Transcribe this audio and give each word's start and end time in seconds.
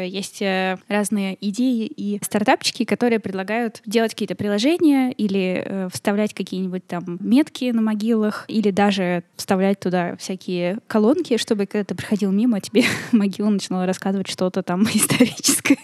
э, 0.00 0.08
есть 0.08 0.42
э, 0.42 0.78
разные 0.88 1.36
идеи 1.40 1.86
и 1.86 2.18
стартапчики, 2.22 2.84
которые 2.84 3.20
предлагают 3.20 3.82
делать 3.86 4.12
какие-то 4.12 4.34
приложения 4.34 5.12
или 5.12 5.62
э, 5.64 5.88
вставлять 5.92 6.34
какие-нибудь 6.34 6.86
там 6.86 7.18
метки 7.20 7.70
на 7.70 7.82
могилах, 7.82 8.44
или 8.48 8.70
даже 8.70 9.24
вставлять 9.36 9.80
туда 9.80 10.16
всякие 10.16 10.78
колонки, 10.86 11.36
чтобы 11.36 11.66
когда 11.66 11.84
ты 11.84 11.94
проходил 11.94 12.30
мимо, 12.32 12.60
тебе 12.60 12.84
могила 13.12 13.50
начинала 13.50 13.86
рассказывать 13.86 14.28
что-то 14.28 14.62
там 14.62 14.82
историческое 14.94 15.78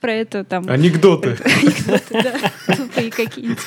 про 0.00 0.12
это 0.12 0.44
там... 0.44 0.68
Анекдоты. 0.68 1.30
Анекдоты, 1.62 2.22
да. 2.22 2.74
Тупые 2.74 3.10
какие-нибудь. 3.10 3.58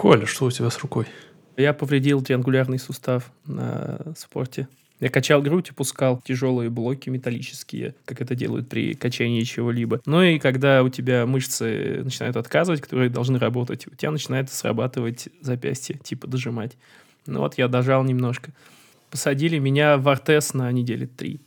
Коля, 0.00 0.24
что 0.24 0.46
у 0.46 0.50
тебя 0.50 0.70
с 0.70 0.78
рукой? 0.78 1.04
Я 1.58 1.74
повредил 1.74 2.22
триангулярный 2.22 2.78
сустав 2.78 3.30
на 3.44 4.14
спорте. 4.16 4.66
Я 4.98 5.10
качал 5.10 5.42
грудь 5.42 5.68
и 5.68 5.72
пускал 5.74 6.22
тяжелые 6.24 6.70
блоки 6.70 7.10
металлические, 7.10 7.94
как 8.06 8.22
это 8.22 8.34
делают 8.34 8.70
при 8.70 8.94
качании 8.94 9.42
чего-либо. 9.42 10.00
Ну 10.06 10.22
и 10.22 10.38
когда 10.38 10.82
у 10.82 10.88
тебя 10.88 11.26
мышцы 11.26 12.00
начинают 12.02 12.38
отказывать, 12.38 12.80
которые 12.80 13.10
должны 13.10 13.38
работать, 13.38 13.86
у 13.88 13.94
тебя 13.94 14.10
начинает 14.10 14.50
срабатывать 14.50 15.28
запястье, 15.42 15.98
типа 16.02 16.26
дожимать. 16.26 16.78
Ну 17.26 17.40
вот 17.40 17.58
я 17.58 17.68
дожал 17.68 18.02
немножко. 18.02 18.52
Посадили 19.10 19.58
меня 19.58 19.98
в 19.98 20.08
артез 20.08 20.54
на 20.54 20.72
неделе 20.72 21.08
три. 21.08 21.42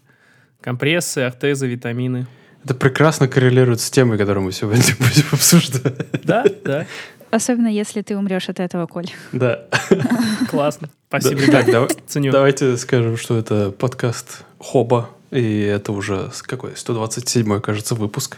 Компрессы, 0.61 1.21
ортезы, 1.21 1.65
витамины. 1.65 2.27
Это 2.63 2.75
прекрасно 2.75 3.27
коррелирует 3.27 3.81
с 3.81 3.89
темой, 3.89 4.17
которую 4.17 4.45
мы 4.45 4.51
сегодня 4.53 4.83
будем 4.99 5.25
обсуждать. 5.31 6.23
Да, 6.23 6.45
да, 6.63 6.85
Особенно 7.33 7.67
если 7.67 8.03
ты 8.03 8.15
умрешь 8.15 8.47
от 8.49 8.59
этого, 8.59 8.85
Коль. 8.85 9.09
Да. 9.31 9.61
классно. 10.51 10.89
Спасибо, 11.07 11.41
так, 11.51 11.91
Ценю. 12.05 12.31
Давайте 12.31 12.77
скажем, 12.77 13.17
что 13.17 13.35
это 13.35 13.71
подкаст 13.71 14.43
Хоба, 14.59 15.09
и 15.31 15.61
это 15.61 15.93
уже 15.93 16.29
какой? 16.43 16.73
127 16.75 17.59
кажется, 17.59 17.95
выпуск. 17.95 18.37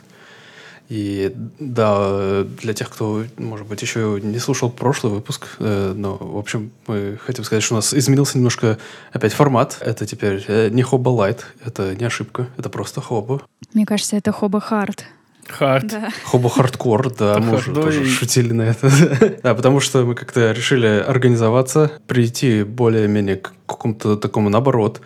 И 0.87 1.33
да, 1.59 2.43
для 2.61 2.73
тех, 2.73 2.89
кто, 2.89 3.25
может 3.37 3.67
быть, 3.67 3.81
еще 3.81 4.19
не 4.23 4.39
слушал 4.39 4.69
прошлый 4.69 5.11
выпуск, 5.11 5.47
э, 5.59 5.93
но, 5.93 6.15
в 6.15 6.37
общем, 6.37 6.71
мы 6.87 7.19
хотим 7.25 7.43
сказать, 7.43 7.63
что 7.63 7.73
у 7.73 7.77
нас 7.77 7.93
изменился 7.93 8.37
немножко 8.37 8.77
опять 9.11 9.33
формат. 9.33 9.77
Это 9.81 10.05
теперь 10.05 10.45
э, 10.47 10.69
не 10.69 10.83
Хоба 10.83 11.09
Лайт, 11.09 11.47
это 11.65 11.95
не 11.95 12.05
ошибка, 12.05 12.47
это 12.55 12.69
просто 12.69 13.01
Хоба. 13.01 13.41
Мне 13.73 13.85
кажется, 13.85 14.15
это 14.15 14.31
Хоба 14.31 14.61
Хард. 14.61 15.05
Хард. 15.47 15.87
Да. 15.87 16.09
Хоба 16.23 16.49
Хардкор, 16.49 17.13
да, 17.13 17.39
мы 17.39 17.57
уже 17.57 17.73
тоже 17.73 18.05
шутили 18.05 18.53
на 18.53 18.63
это. 18.63 18.91
Да, 19.43 19.53
потому 19.53 19.79
что 19.79 20.03
мы 20.05 20.15
как-то 20.15 20.51
решили 20.51 20.87
организоваться, 20.87 21.91
прийти 22.07 22.63
более-менее 22.63 23.37
к 23.37 23.53
какому-то 23.67 24.15
такому, 24.15 24.49
наоборот, 24.49 25.01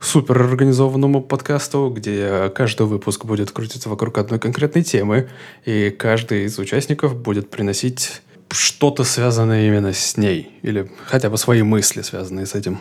супер 0.00 0.40
организованному 0.42 1.22
подкасту, 1.22 1.92
где 1.94 2.50
каждый 2.54 2.86
выпуск 2.86 3.24
будет 3.24 3.50
крутиться 3.50 3.88
вокруг 3.88 4.18
одной 4.18 4.38
конкретной 4.38 4.82
темы, 4.82 5.28
и 5.64 5.90
каждый 5.90 6.44
из 6.44 6.58
участников 6.58 7.16
будет 7.16 7.50
приносить 7.50 8.22
что-то 8.50 9.04
связанное 9.04 9.66
именно 9.66 9.92
с 9.92 10.16
ней, 10.16 10.58
или 10.62 10.90
хотя 11.06 11.30
бы 11.30 11.38
свои 11.38 11.62
мысли, 11.62 12.02
связанные 12.02 12.46
с 12.46 12.54
этим. 12.54 12.78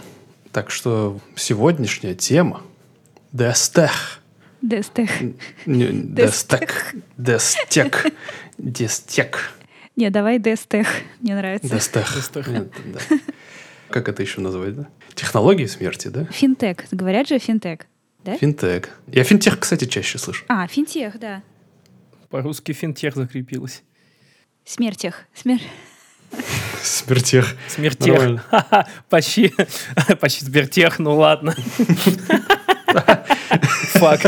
Так 0.52 0.70
что 0.70 1.20
сегодняшняя 1.36 2.14
тема– 2.14 2.62
Дестех. 3.34 4.20
Дестех. 4.64 5.09
Не, 5.66 5.89
Дестек. 5.92 6.95
Дестек. 7.17 8.14
Дестек. 8.58 9.52
Не, 9.97 10.09
давай 10.09 10.39
Дестех. 10.39 10.88
Мне 11.20 11.36
нравится. 11.36 11.67
Дестех. 11.67 12.08
Как 13.89 14.08
это 14.08 14.23
еще 14.23 14.39
назвать, 14.39 14.75
да? 14.75 14.88
Технологии 15.14 15.66
смерти, 15.66 16.08
да? 16.08 16.25
Финтек. 16.31 16.86
Говорят 16.92 17.28
же 17.28 17.38
финтек. 17.39 17.88
Да? 18.23 18.38
Финтех. 18.38 18.89
Я 19.08 19.26
финтех, 19.26 19.60
кстати, 19.60 19.86
чаще 19.86 20.17
слышу. 20.17 20.45
А, 20.48 20.65
финтех, 20.67 21.20
да. 21.20 21.43
По-русски 22.30 22.71
финтех 22.71 23.15
закрепилось. 23.15 23.83
Смертех. 24.64 25.26
Смер... 25.36 25.59
Смертех. 26.82 27.55
Смертех. 27.67 28.45
Почти, 29.09 29.54
почти 30.20 30.45
смертех, 30.45 30.99
ну 30.99 31.17
ладно. 31.17 31.54
Фак. 32.93 34.21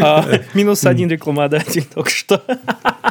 А, 0.00 0.24
Минус 0.54 0.84
один 0.86 1.08
рекламодатель 1.08 1.84
только 1.84 2.10
что. 2.10 2.42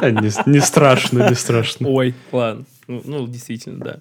Не, 0.02 0.60
страшно, 0.60 1.28
не 1.28 1.34
страшно. 1.34 1.88
Ой, 1.88 2.14
ладно. 2.32 2.64
Ну, 2.86 3.02
ну, 3.04 3.26
действительно, 3.26 3.84
да. 3.84 4.00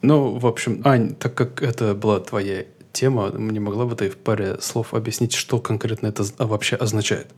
Ну, 0.00 0.38
в 0.38 0.46
общем, 0.46 0.80
Ань, 0.84 1.14
так 1.14 1.34
как 1.34 1.62
это 1.62 1.94
была 1.94 2.20
твоя 2.20 2.64
тема, 2.92 3.30
не 3.32 3.60
могла 3.60 3.86
бы 3.86 3.94
ты 3.94 4.10
в 4.10 4.16
паре 4.16 4.58
слов 4.60 4.94
объяснить, 4.94 5.32
что 5.32 5.58
конкретно 5.58 6.08
это 6.08 6.24
вообще 6.38 6.76
означает? 6.76 7.28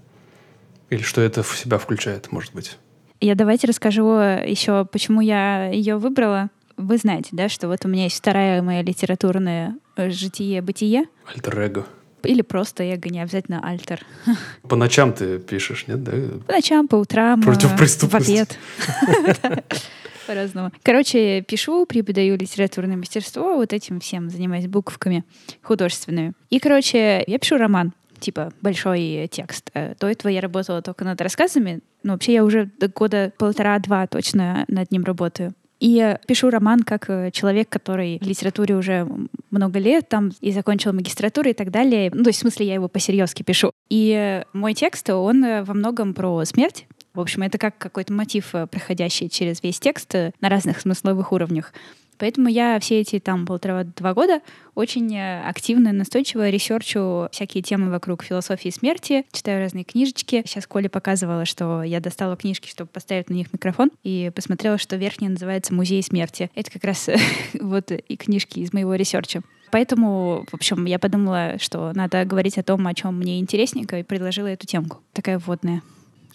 Или 0.91 1.03
что 1.03 1.21
это 1.21 1.43
в 1.43 1.57
себя 1.59 1.79
включает, 1.79 2.31
может 2.31 2.55
быть? 2.55 2.79
Я 3.21 3.35
давайте 3.35 3.67
расскажу 3.67 4.07
еще, 4.19 4.85
почему 4.85 5.21
я 5.21 5.69
ее 5.69 5.97
выбрала. 5.97 6.51
Вы 6.77 6.99
знаете, 6.99 7.31
да, 7.33 7.49
что 7.49 7.69
вот 7.69 7.85
у 7.85 7.89
меня 7.89 8.05
есть 8.05 8.19
вторая 8.19 8.61
моя 8.61 8.83
литературная 8.83 9.77
э, 9.97 10.11
житие-бытие. 10.11 11.05
Альтер-эго. 11.33 11.87
Или 12.25 12.43
просто 12.43 12.83
эго, 12.85 13.09
не 13.09 13.21
обязательно 13.21 13.61
альтер. 13.67 14.01
По 14.69 14.77
ночам 14.77 15.13
ты 15.13 15.39
пишешь, 15.39 15.87
нет, 15.87 16.03
да? 16.03 16.13
По 16.47 16.53
ночам, 16.53 16.89
по 16.89 16.97
утрам, 16.97 17.41
Против 17.43 17.73
в 17.73 17.77
преступности. 17.77 18.47
По-разному. 20.27 20.71
Короче, 20.83 21.43
пишу, 21.43 21.85
преподаю 21.87 22.37
литературное 22.37 22.97
мастерство, 22.97 23.57
вот 23.57 23.73
этим 23.73 24.01
всем 24.01 24.31
занимаюсь 24.31 24.67
буковками 24.67 25.25
художественными. 25.63 26.33
И, 26.51 26.59
короче, 26.59 27.23
я 27.27 27.39
пишу 27.39 27.59
роман 27.59 27.93
типа 28.21 28.53
большой 28.63 29.29
текст. 29.31 29.71
Э, 29.75 29.95
До 30.01 30.09
этого 30.09 30.31
я 30.31 30.41
работала 30.41 30.81
только 30.81 31.05
над 31.05 31.21
рассказами, 31.21 31.81
но 32.03 32.15
вообще 32.15 32.33
я 32.33 32.45
уже 32.45 32.71
года 32.95 33.33
полтора-два 33.37 34.07
точно 34.07 34.65
над 34.69 34.91
ним 34.91 35.05
работаю. 35.05 35.55
И 35.81 36.17
пишу 36.27 36.51
роман 36.51 36.83
как 36.83 37.11
э, 37.11 37.31
человек, 37.33 37.69
который 37.69 38.19
в 38.21 38.27
литературе 38.27 38.75
уже 38.77 39.07
много 39.51 39.79
лет 39.79 40.09
там 40.09 40.33
и 40.41 40.53
закончил 40.53 40.93
магистратуру 40.93 41.51
и 41.51 41.53
так 41.53 41.71
далее. 41.71 42.11
Ну, 42.15 42.23
то 42.23 42.31
есть, 42.31 42.39
в 42.39 42.43
смысле, 42.43 42.67
я 42.67 42.75
его 42.75 42.89
по-серьезки 42.89 43.43
пишу. 43.43 43.73
И 43.89 44.13
э, 44.13 44.45
мой 44.53 44.75
текст, 44.75 45.11
он 45.11 45.45
э, 45.45 45.63
во 45.63 45.75
многом 45.75 46.15
про 46.15 46.45
смерть. 46.45 46.87
В 47.15 47.21
общем, 47.21 47.43
это 47.43 47.59
как 47.59 47.79
какой-то 47.79 48.13
мотив, 48.13 48.55
э, 48.55 48.67
проходящий 48.67 49.29
через 49.29 49.63
весь 49.63 49.79
текст 49.79 50.13
э, 50.17 50.33
на 50.41 50.49
разных 50.49 50.81
смысловых 50.81 51.33
уровнях. 51.33 51.73
Поэтому 52.19 52.49
я 52.49 52.79
все 52.81 53.01
эти 53.01 53.19
там 53.19 53.47
полтора-два 53.47 54.15
года 54.15 54.41
очень 54.75 55.15
э, 55.15 55.43
активно, 55.43 55.93
настойчиво 55.93 56.51
research 56.51 57.20
у 57.20 57.29
всякие 57.31 57.63
темы 57.63 57.91
вокруг 57.91 58.25
философии 58.25 58.71
смерти, 58.71 59.25
читаю 59.31 59.61
разные 59.61 59.85
книжечки. 59.85 60.43
Сейчас 60.45 60.67
Коля 60.67 60.89
показывала, 60.89 61.45
что 61.45 61.85
я 61.85 62.01
достала 62.01 62.37
книжки, 62.37 62.69
чтобы 62.69 62.91
поставить 62.91 63.31
на 63.31 63.35
них 63.35 63.53
микрофон, 63.53 63.93
и 64.03 64.33
посмотрела, 64.35 64.77
что 64.77 64.97
верхняя 64.97 65.31
называется 65.31 65.73
«Музей 65.73 66.03
смерти». 66.03 66.51
Это 66.57 66.71
как 66.73 66.83
раз 66.83 67.09
вот 67.61 67.93
и 67.93 68.17
книжки 68.17 68.59
из 68.59 68.73
моего 68.73 68.97
research 68.97 69.33
а. 69.33 69.43
Поэтому, 69.71 70.47
в 70.51 70.55
общем, 70.55 70.85
я 70.85 70.99
подумала, 70.99 71.59
что 71.59 71.93
надо 71.95 72.25
говорить 72.25 72.59
о 72.59 72.65
том, 72.65 72.85
о 72.87 72.95
чем 72.95 73.19
мне 73.19 73.39
интересненько, 73.39 73.99
и 73.99 74.03
предложила 74.03 74.49
эту 74.49 74.67
темку. 74.67 74.99
Такая 75.13 75.39
вводная. 75.39 75.83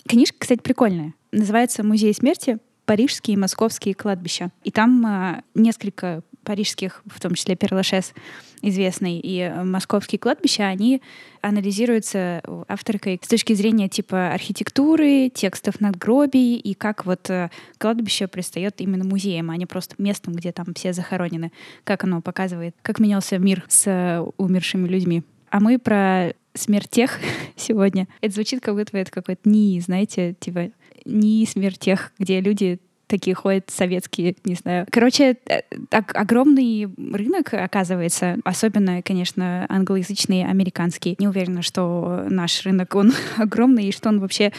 Книжка, 0.08 0.38
кстати, 0.40 0.62
прикольная. 0.62 1.14
Называется 1.32 1.84
«Музей 1.84 2.14
смерти. 2.14 2.60
Парижские 2.86 3.36
и 3.36 3.38
московские 3.38 3.94
кладбища». 3.94 4.52
И 4.64 4.72
там 4.72 5.06
а, 5.06 5.44
несколько 5.54 6.24
парижских, 6.44 7.04
в 7.06 7.20
том 7.20 7.36
числе 7.36 7.56
Перлашес, 7.56 8.14
известный, 8.62 9.20
и 9.20 9.40
э, 9.40 9.64
московские 9.64 10.18
кладбища, 10.18 10.64
они 10.64 11.02
анализируются 11.42 12.42
авторкой 12.68 13.20
с 13.24 13.28
точки 13.28 13.54
зрения 13.54 13.88
типа 13.88 14.34
архитектуры, 14.34 15.30
текстов 15.30 15.80
надгробий 15.80 16.56
и 16.56 16.74
как 16.74 17.06
вот 17.06 17.30
э, 17.30 17.50
кладбище 17.78 18.28
предстает 18.28 18.82
именно 18.82 19.04
музеем, 19.04 19.52
а 19.52 19.58
не 19.58 19.66
просто 19.66 19.96
местом, 19.98 20.34
где 20.34 20.52
там 20.52 20.74
все 20.74 20.92
захоронены, 20.92 21.52
как 21.84 22.04
оно 22.04 22.22
показывает, 22.22 22.76
как 22.82 23.00
менялся 23.00 23.38
мир 23.38 23.64
с 23.68 23.86
э, 23.86 24.26
умершими 24.38 24.88
людьми. 24.88 25.24
А 25.52 25.60
мы 25.60 25.80
про 25.80 26.34
смертех 26.54 27.20
сегодня. 27.56 28.08
Это 28.22 28.34
звучит, 28.34 28.62
как 28.62 28.76
будто 28.76 28.98
это 28.98 29.12
какой-то 29.12 29.50
НИИ, 29.50 29.80
знаете, 29.80 30.36
типа 30.40 30.72
НИИ 31.06 31.46
смертех, 31.46 32.12
где 32.20 32.40
люди 32.42 32.80
такие 33.10 33.36
ходят 33.36 33.70
советские, 33.70 34.36
не 34.46 34.54
знаю. 34.54 34.86
Короче, 34.90 35.38
э, 35.48 35.62
так 35.90 36.16
огромный 36.16 36.86
рынок, 36.86 37.54
оказывается, 37.54 38.38
особенно, 38.46 39.02
конечно, 39.02 39.66
англоязычный, 39.68 40.46
американский. 40.46 41.16
Не 41.20 41.28
уверена, 41.28 41.62
что 41.64 42.26
наш 42.30 42.64
рынок, 42.66 42.96
он 42.96 43.12
огромный, 43.38 43.88
и 43.88 43.92
что 43.92 44.10
он 44.10 44.20
вообще... 44.20 44.54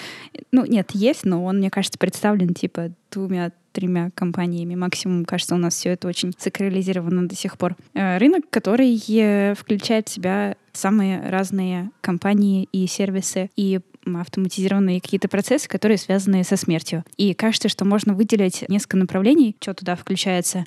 Ну, 0.52 0.66
нет, 0.66 0.90
есть, 0.92 1.24
но 1.24 1.44
он, 1.44 1.58
мне 1.58 1.70
кажется, 1.70 1.98
представлен, 1.98 2.52
типа, 2.52 2.90
двумя 3.10 3.52
тремя 3.72 4.10
компаниями. 4.16 4.74
Максимум, 4.74 5.24
кажется, 5.24 5.54
у 5.54 5.58
нас 5.58 5.74
все 5.74 5.90
это 5.90 6.08
очень 6.08 6.32
сакрализировано 6.36 7.28
до 7.28 7.36
сих 7.36 7.56
пор. 7.56 7.76
Э, 7.94 8.18
Рынок, 8.18 8.44
который 8.50 9.00
э, 9.08 9.54
включает 9.54 10.08
в 10.08 10.12
себя 10.12 10.56
самые 10.72 11.28
разные 11.28 11.90
компании 12.00 12.68
и 12.72 12.86
сервисы. 12.86 13.50
И 13.56 13.80
автоматизированные 14.04 15.00
какие-то 15.00 15.28
процессы, 15.28 15.68
которые 15.68 15.98
связаны 15.98 16.42
со 16.42 16.56
смертью. 16.56 17.04
И 17.16 17.34
кажется, 17.34 17.68
что 17.68 17.84
можно 17.84 18.14
выделить 18.14 18.64
несколько 18.68 18.96
направлений, 18.96 19.56
что 19.60 19.74
туда 19.74 19.94
включается. 19.94 20.64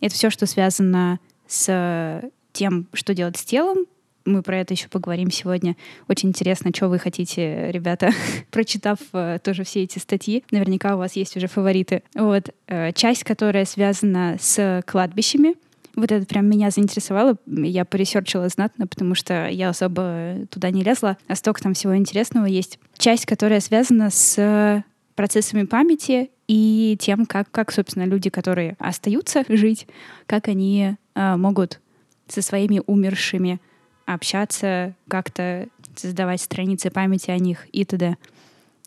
Это 0.00 0.14
все, 0.14 0.28
что 0.28 0.46
связано 0.46 1.18
с 1.46 2.22
тем, 2.52 2.86
что 2.92 3.14
делать 3.14 3.36
с 3.38 3.44
телом, 3.44 3.86
мы 4.24 4.42
про 4.42 4.58
это 4.58 4.74
еще 4.74 4.88
поговорим 4.88 5.30
сегодня. 5.30 5.76
Очень 6.08 6.30
интересно, 6.30 6.70
что 6.74 6.88
вы 6.88 6.98
хотите, 6.98 7.70
ребята, 7.70 8.10
прочитав 8.50 8.98
э, 9.12 9.38
тоже 9.42 9.64
все 9.64 9.82
эти 9.82 9.98
статьи. 9.98 10.44
Наверняка 10.50 10.94
у 10.94 10.98
вас 10.98 11.14
есть 11.14 11.36
уже 11.36 11.46
фавориты. 11.46 12.02
Вот. 12.14 12.50
Э, 12.66 12.92
часть, 12.92 13.24
которая 13.24 13.64
связана 13.64 14.36
с 14.40 14.82
кладбищами, 14.86 15.54
вот 15.96 16.12
это 16.12 16.26
прям 16.26 16.46
меня 16.46 16.70
заинтересовало. 16.70 17.36
Я 17.46 17.84
поресерчила 17.84 18.48
знатно, 18.48 18.86
потому 18.86 19.14
что 19.14 19.48
я 19.48 19.68
особо 19.68 20.46
туда 20.50 20.70
не 20.70 20.82
лезла. 20.82 21.16
А 21.28 21.34
столько 21.34 21.62
там 21.62 21.74
всего 21.74 21.96
интересного 21.96 22.46
есть. 22.46 22.78
Часть, 22.96 23.26
которая 23.26 23.60
связана 23.60 24.10
с 24.10 24.84
процессами 25.14 25.64
памяти 25.64 26.30
и 26.48 26.96
тем, 27.00 27.26
как, 27.26 27.50
как 27.50 27.72
собственно, 27.72 28.04
люди, 28.04 28.30
которые 28.30 28.76
остаются 28.78 29.44
жить, 29.48 29.86
как 30.26 30.48
они 30.48 30.96
э, 31.14 31.36
могут 31.36 31.80
со 32.26 32.42
своими 32.42 32.82
умершими 32.86 33.60
общаться, 34.06 34.94
как-то 35.08 35.68
создавать 35.94 36.40
страницы 36.40 36.90
памяти 36.90 37.30
о 37.30 37.38
них 37.38 37.66
и 37.72 37.84
т.д. 37.84 38.16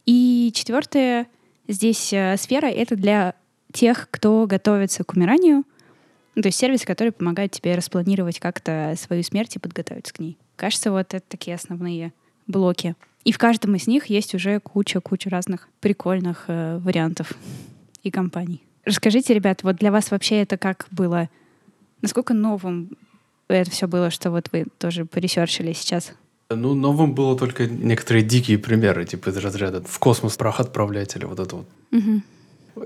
И 0.06 0.52
четвертая 0.54 1.28
здесь 1.68 2.12
э, 2.14 2.36
сфера— 2.38 2.66
это 2.68 2.96
для 2.96 3.34
тех, 3.74 4.08
кто 4.12 4.46
готовится 4.48 5.04
к 5.04 5.14
умиранию, 5.14 5.64
ну, 6.38 6.44
то 6.44 6.50
есть 6.50 6.60
сервис, 6.60 6.84
который 6.86 7.12
помогает 7.12 7.52
тебе 7.52 7.74
распланировать 7.74 8.40
как-то 8.40 8.94
свою 8.96 9.24
смерть 9.24 9.56
и 9.56 9.60
подготовиться 9.60 10.14
к 10.14 10.20
ней. 10.20 10.38
Кажется, 10.56 10.92
вот 10.92 11.16
это 11.16 11.26
такие 11.28 11.56
основные 11.56 12.14
блоки. 12.46 12.94
И 13.24 13.32
в 13.32 13.40
каждом 13.40 13.74
из 13.74 13.88
них 13.88 14.06
есть 14.06 14.36
уже 14.36 14.60
куча-куча 14.60 15.32
разных 15.32 15.68
прикольных 15.80 16.44
э, 16.48 16.78
вариантов 16.78 17.34
и 18.04 18.12
компаний. 18.12 18.62
Расскажите, 18.86 19.34
ребят, 19.34 19.64
вот 19.64 19.78
для 19.78 19.92
вас 19.92 20.12
вообще 20.12 20.44
это 20.44 20.60
как 20.60 20.86
было? 20.92 21.28
Насколько 22.04 22.36
новым 22.36 22.92
это 23.48 23.72
все 23.72 23.88
было, 23.88 24.12
что 24.12 24.30
вот 24.30 24.50
вы 24.52 24.68
тоже 24.78 25.06
поресерчили 25.06 25.74
сейчас? 25.74 26.14
Ну, 26.52 26.76
новым 26.76 27.16
было 27.16 27.36
только 27.36 27.66
некоторые 27.66 28.24
дикие 28.24 28.60
примеры, 28.60 29.06
типа 29.06 29.30
из 29.30 29.38
разряда 29.38 29.82
в 29.82 29.98
космос 29.98 30.38
прах 30.38 30.60
отправлять 30.60 31.16
или 31.16 31.26
вот 31.26 31.40
это 31.40 31.56
вот. 31.56 31.68
Угу. 31.92 32.22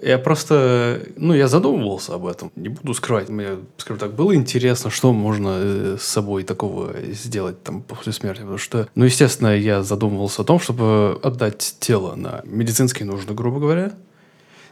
Я 0.02 0.18
просто, 0.18 1.02
ну, 1.18 1.34
я 1.34 1.48
задумывался 1.48 2.16
об 2.16 2.26
этом, 2.26 2.52
не 2.56 2.70
буду 2.70 2.94
скрывать. 2.94 3.30
Мне, 3.30 3.58
скажем 3.78 4.00
так, 4.00 4.14
было 4.14 4.36
интересно, 4.36 4.90
что 4.90 5.14
можно 5.14 5.60
э, 5.62 5.98
с 6.00 6.04
собой 6.04 6.44
такого 6.44 6.94
сделать 7.12 7.64
там 7.64 7.82
после 7.82 8.14
смерти. 8.14 8.40
Потому 8.40 8.58
что, 8.58 8.88
ну, 8.96 9.06
естественно, 9.06 9.56
я 9.56 9.84
задумывался 9.84 10.42
о 10.42 10.46
том, 10.46 10.60
чтобы 10.60 11.20
отдать 11.24 11.76
тело 11.80 12.16
на 12.16 12.42
медицинские 12.46 13.06
нужды, 13.06 13.34
грубо 13.34 13.60
говоря. 13.60 13.94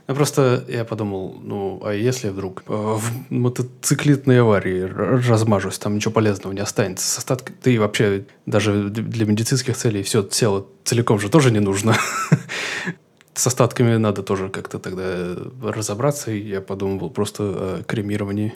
Я 0.09 0.15
просто, 0.15 0.65
я 0.67 0.85
подумал, 0.85 1.39
ну, 1.39 1.81
а 1.85 1.93
если 1.93 2.29
вдруг 2.29 2.63
э, 2.67 2.73
в 2.73 3.31
мотоциклетной 3.31 4.41
аварии 4.41 4.81
размажусь, 4.81 5.77
там 5.77 5.95
ничего 5.95 6.11
полезного 6.11 6.51
не 6.51 6.61
останется 6.61 7.07
с 7.07 7.19
остатками, 7.19 7.55
да 7.63 7.79
вообще 7.79 8.25
даже 8.47 8.89
для 8.89 9.27
медицинских 9.27 9.77
целей 9.77 10.01
все 10.01 10.23
тело 10.23 10.65
целиком 10.83 11.19
же 11.19 11.29
тоже 11.29 11.51
не 11.51 11.59
нужно. 11.59 11.95
С 13.39 13.47
остатками 13.47 13.95
надо 13.95 14.21
тоже 14.21 14.49
как-то 14.49 14.79
тогда 14.79 15.33
разобраться, 15.63 16.29
и 16.29 16.39
я 16.39 16.59
подумал 16.59 17.09
просто 17.09 17.43
о 17.43 17.83
кремировании. 17.87 18.53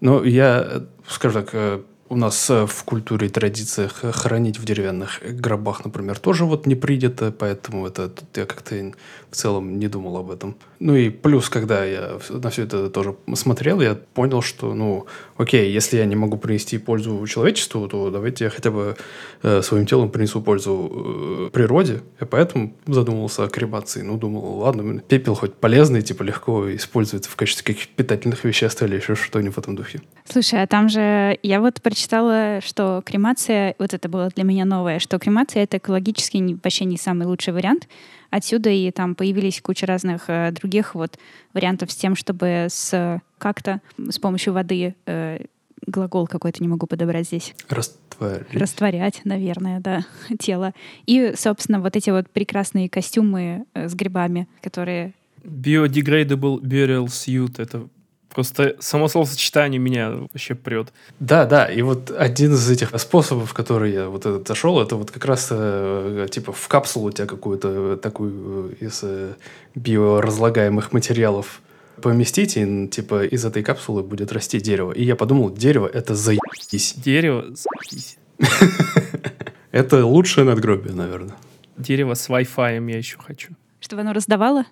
Но 0.00 0.22
я, 0.22 0.82
скажем 1.08 1.44
так, 1.44 1.54
э, 1.54 1.82
у 2.08 2.16
нас 2.16 2.50
э, 2.50 2.66
в 2.66 2.84
культуре 2.84 3.26
и 3.26 3.30
традициях 3.30 4.02
хоронить 4.12 4.58
в 4.58 4.64
деревянных 4.64 5.20
гробах, 5.22 5.84
например, 5.84 6.18
тоже 6.18 6.44
вот 6.44 6.66
не 6.66 6.74
принято, 6.74 7.32
поэтому 7.32 7.86
это 7.86 8.10
я 8.34 8.46
как-то 8.46 8.92
в 9.30 9.36
целом 9.36 9.78
не 9.78 9.88
думал 9.88 10.16
об 10.18 10.30
этом. 10.30 10.56
Ну 10.78 10.94
и 10.94 11.10
плюс, 11.10 11.48
когда 11.48 11.84
я 11.84 12.18
на 12.28 12.50
все 12.50 12.62
это 12.64 12.88
тоже 12.88 13.16
смотрел, 13.34 13.80
я 13.80 13.94
понял, 13.94 14.42
что, 14.42 14.74
ну, 14.74 15.06
окей, 15.36 15.72
если 15.72 15.96
я 15.96 16.04
не 16.04 16.14
могу 16.14 16.36
принести 16.36 16.78
пользу 16.78 17.26
человечеству, 17.26 17.88
то 17.88 18.10
давайте 18.10 18.44
я 18.44 18.50
хотя 18.50 18.70
бы 18.70 18.96
э, 19.42 19.62
своим 19.62 19.86
телом 19.86 20.10
принесу 20.10 20.40
пользу 20.40 21.48
э, 21.48 21.50
природе. 21.52 22.02
И 22.20 22.24
поэтому 22.24 22.74
задумывался 22.86 23.44
о 23.44 23.48
кремации. 23.48 24.02
Ну, 24.02 24.16
думал, 24.16 24.58
ладно, 24.58 25.00
пепел 25.00 25.34
хоть 25.34 25.54
полезный, 25.54 26.02
типа 26.02 26.22
легко 26.22 26.74
используется 26.74 27.30
в 27.30 27.36
качестве 27.36 27.64
каких-то 27.64 27.92
питательных 27.96 28.44
веществ 28.44 28.82
или 28.82 28.96
еще 28.96 29.14
что-нибудь 29.14 29.56
в 29.56 29.58
этом 29.58 29.74
духе. 29.74 30.00
Слушай, 30.28 30.62
а 30.62 30.66
там 30.66 30.88
же 30.88 31.38
я 31.42 31.60
вот 31.60 31.82
прочитала, 31.94 32.60
что 32.60 33.02
кремация, 33.06 33.76
вот 33.78 33.94
это 33.94 34.08
было 34.08 34.28
для 34.34 34.42
меня 34.42 34.64
новое, 34.64 34.98
что 34.98 35.16
кремация— 35.20 35.62
это 35.64 35.76
экологически 35.76 36.58
вообще 36.60 36.86
не 36.86 36.96
самый 36.96 37.24
лучший 37.24 37.52
вариант. 37.52 37.86
Отсюда 38.30 38.68
и 38.68 38.90
там 38.90 39.14
появились 39.14 39.62
куча 39.62 39.86
разных 39.86 40.24
э, 40.26 40.50
других 40.50 40.96
вот 40.96 41.16
вариантов 41.52 41.92
с 41.92 41.94
тем, 41.94 42.16
чтобы 42.16 42.66
с 42.68 43.20
как-то 43.38 43.80
с 43.96 44.18
помощью 44.18 44.54
воды 44.54 44.96
э, 45.06 45.44
глагол 45.86 46.26
какой-то 46.26 46.60
не 46.64 46.68
могу 46.68 46.88
подобрать 46.88 47.28
здесь. 47.28 47.54
Растворять. 47.68 48.52
Растворять, 48.52 49.20
наверное, 49.22 49.78
да, 49.78 50.00
тело. 50.40 50.74
И, 51.06 51.34
собственно, 51.36 51.78
вот 51.80 51.94
эти 51.94 52.10
вот 52.10 52.28
прекрасные 52.28 52.88
костюмы 52.88 53.66
э, 53.72 53.88
с 53.88 53.94
грибами, 53.94 54.48
которые 54.62 55.12
Biodegradable 55.44 56.60
burial 56.60 57.06
suit— 57.06 57.54
это 57.58 57.86
Просто 58.34 58.76
само 58.80 59.06
словосочетание 59.06 59.78
меня 59.78 60.10
вообще 60.10 60.56
прет. 60.56 60.92
Да, 61.20 61.46
да, 61.46 61.66
и 61.66 61.82
вот 61.82 62.10
один 62.10 62.54
из 62.54 62.68
этих 62.68 62.90
способов, 62.98 63.54
который 63.54 63.92
я 63.92 64.08
вот 64.08 64.26
этот 64.26 64.48
нашел, 64.48 64.82
это 64.82 64.96
вот 64.96 65.12
как 65.12 65.24
раз 65.24 65.48
э, 65.52 66.26
типа 66.28 66.52
в 66.52 66.66
капсулу 66.66 67.08
у 67.08 67.12
тебя 67.12 67.26
какую-то 67.26 67.96
такую 67.96 68.72
э, 68.80 68.84
из 68.86 69.00
э, 69.04 69.34
биоразлагаемых 69.76 70.92
материалов 70.92 71.62
поместить, 72.02 72.56
и 72.56 72.88
типа 72.88 73.24
из 73.24 73.44
этой 73.44 73.62
капсулы 73.62 74.02
будет 74.02 74.32
расти 74.32 74.60
дерево. 74.60 74.90
И 74.90 75.04
я 75.04 75.14
подумал, 75.14 75.54
дерево 75.54 75.86
это 75.86 76.16
заебись. 76.16 76.94
Дерево 76.96 77.44
заебись. 77.54 78.18
Это 79.70 80.06
лучшее 80.06 80.44
надгробие, 80.44 80.94
наверное. 80.94 81.34
Дерево 81.76 82.14
с 82.14 82.28
Wi-Fi 82.28 82.90
я 82.90 82.96
еще 82.96 83.18
хочу. 83.18 83.54
Чтобы 83.80 84.02
оно 84.02 84.12
раздавало? 84.12 84.64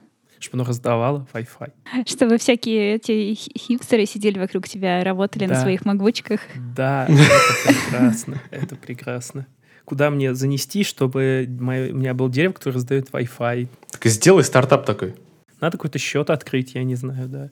Чтобы 0.42 0.60
оно 0.60 0.68
раздавало 0.68 1.26
Wi-Fi. 1.32 1.72
Чтобы 2.06 2.38
всякие 2.38 2.96
эти 2.96 3.34
хипстеры 3.34 4.06
сидели 4.06 4.38
вокруг 4.38 4.68
тебя, 4.68 5.02
работали 5.04 5.46
да. 5.46 5.54
на 5.54 5.60
своих 5.60 5.84
макбучках. 5.84 6.40
Да, 6.76 7.06
это 7.08 7.72
прекрасно, 7.72 8.42
это 8.50 8.76
прекрасно. 8.76 9.46
Куда 9.84 10.10
мне 10.10 10.34
занести, 10.34 10.84
чтобы 10.84 11.46
у 11.48 11.62
меня 11.62 12.14
был 12.14 12.28
дерево, 12.28 12.52
который 12.52 12.74
раздает 12.74 13.10
Wi-Fi? 13.10 13.68
Так 13.90 14.04
сделай 14.06 14.44
стартап 14.44 14.84
такой. 14.86 15.14
Надо 15.60 15.78
какой-то 15.78 15.98
счет 15.98 16.30
открыть, 16.30 16.74
я 16.74 16.84
не 16.84 16.94
знаю, 16.94 17.28
да. 17.28 17.50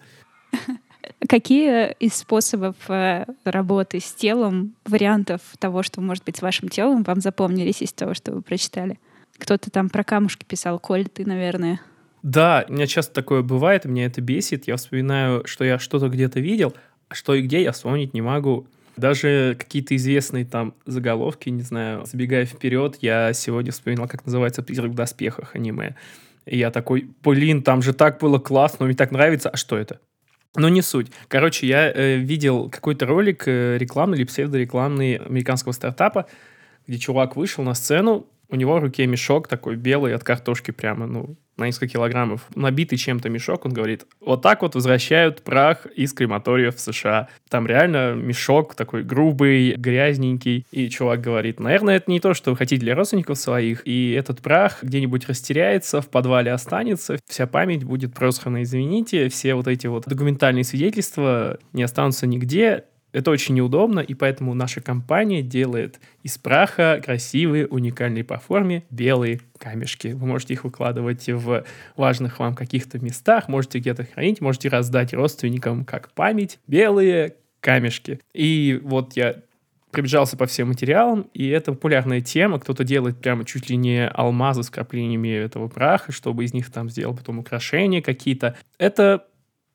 Какие 1.28 1.92
из 1.92 2.14
способов 2.14 2.74
э, 2.88 3.24
работы 3.44 4.00
с 4.00 4.12
телом, 4.12 4.74
вариантов 4.84 5.40
того, 5.58 5.82
что 5.82 6.00
может 6.00 6.24
быть 6.24 6.36
с 6.36 6.42
вашим 6.42 6.68
телом, 6.68 7.02
вам 7.02 7.20
запомнились 7.20 7.82
из 7.82 7.92
того, 7.92 8.14
что 8.14 8.32
вы 8.32 8.42
прочитали? 8.42 8.98
Кто-то 9.38 9.70
там 9.70 9.88
про 9.88 10.02
камушки 10.04 10.44
писал, 10.44 10.78
Коль, 10.78 11.06
ты, 11.06 11.24
наверное. 11.24 11.80
Да, 12.22 12.64
у 12.68 12.72
меня 12.72 12.86
часто 12.86 13.14
такое 13.14 13.42
бывает, 13.42 13.84
меня 13.84 14.06
это 14.06 14.20
бесит. 14.20 14.66
Я 14.66 14.76
вспоминаю, 14.76 15.46
что 15.46 15.64
я 15.64 15.78
что-то 15.78 16.08
где-то 16.08 16.40
видел, 16.40 16.74
а 17.08 17.14
что 17.14 17.34
и 17.34 17.42
где 17.42 17.62
я 17.62 17.72
вспомнить 17.72 18.14
не 18.14 18.20
могу. 18.20 18.66
Даже 18.96 19.56
какие-то 19.58 19.96
известные 19.96 20.44
там 20.44 20.74
заголовки, 20.84 21.48
не 21.48 21.62
знаю, 21.62 22.04
забегая 22.04 22.44
вперед, 22.44 22.98
я 23.00 23.32
сегодня 23.32 23.72
вспоминал, 23.72 24.08
как 24.08 24.26
называется 24.26 24.62
«Призрак 24.62 24.90
в 24.90 24.94
доспехах» 24.94 25.54
аниме. 25.54 25.96
И 26.44 26.58
я 26.58 26.70
такой, 26.70 27.08
блин, 27.22 27.62
там 27.62 27.80
же 27.80 27.94
так 27.94 28.18
было 28.18 28.38
классно, 28.38 28.86
мне 28.86 28.94
так 28.94 29.10
нравится, 29.12 29.48
а 29.50 29.56
что 29.56 29.78
это? 29.78 30.00
Но 30.56 30.68
не 30.68 30.82
суть. 30.82 31.12
Короче, 31.28 31.66
я 31.66 31.90
э, 31.90 32.16
видел 32.16 32.68
какой-то 32.68 33.06
ролик 33.06 33.44
э, 33.46 33.78
рекламный 33.78 34.18
или 34.18 34.24
псевдорекламный 34.24 35.16
американского 35.16 35.72
стартапа, 35.72 36.26
где 36.86 36.98
чувак 36.98 37.36
вышел 37.36 37.62
на 37.62 37.74
сцену, 37.74 38.26
у 38.50 38.56
него 38.56 38.76
в 38.76 38.82
руке 38.82 39.06
мешок 39.06 39.48
такой 39.48 39.76
белый 39.76 40.14
от 40.14 40.24
картошки 40.24 40.70
прямо, 40.70 41.06
ну, 41.06 41.36
на 41.60 41.66
несколько 41.66 41.88
килограммов, 41.88 42.46
набитый 42.54 42.98
чем-то 42.98 43.28
мешок, 43.28 43.66
он 43.66 43.72
говорит, 43.72 44.06
вот 44.20 44.42
так 44.42 44.62
вот 44.62 44.74
возвращают 44.74 45.42
прах 45.42 45.86
из 45.94 46.12
крематория 46.12 46.70
в 46.70 46.80
США. 46.80 47.28
Там 47.48 47.66
реально 47.66 48.14
мешок 48.14 48.74
такой 48.74 49.04
грубый, 49.04 49.74
грязненький, 49.76 50.66
и 50.72 50.88
чувак 50.88 51.20
говорит, 51.20 51.60
наверное, 51.60 51.96
это 51.96 52.10
не 52.10 52.18
то, 52.18 52.34
что 52.34 52.50
вы 52.50 52.56
хотите 52.56 52.80
для 52.80 52.94
родственников 52.94 53.38
своих, 53.38 53.86
и 53.86 54.12
этот 54.12 54.40
прах 54.40 54.82
где-нибудь 54.82 55.28
растеряется, 55.28 56.00
в 56.00 56.08
подвале 56.08 56.50
останется, 56.50 57.18
вся 57.28 57.46
память 57.46 57.84
будет 57.84 58.14
просрана, 58.14 58.62
извините, 58.62 59.28
все 59.28 59.54
вот 59.54 59.68
эти 59.68 59.86
вот 59.86 60.04
документальные 60.06 60.64
свидетельства 60.64 61.58
не 61.72 61.82
останутся 61.82 62.26
нигде, 62.26 62.84
это 63.12 63.30
очень 63.30 63.54
неудобно, 63.54 64.00
и 64.00 64.14
поэтому 64.14 64.54
наша 64.54 64.80
компания 64.80 65.42
делает 65.42 66.00
из 66.22 66.38
праха 66.38 67.00
красивые, 67.04 67.66
уникальные 67.66 68.24
по 68.24 68.38
форме 68.38 68.84
белые 68.90 69.40
камешки. 69.58 70.08
Вы 70.08 70.26
можете 70.26 70.54
их 70.54 70.64
выкладывать 70.64 71.28
в 71.28 71.64
важных 71.96 72.38
вам 72.38 72.54
каких-то 72.54 72.98
местах, 72.98 73.48
можете 73.48 73.78
где-то 73.78 74.04
хранить, 74.04 74.40
можете 74.40 74.68
раздать 74.68 75.12
родственникам 75.12 75.84
как 75.84 76.12
память. 76.12 76.58
Белые 76.66 77.34
камешки. 77.60 78.20
И 78.32 78.80
вот 78.82 79.16
я 79.16 79.36
пробежался 79.90 80.36
по 80.36 80.46
всем 80.46 80.68
материалам, 80.68 81.28
и 81.34 81.48
это 81.48 81.72
популярная 81.72 82.20
тема. 82.20 82.60
Кто-то 82.60 82.84
делает 82.84 83.20
прямо 83.20 83.44
чуть 83.44 83.68
ли 83.70 83.76
не 83.76 84.06
алмазы 84.06 84.62
с 84.62 84.70
краплениями 84.70 85.28
этого 85.28 85.68
праха, 85.68 86.12
чтобы 86.12 86.44
из 86.44 86.54
них 86.54 86.70
там 86.70 86.88
сделал 86.88 87.16
потом 87.16 87.38
украшения 87.38 88.00
какие-то. 88.00 88.56
Это 88.78 89.24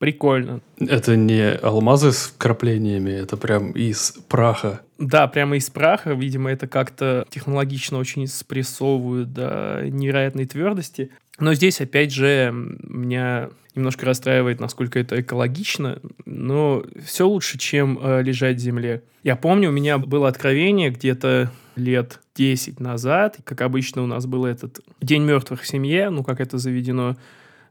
прикольно. 0.06 0.62
Это 0.78 1.16
не 1.16 1.50
алмазы 1.50 2.12
с 2.12 2.32
краплениями, 2.38 3.10
это 3.10 3.38
прям 3.38 3.72
из 3.72 4.12
праха. 4.30 4.82
Да, 5.00 5.28
прямо 5.28 5.58
из 5.58 5.72
праха. 5.72 6.14
Видимо, 6.14 6.52
это 6.52 6.68
как-то 6.68 7.26
технологично 7.32 7.98
очень 7.98 8.28
спрессовывают 8.28 9.34
до 9.34 9.82
невероятной 9.90 10.46
твердости. 10.46 11.10
Но 11.40 11.56
здесь, 11.56 11.82
опять 11.82 12.14
же, 12.14 12.52
меня 12.54 13.50
немножко 13.74 14.06
расстраивает, 14.06 14.60
насколько 14.60 15.00
это 15.00 15.20
экологично, 15.20 15.98
но 16.26 16.86
все 17.04 17.28
лучше, 17.28 17.58
чем 17.58 18.00
э, 18.00 18.22
лежать 18.22 18.58
в 18.58 18.60
земле. 18.60 19.02
Я 19.24 19.36
помню, 19.36 19.70
у 19.70 19.74
меня 19.74 19.98
было 19.98 20.28
откровение 20.28 20.92
где-то 20.92 21.52
лет 21.76 22.20
10 22.36 22.80
назад. 22.80 23.38
Как 23.44 23.62
обычно, 23.62 24.04
у 24.04 24.08
нас 24.08 24.28
был 24.28 24.46
этот 24.46 24.82
День 25.02 25.24
мертвых 25.24 25.64
в 25.64 25.68
семье, 25.68 26.12
ну, 26.12 26.24
как 26.24 26.42
это 26.42 26.60
заведено 26.60 27.18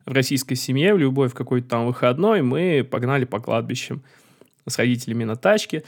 в 0.06 0.12
российской 0.12 0.54
семье, 0.54 0.94
в 0.94 0.98
любой, 0.98 1.28
в 1.28 1.34
какой-то 1.34 1.68
там 1.68 1.86
выходной, 1.86 2.42
мы 2.42 2.86
погнали 2.88 3.24
по 3.24 3.40
кладбищам 3.40 4.02
с 4.66 4.78
родителями 4.78 5.24
на 5.24 5.36
тачке. 5.36 5.84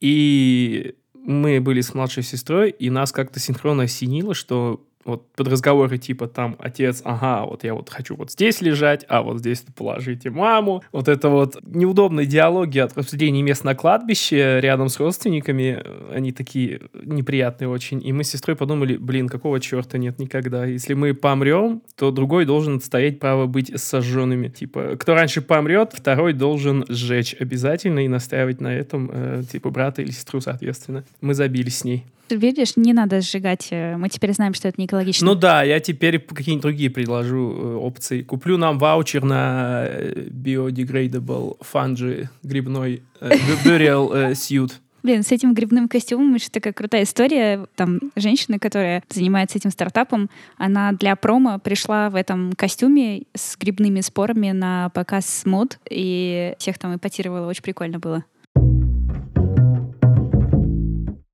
И 0.00 0.94
мы 1.14 1.60
были 1.60 1.80
с 1.80 1.94
младшей 1.94 2.22
сестрой, 2.22 2.70
и 2.70 2.90
нас 2.90 3.12
как-то 3.12 3.38
синхронно 3.38 3.84
осенило, 3.84 4.34
что 4.34 4.84
вот 5.04 5.26
под 5.32 5.48
разговоры 5.48 5.98
типа 5.98 6.28
там 6.28 6.56
отец, 6.58 7.00
ага, 7.04 7.46
вот 7.46 7.64
я 7.64 7.74
вот 7.74 7.88
хочу 7.88 8.16
вот 8.16 8.30
здесь 8.30 8.60
лежать, 8.60 9.04
а 9.08 9.22
вот 9.22 9.38
здесь 9.38 9.64
положите 9.76 10.30
маму. 10.30 10.82
Вот 10.92 11.08
это 11.08 11.28
вот 11.28 11.58
неудобные 11.62 12.26
диалоги 12.26 12.78
от 12.78 12.96
обсуждения 12.96 13.42
мест 13.42 13.64
на 13.64 13.74
кладбище 13.74 14.60
рядом 14.60 14.88
с 14.88 14.98
родственниками, 14.98 15.82
они 16.12 16.32
такие 16.32 16.82
неприятные 16.92 17.68
очень. 17.68 18.06
И 18.06 18.12
мы 18.12 18.24
с 18.24 18.30
сестрой 18.30 18.56
подумали, 18.56 18.96
блин, 18.96 19.28
какого 19.28 19.58
черта 19.60 19.98
нет 19.98 20.18
никогда. 20.18 20.66
Если 20.66 20.94
мы 20.94 21.14
помрем, 21.14 21.82
то 21.96 22.10
другой 22.10 22.44
должен 22.44 22.76
отстоять 22.76 23.18
право 23.18 23.46
быть 23.46 23.72
сожженными. 23.80 24.48
Типа, 24.48 24.96
кто 24.98 25.14
раньше 25.14 25.40
помрет, 25.40 25.92
второй 25.94 26.32
должен 26.32 26.84
сжечь 26.88 27.34
обязательно 27.38 28.04
и 28.04 28.08
настаивать 28.08 28.60
на 28.60 28.74
этом, 28.74 29.10
э, 29.12 29.42
типа, 29.50 29.70
брата 29.70 30.02
или 30.02 30.10
сестру, 30.10 30.40
соответственно. 30.40 31.04
Мы 31.20 31.34
забили 31.34 31.70
с 31.70 31.84
ней. 31.84 32.04
Видишь, 32.36 32.76
не 32.76 32.92
надо 32.92 33.20
сжигать. 33.20 33.68
э, 33.70 33.96
Мы 33.96 34.08
теперь 34.08 34.32
знаем, 34.32 34.54
что 34.54 34.68
это 34.68 34.80
не 34.80 34.86
экологично. 34.86 35.26
Ну 35.26 35.34
да, 35.34 35.62
я 35.62 35.80
теперь 35.80 36.18
какие-нибудь 36.18 36.62
другие 36.62 36.90
предложу 36.90 37.52
э, 37.52 37.74
опции. 37.76 38.22
Куплю 38.22 38.56
нам 38.56 38.78
ваучер 38.78 39.24
на 39.24 39.84
э, 39.86 40.28
biodegradable 40.30 41.56
fungi 41.60 42.28
грибной 42.42 43.02
э, 43.20 43.30
burial 43.64 44.12
э, 44.14 44.30
suit. 44.32 44.72
Блин, 45.02 45.22
с 45.22 45.32
этим 45.32 45.54
грибным 45.54 45.88
костюмом 45.88 46.34
это 46.34 46.50
такая 46.50 46.74
крутая 46.74 47.04
история. 47.04 47.66
Там 47.74 48.00
женщина, 48.16 48.58
которая 48.58 49.02
занимается 49.08 49.56
этим 49.56 49.70
стартапом, 49.70 50.28
она 50.58 50.92
для 50.92 51.16
промо 51.16 51.58
пришла 51.58 52.10
в 52.10 52.14
этом 52.16 52.52
костюме 52.52 53.22
с 53.34 53.56
грибными 53.56 54.02
спорами 54.02 54.50
на 54.50 54.90
показ 54.90 55.44
мод, 55.46 55.78
и 55.88 56.52
всех 56.58 56.78
там 56.78 56.94
эпатировала. 56.94 57.46
Очень 57.48 57.62
прикольно 57.62 57.98
было. 57.98 58.24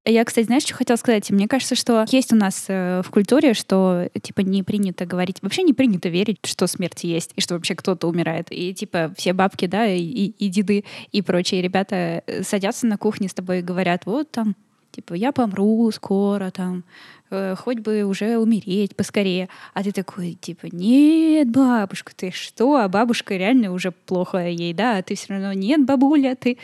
Я, 0.08 0.24
кстати, 0.24 0.46
знаешь, 0.46 0.62
что 0.62 0.74
хотела 0.74 0.96
сказать? 0.96 1.30
Мне 1.32 1.48
кажется, 1.48 1.74
что 1.74 2.04
есть 2.12 2.32
у 2.32 2.36
нас 2.36 2.66
э, 2.68 3.02
в 3.04 3.10
культуре, 3.10 3.54
что 3.54 4.08
типа 4.22 4.40
не 4.42 4.62
принято 4.62 5.04
говорить, 5.04 5.38
вообще 5.42 5.64
не 5.64 5.72
принято 5.72 6.08
верить, 6.08 6.38
что 6.44 6.68
смерть 6.68 7.02
есть, 7.02 7.32
и 7.34 7.40
что 7.40 7.54
вообще 7.54 7.74
кто-то 7.74 8.06
умирает. 8.06 8.46
И 8.50 8.72
типа 8.72 9.12
все 9.16 9.32
бабки, 9.32 9.66
да, 9.66 9.84
и, 9.84 10.00
и, 10.00 10.26
и 10.38 10.48
деды, 10.48 10.84
и 11.10 11.22
прочие 11.22 11.60
ребята 11.60 12.22
э, 12.24 12.44
садятся 12.44 12.86
на 12.86 12.96
кухне 12.98 13.28
с 13.28 13.34
тобой 13.34 13.58
и 13.58 13.62
говорят, 13.62 14.06
вот 14.06 14.30
там, 14.30 14.54
типа, 14.92 15.14
я 15.14 15.32
помру 15.32 15.90
скоро, 15.90 16.52
там, 16.52 16.84
э, 17.30 17.56
хоть 17.56 17.80
бы 17.80 18.04
уже 18.04 18.38
умереть 18.38 18.94
поскорее. 18.94 19.48
А 19.74 19.82
ты 19.82 19.90
такой, 19.90 20.34
типа, 20.34 20.66
нет, 20.70 21.50
бабушка, 21.50 22.12
ты 22.14 22.30
что? 22.30 22.76
А 22.76 22.88
бабушка 22.88 23.36
реально 23.36 23.72
уже 23.72 23.90
плохо 23.90 24.46
ей, 24.46 24.72
да? 24.72 24.98
А 24.98 25.02
ты 25.02 25.16
все 25.16 25.32
равно, 25.32 25.52
нет, 25.52 25.84
бабуля, 25.84 26.36
ты, 26.36 26.58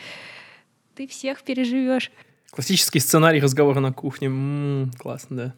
ты 0.95 1.07
всех 1.07 1.43
переживешь. 1.43 2.09
Классический 2.53 2.99
сценарий 2.99 3.39
разговора 3.39 3.79
на 3.79 3.91
кухне. 3.91 4.27
М, 4.27 4.91
классно, 4.99 5.35
да. 5.35 5.53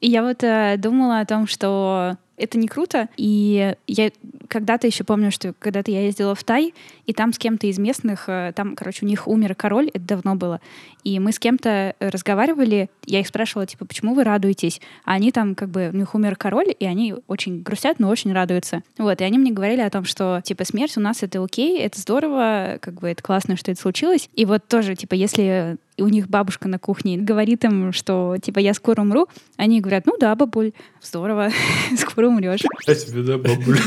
И 0.00 0.10
я 0.10 0.22
вот 0.22 0.44
э, 0.44 0.76
думала 0.76 1.20
о 1.20 1.26
том, 1.26 1.46
что 1.46 2.18
это 2.36 2.58
не 2.58 2.68
круто. 2.68 3.08
И 3.16 3.74
я 3.86 4.10
когда-то 4.46 4.86
еще 4.86 5.04
помню, 5.04 5.30
что 5.30 5.54
когда-то 5.58 5.90
я 5.90 6.02
ездила 6.02 6.34
в 6.34 6.44
Тай, 6.44 6.74
и 7.06 7.14
там 7.14 7.32
с 7.32 7.38
кем-то 7.38 7.66
из 7.66 7.78
местных, 7.78 8.28
э, 8.28 8.52
там, 8.54 8.76
короче, 8.76 9.06
у 9.06 9.08
них 9.08 9.26
умер 9.26 9.54
король, 9.54 9.88
это 9.88 10.04
давно 10.04 10.36
было. 10.36 10.60
И 11.02 11.18
мы 11.18 11.32
с 11.32 11.38
кем-то 11.38 11.94
разговаривали, 11.98 12.90
я 13.06 13.20
их 13.20 13.26
спрашивала, 13.26 13.66
типа, 13.66 13.86
почему 13.86 14.12
вы 14.12 14.22
радуетесь? 14.22 14.82
А 15.06 15.14
они 15.14 15.32
там, 15.32 15.54
как 15.54 15.70
бы, 15.70 15.90
у 15.92 15.96
них 15.96 16.14
умер 16.14 16.36
король, 16.36 16.74
и 16.78 16.84
они 16.84 17.14
очень 17.26 17.62
грустят, 17.62 18.00
но 18.00 18.10
очень 18.10 18.34
радуются. 18.34 18.82
Вот, 18.98 19.22
и 19.22 19.24
они 19.24 19.38
мне 19.38 19.50
говорили 19.50 19.80
о 19.80 19.88
том, 19.90 20.04
что, 20.04 20.42
типа, 20.44 20.66
смерть 20.66 20.98
у 20.98 21.00
нас 21.00 21.22
это 21.22 21.42
окей, 21.42 21.80
это 21.80 21.98
здорово, 21.98 22.78
как 22.82 23.00
бы, 23.00 23.08
это 23.08 23.22
классно, 23.22 23.56
что 23.56 23.70
это 23.70 23.80
случилось. 23.80 24.28
И 24.34 24.44
вот 24.44 24.68
тоже, 24.68 24.94
типа, 24.94 25.14
если 25.14 25.78
у 26.02 26.08
них 26.08 26.28
бабушка 26.28 26.68
на 26.68 26.78
кухне 26.78 27.16
говорит 27.18 27.64
им, 27.64 27.92
что, 27.92 28.36
типа, 28.40 28.58
я 28.58 28.74
скоро 28.74 29.02
умру, 29.02 29.28
они 29.56 29.80
говорят, 29.80 30.06
ну 30.06 30.16
да, 30.18 30.34
бабуль, 30.34 30.72
здорово, 31.02 31.50
скоро 31.96 32.28
умрешь. 32.28 32.62
Я 32.86 32.94
тебе, 32.94 33.22
да, 33.22 33.38
бабуля? 33.38 33.78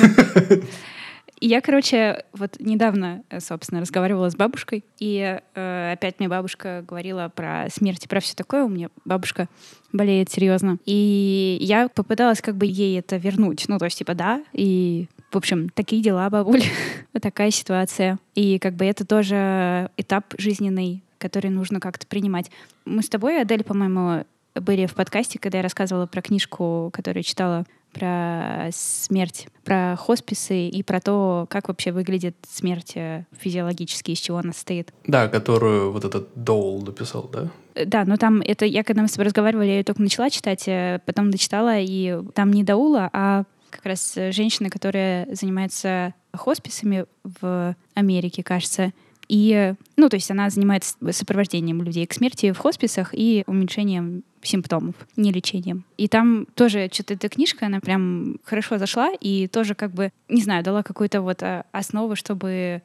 И 1.41 1.48
я, 1.48 1.60
короче, 1.60 2.24
вот 2.34 2.58
недавно, 2.60 3.24
э, 3.32 3.39
собственно, 3.39 3.82
разговаривала 3.82 4.30
с 4.30 4.36
бабушкой, 4.36 4.86
и 5.00 5.39
э, 5.56 5.91
опять 5.91 6.20
мне 6.20 6.30
бабушка 6.30 6.86
говорила 6.88 7.32
про 7.36 7.65
смерть 7.74 8.06
и 8.06 8.08
про 8.08 8.20
все 8.20 8.36
такое. 8.36 8.63
У 8.63 8.70
меня 8.70 8.89
бабушка 9.06 9.50
болеет 9.91 10.30
серьезно. 10.30 10.77
И 10.86 11.58
я 11.60 11.89
попыталась 11.89 12.41
как 12.41 12.58
бы 12.58 12.68
ей 12.68 13.00
это 13.00 13.18
вернуть. 13.18 13.65
Ну, 13.68 13.80
то 13.80 13.86
есть, 13.86 13.98
типа, 13.98 14.13
да, 14.13 14.44
и 14.53 15.08
в 15.32 15.38
общем, 15.38 15.70
такие 15.70 16.01
дела, 16.03 16.30
бабуль. 16.30 16.62
вот 17.13 17.24
такая 17.24 17.50
ситуация. 17.50 18.20
И 18.36 18.60
как 18.60 18.75
бы 18.75 18.86
это 18.86 19.06
тоже 19.06 19.89
этап 19.98 20.36
жизненный, 20.38 21.03
который 21.22 21.51
нужно 21.51 21.80
как-то 21.80 22.06
принимать. 22.08 22.51
Мы 22.86 23.04
с 23.04 23.10
тобой, 23.10 23.40
Адель, 23.40 23.63
по-моему, 23.63 24.25
были 24.56 24.86
в 24.86 24.96
подкасте, 24.96 25.40
когда 25.40 25.60
я 25.60 25.62
рассказывала 25.62 26.08
про 26.08 26.22
книжку, 26.22 26.90
которую 26.94 27.24
читала 27.24 27.66
про 27.94 28.70
смерть, 28.72 29.48
про 29.63 29.96
хосписы 29.98 30.68
и 30.68 30.84
про 30.84 31.01
то, 31.01 31.46
как 31.50 31.68
вообще 31.68 31.92
выглядит 31.92 32.36
смерть 32.50 32.94
э, 32.96 33.25
физиологически, 33.38 34.12
из 34.12 34.20
чего 34.20 34.38
она 34.38 34.54
состоит. 34.54 34.94
Да, 35.06 35.28
которую 35.28 35.92
вот 35.92 36.06
этот 36.06 36.30
Доул 36.36 36.82
написал, 36.82 37.30
да? 37.32 37.50
Э, 37.75 37.86
Да, 37.86 38.06
но 38.06 38.16
там 38.18 38.42
это 38.42 38.66
я 38.66 38.84
когда 38.84 39.01
мы 39.01 39.10
с 39.10 39.12
тобой 39.12 39.25
разговаривали, 39.25 39.68
я 39.68 39.78
ее 39.80 39.84
только 39.84 40.01
начала 40.01 40.30
читать, 40.30 40.68
э, 40.68 41.00
потом 41.06 41.32
дочитала, 41.32 41.80
и 41.80 42.18
там 42.34 42.51
не 42.51 42.63
Даула, 42.63 43.10
а 43.12 43.44
как 43.70 43.86
раз 43.86 44.16
женщина, 44.16 44.70
которая 44.70 45.28
занимается 45.34 46.13
хосписами 46.34 47.06
в 47.24 47.75
Америке, 47.94 48.44
кажется. 48.44 48.92
И, 49.33 49.75
ну, 49.95 50.09
то 50.09 50.15
есть 50.15 50.29
она 50.29 50.50
занимается 50.50 50.97
сопровождением 51.13 51.81
людей 51.81 52.05
к 52.05 52.11
смерти 52.11 52.51
в 52.51 52.57
хосписах 52.57 53.11
и 53.13 53.45
уменьшением 53.47 54.25
симптомов, 54.41 54.95
не 55.15 55.31
лечением. 55.31 55.85
И 55.95 56.09
там 56.09 56.47
тоже 56.53 56.89
что-то 56.91 57.13
эта 57.13 57.29
книжка, 57.29 57.67
она 57.67 57.79
прям 57.79 58.41
хорошо 58.43 58.77
зашла 58.77 59.13
и 59.17 59.47
тоже 59.47 59.73
как 59.73 59.93
бы, 59.93 60.11
не 60.27 60.41
знаю, 60.41 60.65
дала 60.65 60.83
какую-то 60.83 61.21
вот 61.21 61.43
а, 61.43 61.63
основу, 61.71 62.17
чтобы 62.17 62.81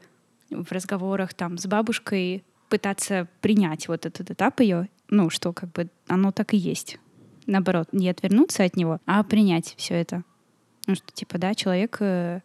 в 0.51 0.71
разговорах 0.71 1.35
там 1.35 1.59
с 1.59 1.67
бабушкой 1.67 2.45
пытаться 2.69 3.27
принять 3.41 3.89
вот 3.89 4.07
этот 4.07 4.31
этап 4.31 4.61
ее, 4.61 4.89
ну, 5.09 5.31
что 5.31 5.53
как 5.53 5.73
бы 5.73 5.89
оно 6.07 6.31
так 6.31 6.55
и 6.55 6.57
есть. 6.57 7.01
Наоборот, 7.47 7.89
не 7.91 8.09
отвернуться 8.09 8.63
от 8.63 8.77
него, 8.77 9.01
а 9.05 9.25
принять 9.25 9.75
все 9.77 9.95
это. 9.95 10.23
Ну, 10.87 10.95
что 10.95 11.13
типа, 11.13 11.39
да, 11.39 11.57
человек 11.57 11.97
э, 11.99 12.41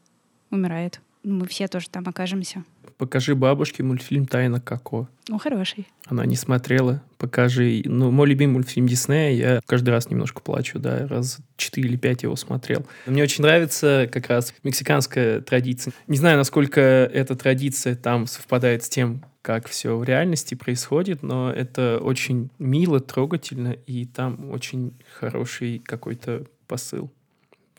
умирает. 0.49 1.01
Мы 1.23 1.45
все 1.45 1.67
тоже 1.67 1.87
там 1.91 2.03
окажемся. 2.07 2.63
Покажи 3.01 3.33
бабушке 3.33 3.81
мультфильм 3.81 4.27
«Тайна 4.27 4.61
Коко». 4.61 5.09
Ну, 5.27 5.39
хороший. 5.39 5.87
Она 6.05 6.23
не 6.27 6.35
смотрела. 6.35 7.01
Покажи. 7.17 7.81
Ну, 7.83 8.11
мой 8.11 8.27
любимый 8.27 8.53
мультфильм 8.53 8.85
Диснея. 8.85 9.31
Я 9.31 9.61
каждый 9.65 9.89
раз 9.89 10.11
немножко 10.11 10.39
плачу, 10.39 10.77
да. 10.77 11.07
Раз 11.07 11.39
четыре 11.57 11.89
или 11.89 11.97
пять 11.97 12.21
его 12.21 12.35
смотрел. 12.35 12.85
Мне 13.07 13.23
очень 13.23 13.41
нравится 13.41 14.07
как 14.11 14.27
раз 14.27 14.53
мексиканская 14.61 15.41
традиция. 15.41 15.93
Не 16.05 16.17
знаю, 16.17 16.37
насколько 16.37 16.79
эта 16.79 17.35
традиция 17.35 17.95
там 17.95 18.27
совпадает 18.27 18.83
с 18.83 18.89
тем, 18.89 19.25
как 19.41 19.67
все 19.67 19.97
в 19.97 20.03
реальности 20.03 20.53
происходит, 20.53 21.23
но 21.23 21.51
это 21.51 21.99
очень 22.03 22.51
мило, 22.59 22.99
трогательно, 22.99 23.71
и 23.87 24.05
там 24.05 24.51
очень 24.51 24.93
хороший 25.17 25.79
какой-то 25.79 26.45
посыл. 26.67 27.11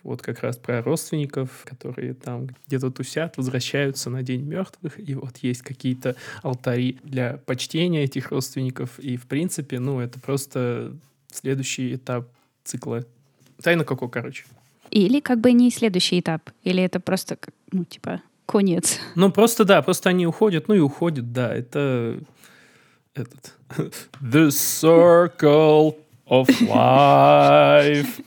Вот 0.02 0.20
как 0.20 0.40
раз 0.40 0.56
про 0.56 0.82
родственников, 0.82 1.64
которые 1.64 2.14
там 2.14 2.48
где-то 2.66 2.90
тусят, 2.90 3.36
возвращаются 3.36 4.10
на 4.10 4.22
День 4.22 4.42
мертвых, 4.42 4.98
и 4.98 5.14
вот 5.14 5.38
есть 5.38 5.62
какие-то 5.62 6.16
алтари 6.42 6.98
для 7.04 7.38
почтения 7.46 8.04
этих 8.04 8.30
родственников, 8.30 8.98
и 8.98 9.16
в 9.16 9.26
принципе, 9.26 9.78
ну, 9.78 10.00
это 10.00 10.18
просто 10.18 10.96
следующий 11.30 11.94
этап 11.94 12.28
цикла. 12.64 13.04
Тайна 13.62 13.84
Коко, 13.84 14.08
короче. 14.08 14.44
Или 14.90 15.20
как 15.20 15.40
бы 15.40 15.52
не 15.52 15.70
следующий 15.70 16.20
этап. 16.20 16.50
Или 16.64 16.82
это 16.82 17.00
просто, 17.00 17.38
ну, 17.70 17.84
типа, 17.84 18.20
конец. 18.44 18.98
Ну, 19.14 19.30
просто, 19.30 19.64
да, 19.64 19.82
просто 19.82 20.10
они 20.10 20.26
уходят, 20.26 20.68
ну 20.68 20.74
и 20.74 20.80
уходят, 20.80 21.32
да, 21.32 21.54
это... 21.54 22.18
этот 23.14 23.54
The 24.20 24.48
Circle 24.48 25.96
of 26.32 26.48
Life. 26.62 28.24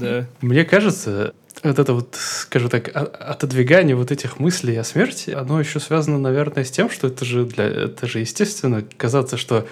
Да. 0.00 0.26
Мне 0.40 0.64
кажется, 0.64 1.34
вот 1.62 1.78
это 1.78 1.92
вот, 1.94 2.16
скажем 2.16 2.68
так, 2.68 2.90
отодвигание 2.94 3.96
вот 3.96 4.10
этих 4.12 4.38
мыслей 4.38 4.76
о 4.76 4.84
смерти, 4.84 5.30
оно 5.30 5.60
еще 5.60 5.80
связано, 5.80 6.18
наверное, 6.18 6.64
с 6.64 6.70
тем, 6.70 6.90
что 6.90 7.08
это 7.08 7.24
же 7.24 7.44
для, 7.44 7.64
это 7.64 8.06
же 8.06 8.20
естественно 8.20 8.82
казаться, 8.96 9.36
что 9.36 9.66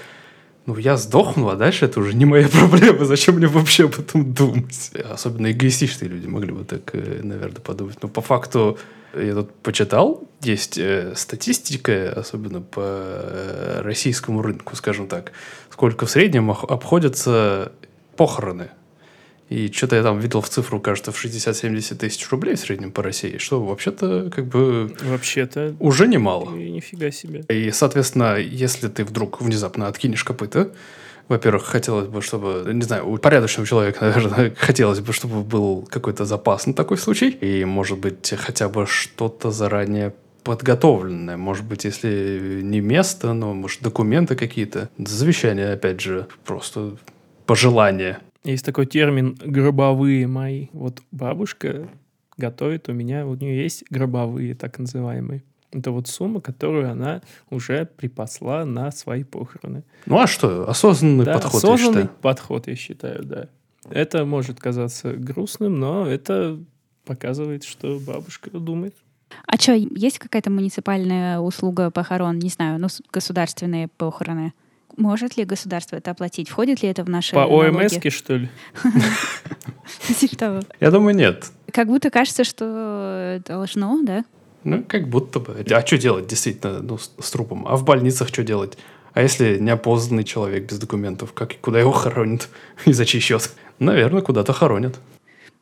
ну, 0.67 0.77
я 0.77 0.97
сдохну, 0.97 1.49
а 1.49 1.57
дальше 1.57 1.87
это 1.87 2.01
уже 2.01 2.15
не 2.15 2.25
моя 2.25 2.49
проблема. 2.53 3.05
Зачем 3.05 3.37
мне 3.37 3.47
вообще 3.47 3.85
об 3.85 3.99
этом 3.99 4.33
думать? 4.33 4.93
Особенно 5.11 5.51
эгоистичные 5.51 6.09
люди 6.09 6.27
могли 6.27 6.53
бы 6.53 6.65
так, 6.65 6.91
э, 6.95 7.21
наверное, 7.23 7.61
подумать. 7.61 7.99
Но 8.03 8.09
по 8.09 8.21
факту 8.21 8.79
я 9.15 9.35
тут 9.35 9.55
почитал, 9.57 10.27
есть 10.41 10.79
э, 10.79 11.13
статистика, 11.17 12.13
особенно 12.13 12.61
по 12.61 12.81
э, 12.85 13.81
российскому 13.83 14.43
рынку, 14.43 14.77
скажем 14.77 15.09
так, 15.09 15.33
сколько 15.71 16.07
в 16.07 16.11
среднем 16.11 16.51
обходятся 16.51 17.73
похороны. 18.17 18.71
И 19.49 19.71
что-то 19.71 19.97
я 19.97 20.03
там 20.03 20.19
видел 20.19 20.41
в 20.41 20.49
цифру, 20.49 20.81
кажется, 20.81 21.13
в 21.13 21.23
60-70 21.23 21.97
тысяч 21.97 22.31
рублей 22.31 22.55
в 22.55 22.61
среднем 22.61 22.91
по 22.91 23.03
России, 23.03 23.37
что 23.37 23.63
вообще-то 23.63 24.31
как 24.35 24.47
бы 24.47 24.95
Вообще-то, 25.03 25.77
уже 25.79 26.09
немало. 26.09 26.51
нифига 26.51 27.11
себе. 27.11 27.45
И, 27.51 27.71
соответственно, 27.71 28.39
если 28.39 28.89
ты 28.89 29.05
вдруг 29.05 29.43
внезапно 29.43 29.89
откинешь 29.89 30.25
копыта, 30.25 30.73
во-первых, 31.33 31.65
хотелось 31.65 32.09
бы, 32.09 32.21
чтобы, 32.21 32.73
не 32.73 32.83
знаю, 32.83 33.09
у 33.09 33.17
порядочного 33.17 33.67
человека, 33.67 34.05
наверное, 34.15 34.53
хотелось 34.57 35.01
бы, 35.01 35.13
чтобы 35.13 35.43
был 35.43 35.83
какой-то 35.91 36.25
запас 36.25 36.67
на 36.67 36.75
такой 36.75 36.99
случай. 36.99 37.31
И, 37.31 37.65
может 37.65 37.99
быть, 37.99 38.35
хотя 38.39 38.69
бы 38.69 38.87
что-то 38.87 39.51
заранее 39.51 40.13
подготовленное. 40.45 41.37
Может 41.37 41.65
быть, 41.65 41.85
если 41.85 42.61
не 42.63 42.81
место, 42.81 43.33
но, 43.33 43.55
может, 43.55 43.81
документы 43.81 44.37
какие-то. 44.37 44.91
Завещание, 44.99 45.73
опять 45.73 46.01
же, 46.01 46.27
просто 46.45 46.97
пожелание. 47.47 48.19
Есть 48.45 48.65
такой 48.65 48.87
термин 48.87 49.39
«гробовые 49.45 50.27
мои». 50.27 50.67
Вот 50.73 51.01
бабушка 51.13 51.89
готовит 52.37 52.89
у 52.89 52.93
меня, 52.93 53.27
у 53.27 53.35
нее 53.35 53.63
есть 53.63 53.85
гробовые, 53.89 54.55
так 54.55 54.79
называемые. 54.79 55.43
Это 55.73 55.91
вот 55.91 56.07
сумма, 56.07 56.41
которую 56.41 56.91
она 56.91 57.23
уже 57.51 57.87
припасла 57.87 58.65
на 58.65 58.91
свои 58.91 59.25
похороны. 59.25 59.85
Ну, 60.07 60.19
а 60.19 60.27
что? 60.27 60.69
Осознанный 60.69 61.25
Да, 61.25 61.35
подход, 61.35 61.53
я 61.53 61.59
осознанный 61.59 62.03
считаю. 62.03 62.19
подход, 62.21 62.67
я 62.69 62.77
считаю, 62.77 63.25
да. 63.25 63.49
Это 63.91 64.25
может 64.25 64.61
казаться 64.61 65.13
грустным, 65.15 65.81
но 65.81 66.07
это 66.07 66.59
показывает, 67.05 67.65
что 67.65 67.99
бабушка 67.99 68.51
думает. 68.51 68.95
А 69.47 69.57
что, 69.57 69.73
есть 69.73 70.19
какая-то 70.19 70.51
муниципальная 70.51 71.39
услуга 71.41 71.91
похорон? 71.91 72.39
Не 72.39 72.51
знаю, 72.51 72.79
ну, 72.79 72.89
государственные 73.11 73.89
похороны. 73.89 74.53
Может 74.99 75.39
ли 75.39 75.45
государство 75.45 75.97
это 75.97 76.11
оплатить? 76.11 76.51
Входит 76.51 76.83
ли 76.83 76.89
это 76.91 77.03
в 77.03 77.09
наши 77.09 77.35
По? 77.35 77.47
ОМСке, 77.47 78.11
что 78.11 78.37
ли? 78.37 78.51
Типа. 80.19 80.63
Я 80.81 80.91
думаю, 80.91 81.17
нет. 81.17 81.51
Как 81.73 81.87
будто 81.89 82.11
кажется, 82.11 82.45
что 82.45 83.41
должно, 83.47 84.03
да? 84.03 84.25
Ну, 84.65 84.85
как 84.87 85.09
будто 85.09 85.41
бы. 85.41 85.65
А 85.71 85.87
что 85.87 85.99
делать, 85.99 86.27
действительно, 86.27 86.81
ну, 86.81 86.99
с, 86.99 87.11
с 87.21 87.31
трупом? 87.31 87.67
А 87.67 87.77
в 87.77 87.85
больницах 87.85 88.29
что 88.29 88.43
делать? 88.45 88.79
А 89.15 89.23
если 89.23 89.59
неопознанный 89.59 90.25
человек 90.25 90.69
без 90.71 90.79
документов, 90.79 91.33
как, 91.33 91.61
куда 91.61 91.81
его 91.81 91.93
хоронят? 91.93 92.49
И 92.87 92.93
за 92.93 93.05
чей 93.05 93.21
счет? 93.21 93.51
Наверное, 93.79 94.23
куда-то 94.23 94.53
хоронят. 94.53 94.99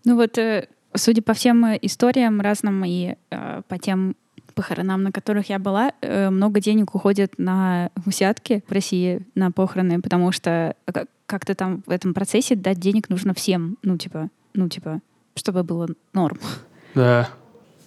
Ну 0.04 0.16
вот, 0.16 0.38
э, 0.38 0.69
судя 0.95 1.23
по 1.23 1.35
всем 1.35 1.64
э, 1.64 1.78
историям 1.83 2.40
разным 2.40 2.85
и 2.85 3.16
э, 3.30 3.62
по 3.69 3.78
тем 3.78 4.16
похоронам, 4.54 5.02
на 5.02 5.12
которых 5.12 5.49
я 5.49 5.59
была, 5.59 5.92
э, 6.00 6.30
много 6.30 6.61
денег 6.61 6.95
уходит 6.95 7.35
на 7.38 7.90
взятки 7.97 8.62
в 8.69 8.73
России, 8.73 9.26
на 9.35 9.50
похороны, 9.50 10.00
потому 10.00 10.33
что 10.33 10.75
как- 10.87 11.09
как-то 11.26 11.54
там 11.54 11.83
в 11.87 11.90
этом 11.90 12.14
процессе 12.14 12.57
дать 12.57 12.78
денег 12.78 13.09
нужно 13.09 13.35
всем, 13.35 13.78
ну 13.83 13.97
типа, 13.97 14.28
ну 14.54 14.69
типа, 14.69 15.00
чтобы 15.35 15.62
было 15.62 15.88
норм. 16.12 16.38
Да. 16.95 17.28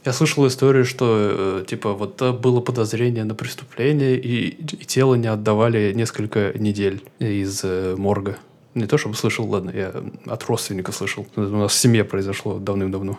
Я 0.06 0.12
слышал 0.12 0.46
историю, 0.48 0.84
что, 0.84 1.62
э, 1.62 1.66
типа, 1.66 1.94
вот 1.94 2.22
э, 2.22 2.34
было 2.34 2.60
подозрение 2.60 3.24
на 3.24 3.36
преступление, 3.36 4.20
и, 4.20 4.50
и 4.50 4.86
тело 4.86 5.16
не 5.16 5.28
отдавали 5.28 5.94
несколько 5.94 6.52
недель 6.56 7.04
из 7.20 7.62
э, 7.63 7.96
морга. 7.98 8.38
Не 8.76 8.86
то, 8.86 8.98
чтобы 8.98 9.16
слышал, 9.16 9.48
ладно, 9.48 9.72
я 9.74 9.94
от 10.26 10.44
родственника 10.44 10.92
слышал. 10.92 11.26
У 11.36 11.42
нас 11.42 11.72
в 11.72 11.78
семье 11.78 12.04
произошло 12.04 12.60
давным-давно. 12.60 13.18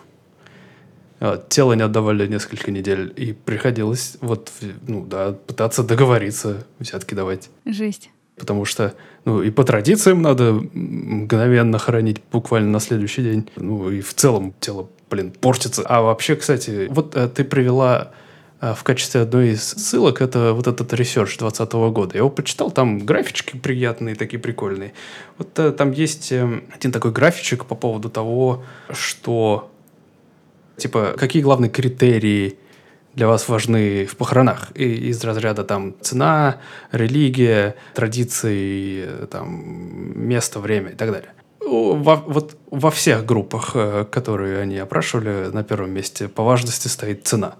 А, 1.20 1.42
Тело 1.48 1.72
не 1.72 1.82
отдавали 1.82 2.26
несколько 2.26 2.70
недель, 2.70 3.12
и 3.16 3.32
приходилось 3.32 4.18
вот, 4.20 4.52
ну 4.86 5.06
да, 5.06 5.32
пытаться 5.32 5.84
договориться, 5.84 6.66
взятки 6.78 7.14
давать. 7.14 7.48
Жесть. 7.64 8.10
Потому 8.36 8.64
что, 8.64 8.94
ну, 9.24 9.42
и 9.42 9.50
по 9.50 9.64
традициям 9.64 10.20
надо 10.20 10.52
мгновенно 10.52 11.78
хоронить 11.78 12.20
буквально 12.32 12.68
на 12.70 12.80
следующий 12.80 13.22
день. 13.22 13.48
Ну, 13.56 13.90
и 13.90 14.00
в 14.00 14.12
целом 14.12 14.52
тело, 14.58 14.90
блин, 15.14 15.30
портится. 15.30 15.82
А 15.86 16.02
вообще, 16.02 16.34
кстати, 16.34 16.88
вот 16.90 17.16
э, 17.16 17.28
ты 17.28 17.44
привела 17.44 18.10
э, 18.60 18.74
в 18.74 18.82
качестве 18.82 19.20
одной 19.20 19.50
из 19.50 19.62
ссылок 19.62 20.20
это 20.20 20.52
вот 20.52 20.66
этот 20.66 20.92
research 20.92 21.38
2020 21.38 21.72
года. 21.94 22.14
Я 22.14 22.18
его 22.18 22.30
почитал, 22.30 22.72
там 22.72 22.98
графички 22.98 23.56
приятные, 23.56 24.16
такие 24.16 24.40
прикольные. 24.40 24.92
Вот 25.38 25.56
э, 25.58 25.70
там 25.70 25.92
есть 25.92 26.32
э, 26.32 26.62
один 26.74 26.90
такой 26.90 27.12
графичек 27.12 27.64
по 27.64 27.76
поводу 27.76 28.10
того, 28.10 28.64
что, 28.90 29.70
типа, 30.78 31.14
какие 31.16 31.42
главные 31.42 31.70
критерии 31.70 32.58
для 33.14 33.28
вас 33.28 33.48
важны 33.48 34.06
в 34.06 34.16
похоронах? 34.16 34.72
И 34.74 35.10
из 35.10 35.22
разряда 35.22 35.62
там 35.62 35.94
цена, 36.00 36.56
религия, 36.90 37.76
традиции, 37.94 39.06
там, 39.30 40.12
место, 40.16 40.58
время 40.58 40.90
и 40.90 40.96
так 40.96 41.12
далее. 41.12 41.30
Во, 41.66 42.16
вот 42.16 42.56
во 42.70 42.90
всех 42.90 43.24
группах, 43.24 43.72
э, 43.74 44.04
которые 44.10 44.60
они 44.60 44.78
опрашивали, 44.78 45.50
на 45.50 45.64
первом 45.64 45.90
месте 45.90 46.28
по 46.28 46.42
важности 46.42 46.88
стоит 46.88 47.26
цена. 47.26 47.56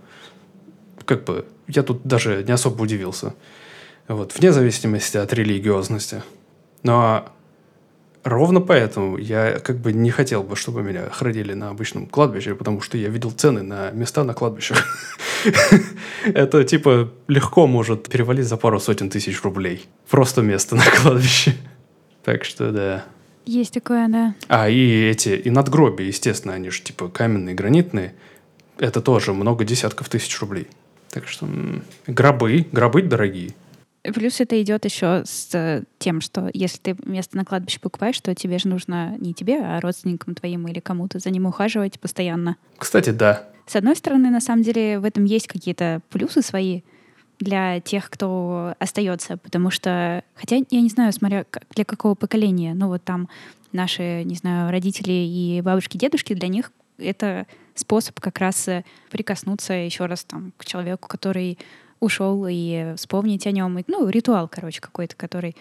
Как 1.05 1.25
бы 1.25 1.47
я 1.69 1.83
тут 1.83 2.03
даже 2.05 2.45
не 2.45 2.53
особо 2.53 2.83
удивился. 2.83 3.35
Вот, 4.09 4.35
вне 4.37 4.53
зависимости 4.53 5.17
от 5.17 5.33
религиозности. 5.33 6.23
Но 6.83 7.33
ровно 8.23 8.61
поэтому 8.61 9.17
я 9.17 9.59
как 9.61 9.79
бы 9.79 9.93
не 9.93 10.11
хотел 10.11 10.43
бы, 10.43 10.57
чтобы 10.57 10.83
меня 10.83 11.09
хоронили 11.11 11.55
на 11.55 11.71
обычном 11.71 12.07
кладбище, 12.07 12.55
потому 12.55 12.81
что 12.81 12.99
я 12.99 13.09
видел 13.09 13.31
цены 13.31 13.63
на 13.63 13.91
места 13.93 14.25
на 14.25 14.35
кладбищах. 14.35 14.85
Это 16.25 16.65
типа 16.65 17.11
легко 17.29 17.67
может 17.67 18.09
перевалить 18.09 18.47
за 18.47 18.57
пару 18.57 18.79
сотен 18.81 19.09
тысяч 19.09 19.43
рублей. 19.43 19.87
Просто 20.11 20.43
место 20.43 20.77
на 20.77 20.85
кладбище. 20.85 21.55
Так 22.23 22.45
что 22.45 22.71
да. 22.73 23.05
Есть 23.47 23.75
такое, 23.75 24.09
да. 24.09 24.35
А, 24.49 24.69
и 24.69 25.05
эти, 25.11 25.31
и 25.31 25.51
надгробия, 25.51 26.07
естественно, 26.07 26.55
они 26.55 26.71
же 26.71 26.83
типа 26.83 27.09
каменные, 27.09 27.55
гранитные. 27.55 28.15
Это 28.79 29.01
тоже 29.01 29.33
много 29.33 29.65
десятков 29.65 30.09
тысяч 30.09 30.39
рублей. 30.41 30.67
Так 31.11 31.29
что 31.29 31.49
гробы, 32.07 32.67
гробы 32.73 33.03
дорогие. 33.03 33.53
Плюс 34.03 34.41
это 34.41 34.61
идет 34.61 34.85
еще 34.85 35.23
с 35.25 35.49
э, 35.55 35.85
тем, 35.99 36.21
что 36.21 36.51
если 36.53 36.79
ты 36.79 36.97
место 37.05 37.39
на 37.39 37.45
кладбище 37.45 37.81
покупаешь, 37.81 38.21
то 38.21 38.35
тебе 38.35 38.59
же 38.59 38.69
нужно 38.69 39.17
не 39.19 39.33
тебе, 39.33 39.61
а 39.61 39.81
родственникам 39.81 40.35
твоим 40.35 40.69
или 40.69 40.81
кому-то 40.81 41.19
за 41.19 41.31
ним 41.31 41.47
ухаживать 41.47 41.99
постоянно. 41.99 42.57
Кстати, 42.77 43.11
да. 43.11 43.49
С 43.67 43.77
одной 43.77 43.97
стороны, 43.97 44.29
на 44.29 44.43
самом 44.43 44.63
деле, 44.63 44.99
в 44.99 45.05
этом 45.05 45.25
есть 45.25 45.47
какие-то 45.47 46.01
плюсы 46.11 46.43
свои 46.43 46.83
для 47.45 47.81
тех, 47.81 48.11
кто 48.11 48.75
остается, 48.79 49.37
потому 49.37 49.71
что, 49.71 50.25
хотя 50.35 50.57
я 50.57 50.81
не 50.81 50.89
знаю, 50.89 51.13
смотря 51.13 51.45
для 51.71 51.85
какого 51.85 52.15
поколения, 52.15 52.75
ну 52.75 52.89
вот 52.89 53.05
там 53.05 53.29
наши, 53.73 54.25
не 54.25 54.35
знаю, 54.35 54.71
родители 54.71 55.13
и 55.13 55.61
бабушки, 55.63 55.97
дедушки, 55.97 56.35
для 56.35 56.49
них 56.49 56.73
это 56.99 57.47
способ 57.75 58.19
как 58.21 58.39
раз 58.39 58.69
э, 58.69 58.85
прикоснуться 59.11 59.75
еще 59.75 60.07
раз 60.07 60.25
там 60.25 60.53
к 60.57 60.65
человеку, 60.65 61.09
который 61.09 61.59
ушел, 62.01 62.47
и 62.49 62.95
вспомнить 62.97 63.47
о 63.47 63.51
нем. 63.51 63.79
Ну, 63.87 64.09
ритуал, 64.09 64.49
короче, 64.49 64.81
какой-то, 64.81 65.17
который 65.17 65.57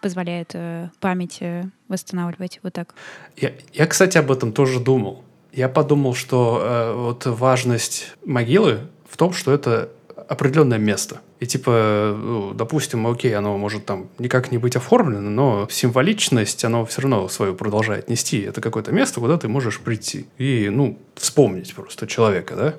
позволяет 0.00 0.50
э, 0.54 0.88
память 1.00 1.38
э, 1.40 1.64
восстанавливать 1.88 2.60
вот 2.62 2.72
так. 2.72 2.94
Я, 3.36 3.52
я, 3.72 3.86
кстати, 3.86 4.18
об 4.18 4.30
этом 4.30 4.52
тоже 4.52 4.80
думал. 4.80 5.24
Я 5.52 5.68
подумал, 5.68 6.14
что 6.14 6.60
э, 6.62 6.94
вот 6.94 7.26
важность 7.26 8.14
могилы 8.24 8.88
в 9.08 9.16
том, 9.16 9.32
что 9.32 9.52
это 9.52 9.90
определенное 10.30 10.78
место. 10.78 11.22
И 11.40 11.46
типа, 11.46 12.16
ну, 12.16 12.54
допустим, 12.54 13.04
окей, 13.08 13.34
оно 13.34 13.58
может 13.58 13.84
там 13.84 14.06
никак 14.18 14.52
не 14.52 14.58
быть 14.58 14.76
оформлено, 14.76 15.28
но 15.28 15.66
символичность, 15.68 16.64
оно 16.64 16.84
все 16.86 17.02
равно 17.02 17.28
свою 17.28 17.56
продолжает 17.56 18.08
нести. 18.08 18.40
Это 18.40 18.60
какое-то 18.60 18.92
место, 18.92 19.18
куда 19.18 19.38
ты 19.38 19.48
можешь 19.48 19.80
прийти 19.80 20.26
и, 20.38 20.68
ну, 20.70 20.96
вспомнить 21.16 21.74
просто 21.74 22.06
человека, 22.06 22.54
да? 22.54 22.74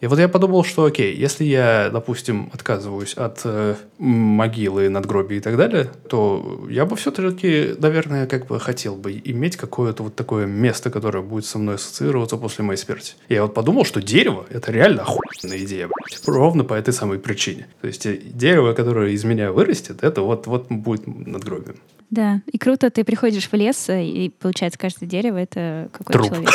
И 0.00 0.06
вот 0.06 0.18
я 0.18 0.28
подумал, 0.28 0.64
что 0.64 0.84
окей, 0.84 1.14
если 1.14 1.44
я, 1.44 1.90
допустим, 1.90 2.50
отказываюсь 2.52 3.14
от 3.14 3.40
э, 3.44 3.76
могилы, 3.98 4.88
надгробия 4.88 5.38
и 5.38 5.40
так 5.40 5.56
далее, 5.56 5.90
то 6.08 6.66
я 6.68 6.84
бы 6.84 6.96
все-таки, 6.96 7.74
наверное, 7.78 8.26
как 8.26 8.46
бы 8.46 8.60
хотел 8.60 8.96
бы 8.96 9.20
иметь 9.24 9.56
какое-то 9.56 10.02
вот 10.02 10.14
такое 10.14 10.46
место, 10.46 10.90
которое 10.90 11.22
будет 11.22 11.46
со 11.46 11.58
мной 11.58 11.76
ассоциироваться 11.76 12.36
после 12.36 12.64
моей 12.64 12.78
смерти. 12.78 13.14
Я 13.28 13.42
вот 13.42 13.54
подумал, 13.54 13.84
что 13.84 14.02
дерево— 14.02 14.46
это 14.50 14.72
реально 14.72 15.02
охуенная 15.02 15.58
идея, 15.64 15.88
блядь. 15.88 16.20
Ровно 16.26 16.64
по 16.64 16.74
этой 16.74 16.92
самой 16.92 17.18
причине. 17.18 17.66
То 17.80 17.86
есть 17.86 18.06
э, 18.06 18.16
дерево, 18.22 18.74
которое 18.74 19.12
из 19.12 19.24
меня 19.24 19.52
вырастет, 19.52 20.02
это 20.02 20.22
вот, 20.22 20.46
вот 20.46 20.66
будет 20.68 21.06
надгробием. 21.06 21.76
Да, 22.10 22.42
и 22.46 22.58
круто, 22.58 22.90
ты 22.90 23.04
приходишь 23.04 23.48
в 23.48 23.54
лес, 23.54 23.88
э, 23.88 24.04
и 24.04 24.30
получается, 24.30 24.78
каждое 24.78 25.06
дерево— 25.06 25.36
это 25.38 25.88
какой-то 25.92 26.18
Труп. 26.18 26.28
человек. 26.28 26.50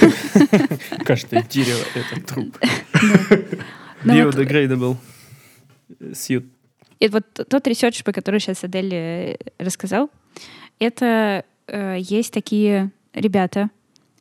Каждое 1.04 1.42
дерево— 1.42 1.78
это 1.94 2.26
труп. 2.26 2.58
Ну 4.04 4.14
Biodegradable 4.14 4.96
suit. 6.12 6.44
И 6.98 7.08
вот 7.08 7.24
тот 7.48 7.66
research, 7.66 8.02
про 8.02 8.12
который 8.12 8.40
сейчас 8.40 8.64
Адель 8.64 8.92
э, 8.92 9.36
рассказал, 9.58 10.10
это 10.78 11.44
э, 11.68 11.98
есть 12.00 12.32
такие 12.32 12.90
ребята, 13.12 13.70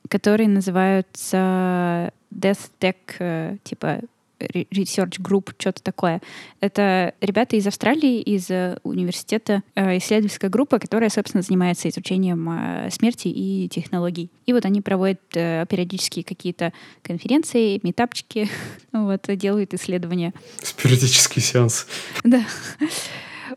которые 0.10 0.50
называются 0.50 2.12
Death 2.32 2.70
Tech, 2.80 2.96
э, 3.20 3.58
типа 3.64 4.02
Research 4.42 5.20
Group, 5.20 5.54
что-то 5.58 5.82
такое. 5.84 6.22
Это 6.60 7.14
ребята 7.22 7.56
из 7.56 7.68
Австралии, 7.68 8.22
из 8.22 8.50
э, 8.50 8.78
университета, 8.84 9.64
э, 9.76 9.98
исследовательская 9.98 10.50
группа, 10.50 10.80
которая, 10.80 11.10
собственно, 11.10 11.42
занимается 11.42 11.90
изучением 11.90 12.50
э, 12.50 12.90
смерти 12.92 13.28
и 13.28 13.70
технологий. 13.70 14.30
И 14.46 14.54
вот 14.54 14.66
они 14.66 14.82
проводят 14.82 15.22
периодически 15.32 16.24
какие-то 16.24 16.74
конференции, 17.02 17.80
метапчики, 17.84 18.50
вот, 18.92 19.26
делают 19.28 19.74
исследования. 19.74 20.34
Спиритический 20.62 21.42
сеанс. 21.42 21.88
Да. 22.24 22.44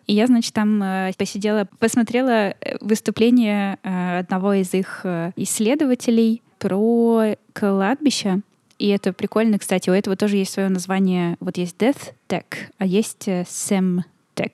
И 0.06 0.14
я, 0.14 0.26
значит, 0.26 0.52
там 0.52 0.82
э, 0.82 1.12
посидела, 1.16 1.68
посмотрела 1.78 2.54
выступление 2.80 3.78
э, 3.82 4.18
одного 4.20 4.54
из 4.54 4.74
их 4.74 5.00
э, 5.04 5.32
исследователей 5.36 6.42
про 6.58 7.36
кладбище. 7.52 8.40
И 8.84 8.88
это 8.88 9.14
прикольно, 9.14 9.58
кстати, 9.58 9.88
у 9.88 9.94
этого 9.94 10.14
тоже 10.14 10.36
есть 10.36 10.52
свое 10.52 10.68
название. 10.68 11.38
Вот 11.40 11.56
есть 11.56 11.76
Death 11.78 12.12
Tech, 12.28 12.44
а 12.76 12.84
есть 12.84 13.26
э, 13.28 13.44
Sem 13.44 14.00
Tech, 14.36 14.52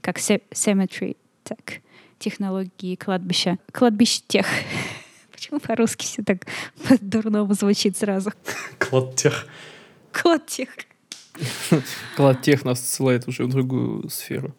как 0.00 0.16
ce- 0.16 0.40
Cemetery 0.50 1.18
Tech, 1.44 1.80
технологии 2.18 2.94
кладбища. 2.94 3.58
Кладбище 3.72 4.22
тех. 4.28 4.46
Почему 5.30 5.60
по-русски 5.60 6.06
все 6.06 6.22
так 6.22 6.46
по-дурному 6.88 7.52
звучит 7.52 7.98
сразу? 7.98 8.32
Клад 8.78 9.14
тех. 9.16 9.46
Клад 10.10 10.46
тех. 10.46 10.70
Клад 12.16 12.40
тех 12.40 12.64
нас 12.64 12.80
ссылает 12.80 13.28
уже 13.28 13.44
в 13.44 13.50
другую 13.50 14.08
сферу. 14.08 14.54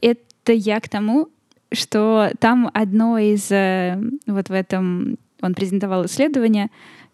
Это 0.00 0.52
я 0.52 0.80
к 0.80 0.88
тому, 0.88 1.30
что 1.72 2.30
там 2.38 2.70
одно 2.74 3.18
из... 3.18 3.50
э, 3.50 3.98
Вот 4.28 4.50
в 4.50 4.52
этом... 4.52 5.18
Он 5.40 5.54
презентовал 5.54 6.06
исследование, 6.06 6.70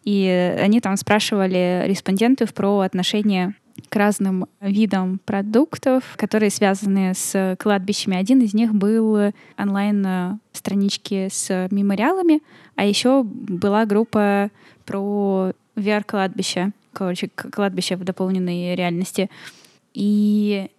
и 0.08 0.56
они 0.58 0.80
там 0.80 0.96
спрашивали 0.96 1.82
респондентов 1.86 2.54
про 2.54 2.80
отношение 2.80 3.54
к 3.90 3.94
разным 3.94 4.46
видам 4.62 5.20
продуктов, 5.26 6.02
которые 6.16 6.48
связаны 6.48 7.12
с 7.14 7.56
кладбищами. 7.58 8.16
Один 8.16 8.40
из 8.40 8.54
них 8.54 8.74
был 8.74 9.34
онлайн-странички 9.58 11.28
с 11.30 11.68
мемориалами, 11.70 12.40
а 12.74 12.86
еще 12.86 13.22
была 13.22 13.84
группа 13.84 14.50
про 14.86 15.52
VR-кладбище, 15.76 16.70
короче, 16.94 17.28
кладбище 17.28 17.96
в 17.96 18.04
дополненной 18.04 18.74
реальности. 18.76 19.28
И 19.92 20.70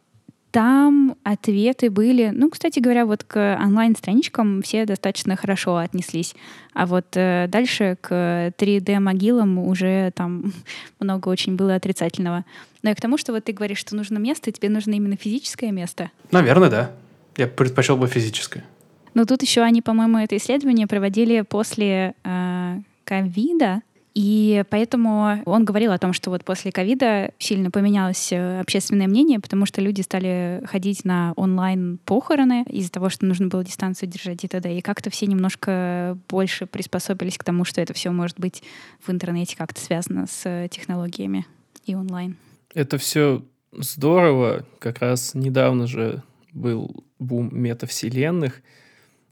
там 0.52 1.16
ответы 1.24 1.90
были, 1.90 2.32
ну, 2.34 2.50
кстати 2.50 2.80
говоря, 2.80 3.06
вот 3.06 3.24
к 3.24 3.58
онлайн-страничкам 3.62 4.62
все 4.64 4.86
достаточно 4.86 5.36
хорошо 5.36 5.78
отнеслись. 5.78 6.36
А 6.74 6.86
вот 6.86 7.06
э, 7.16 7.48
дальше 7.50 7.98
к 8.02 8.54
3D-могилам 8.58 9.60
уже 9.60 10.12
там 10.16 10.54
много 11.00 11.30
очень 11.30 11.56
было 11.56 11.76
отрицательного. 11.76 12.46
Но 12.82 12.90
и 12.90 12.94
к 12.94 13.02
тому, 13.02 13.18
что 13.18 13.32
вот 13.32 13.44
ты 13.44 13.54
говоришь, 13.54 13.78
что 13.78 13.96
нужно 13.96 14.18
место, 14.18 14.52
тебе 14.52 14.70
нужно 14.70 14.94
именно 14.94 15.16
физическое 15.16 15.72
место. 15.72 16.10
Наверное, 16.32 16.70
да. 16.70 16.92
Я 17.38 17.48
предпочел 17.48 17.98
бы 17.98 18.08
физическое. 18.08 18.66
Но 19.14 19.26
тут 19.26 19.42
еще 19.42 19.62
они, 19.62 19.82
по-моему, 19.82 20.18
это 20.18 20.36
исследование 20.38 20.88
проводили 20.88 21.42
после 21.42 22.16
э, 22.24 22.80
ковида, 23.04 23.82
и 24.22 24.66
поэтому 24.70 25.42
он 25.46 25.64
говорил 25.64 25.94
о 25.94 25.98
том, 25.98 26.12
что 26.12 26.30
вот 26.30 26.44
после 26.44 26.74
ковида 26.74 27.32
сильно 27.40 27.72
поменялось 27.72 28.34
э, 28.34 28.60
общественное 28.60 29.08
мнение, 29.08 29.40
потому 29.40 29.66
что 29.66 29.80
люди 29.80 30.02
стали 30.02 30.62
ходить 30.66 31.06
на 31.06 31.32
онлайн-похороны 31.38 32.66
из-за 32.68 32.92
того, 32.92 33.08
что 33.08 33.26
нужно 33.26 33.48
было 33.48 33.64
дистанцию 33.64 34.10
держать 34.10 34.44
и 34.44 34.50
т.д. 34.50 34.78
И 34.78 34.82
как-то 34.82 35.10
все 35.10 35.26
немножко 35.26 36.18
больше 36.28 36.66
приспособились 36.66 37.38
к 37.38 37.46
тому, 37.46 37.64
что 37.64 37.80
это 37.80 37.94
все 37.94 38.12
может 38.12 38.38
быть 38.38 38.62
в 39.00 39.10
интернете 39.10 39.56
как-то 39.56 39.80
связано 39.80 40.28
с 40.28 40.68
технологиями 40.70 41.46
и 41.86 41.96
онлайн. 41.96 42.36
Это 42.74 42.98
все 42.98 43.46
здорово. 43.72 44.66
Как 44.80 45.00
раз 45.00 45.34
недавно 45.34 45.88
же 45.88 46.24
был 46.52 47.06
бум 47.20 47.52
метавселенных. 47.54 48.62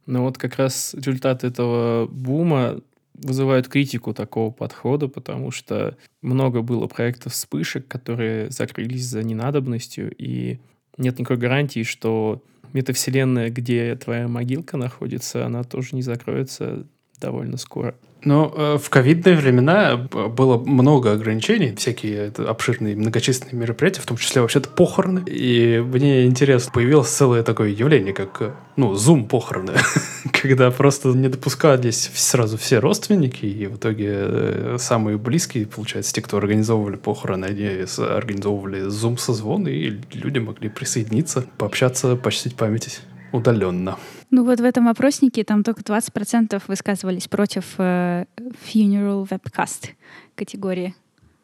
Но 0.05 0.23
вот 0.23 0.37
как 0.37 0.55
раз 0.55 0.93
результат 0.93 1.43
этого 1.43 2.07
бума 2.07 2.79
вызывают 3.17 3.67
критику 3.67 4.13
такого 4.13 4.51
подхода, 4.51 5.07
потому 5.07 5.51
что 5.51 5.97
много 6.21 6.61
было 6.61 6.87
проектов 6.87 7.33
вспышек, 7.33 7.87
которые 7.87 8.49
закрылись 8.51 9.05
за 9.05 9.23
ненадобностью, 9.23 10.13
и 10.17 10.59
нет 10.97 11.19
никакой 11.19 11.37
гарантии, 11.37 11.83
что 11.83 12.43
метавселенная, 12.73 13.49
где 13.49 13.95
твоя 13.95 14.27
могилка 14.27 14.77
находится, 14.77 15.45
она 15.45 15.63
тоже 15.63 15.89
не 15.93 16.01
закроется 16.01 16.85
довольно 17.19 17.57
скоро. 17.57 17.95
Но 18.23 18.51
э, 18.55 18.77
в 18.81 18.89
ковидные 18.89 19.35
времена 19.35 19.95
было 19.95 20.57
много 20.57 21.11
ограничений, 21.11 21.75
всякие 21.75 22.27
обширные 22.29 22.95
многочисленные 22.95 23.61
мероприятия, 23.61 24.01
в 24.01 24.05
том 24.05 24.17
числе 24.17 24.41
вообще-то 24.41 24.69
похороны. 24.69 25.23
И 25.27 25.79
мне 25.79 26.25
интересно, 26.25 26.71
появилось 26.71 27.09
целое 27.09 27.43
такое 27.43 27.69
явление, 27.69 28.13
как, 28.13 28.41
э, 28.41 28.51
ну, 28.75 28.95
зум-похороны, 28.95 29.73
когда 30.41 30.71
просто 30.71 31.09
не 31.09 31.29
допускались 31.29 32.09
сразу 32.15 32.57
все 32.57 32.79
родственники, 32.79 33.45
и 33.45 33.67
в 33.67 33.77
итоге 33.77 34.09
э, 34.09 34.77
самые 34.79 35.17
близкие, 35.17 35.67
получается, 35.67 36.13
те, 36.13 36.21
кто 36.21 36.37
организовывали 36.37 36.95
похороны, 36.95 37.45
они 37.45 37.85
организовывали 37.97 38.81
зум-созвон, 38.81 39.67
и 39.67 39.93
люди 40.13 40.39
могли 40.39 40.69
присоединиться, 40.69 41.45
пообщаться, 41.57 42.15
почтить 42.15 42.55
память 42.55 43.01
удаленно. 43.31 43.97
Ну 44.31 44.43
вот 44.43 44.59
в 44.59 44.63
этом 44.63 44.87
опроснике 44.87 45.43
там 45.43 45.63
только 45.63 45.81
20% 45.81 46.61
высказывались 46.67 47.27
против 47.27 47.75
э, 47.77 48.25
funeral 48.37 49.27
webcast 49.27 49.89
категории. 50.35 50.93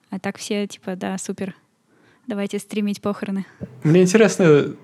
А 0.09 0.19
так 0.19 0.37
все 0.37 0.67
типа, 0.67 0.95
да, 0.95 1.17
супер. 1.17 1.55
Давайте 2.27 2.59
стримить 2.59 3.01
похороны. 3.01 3.45
Мне 3.83 4.03
интересно, 4.03 4.75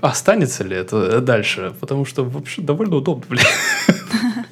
останется 0.00 0.64
ли 0.64 0.76
это 0.76 1.20
дальше, 1.20 1.74
потому 1.80 2.04
что 2.04 2.24
вообще 2.24 2.62
довольно 2.62 2.96
удобно, 2.96 3.24
блин. 3.28 3.44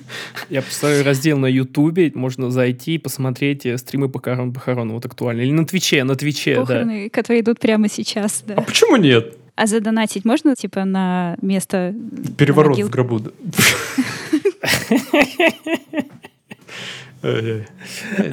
Я 0.51 0.63
поставлю 0.63 1.05
раздел 1.05 1.39
на 1.39 1.47
Ютубе, 1.47 2.11
можно 2.15 2.51
зайти 2.51 2.95
и 2.95 2.99
посмотреть 2.99 3.67
э, 3.67 3.77
стримы 3.77 4.09
похорон, 4.09 4.53
похорон, 4.53 4.93
вот 4.93 5.05
актуально. 5.05 5.43
Или 5.43 5.53
на 5.53 5.67
Твиче, 5.67 6.05
на 6.05 6.17
Твиче, 6.17 6.55
да. 6.55 6.61
Похороны, 6.63 7.11
которые 7.11 7.43
идут 7.43 7.61
прямо 7.61 7.89
сейчас, 7.89 8.43
А 8.47 8.55
да. 8.55 8.63
почему 8.63 8.97
нет? 8.97 9.37
А 9.59 9.67
задонатить 9.67 10.25
можно, 10.25 10.55
типа, 10.55 10.85
на 10.85 11.37
место... 11.43 11.93
Переворот 12.37 12.71
могил? 12.71 12.87
в 12.87 12.91
гробу. 12.91 13.19
да. 13.19 13.33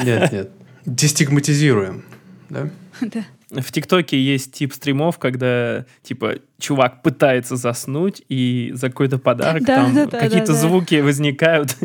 Нет, 0.03 0.31
нет. 0.31 0.51
Дестигматизируем. 0.85 2.05
Да? 2.49 2.69
Да. 3.01 3.25
В 3.49 3.71
ТикТоке 3.71 4.21
есть 4.21 4.53
тип 4.53 4.73
стримов, 4.73 5.17
когда, 5.17 5.85
типа, 6.03 6.35
чувак 6.59 7.01
пытается 7.01 7.55
заснуть, 7.55 8.23
и 8.29 8.71
за 8.73 8.89
какой-то 8.89 9.17
подарок 9.17 9.63
Да, 9.63 9.75
там 9.75 9.95
да, 9.95 10.05
да, 10.05 10.19
какие-то 10.19 10.47
да, 10.47 10.53
да. 10.53 10.59
звуки 10.59 11.01
возникают. 11.01 11.75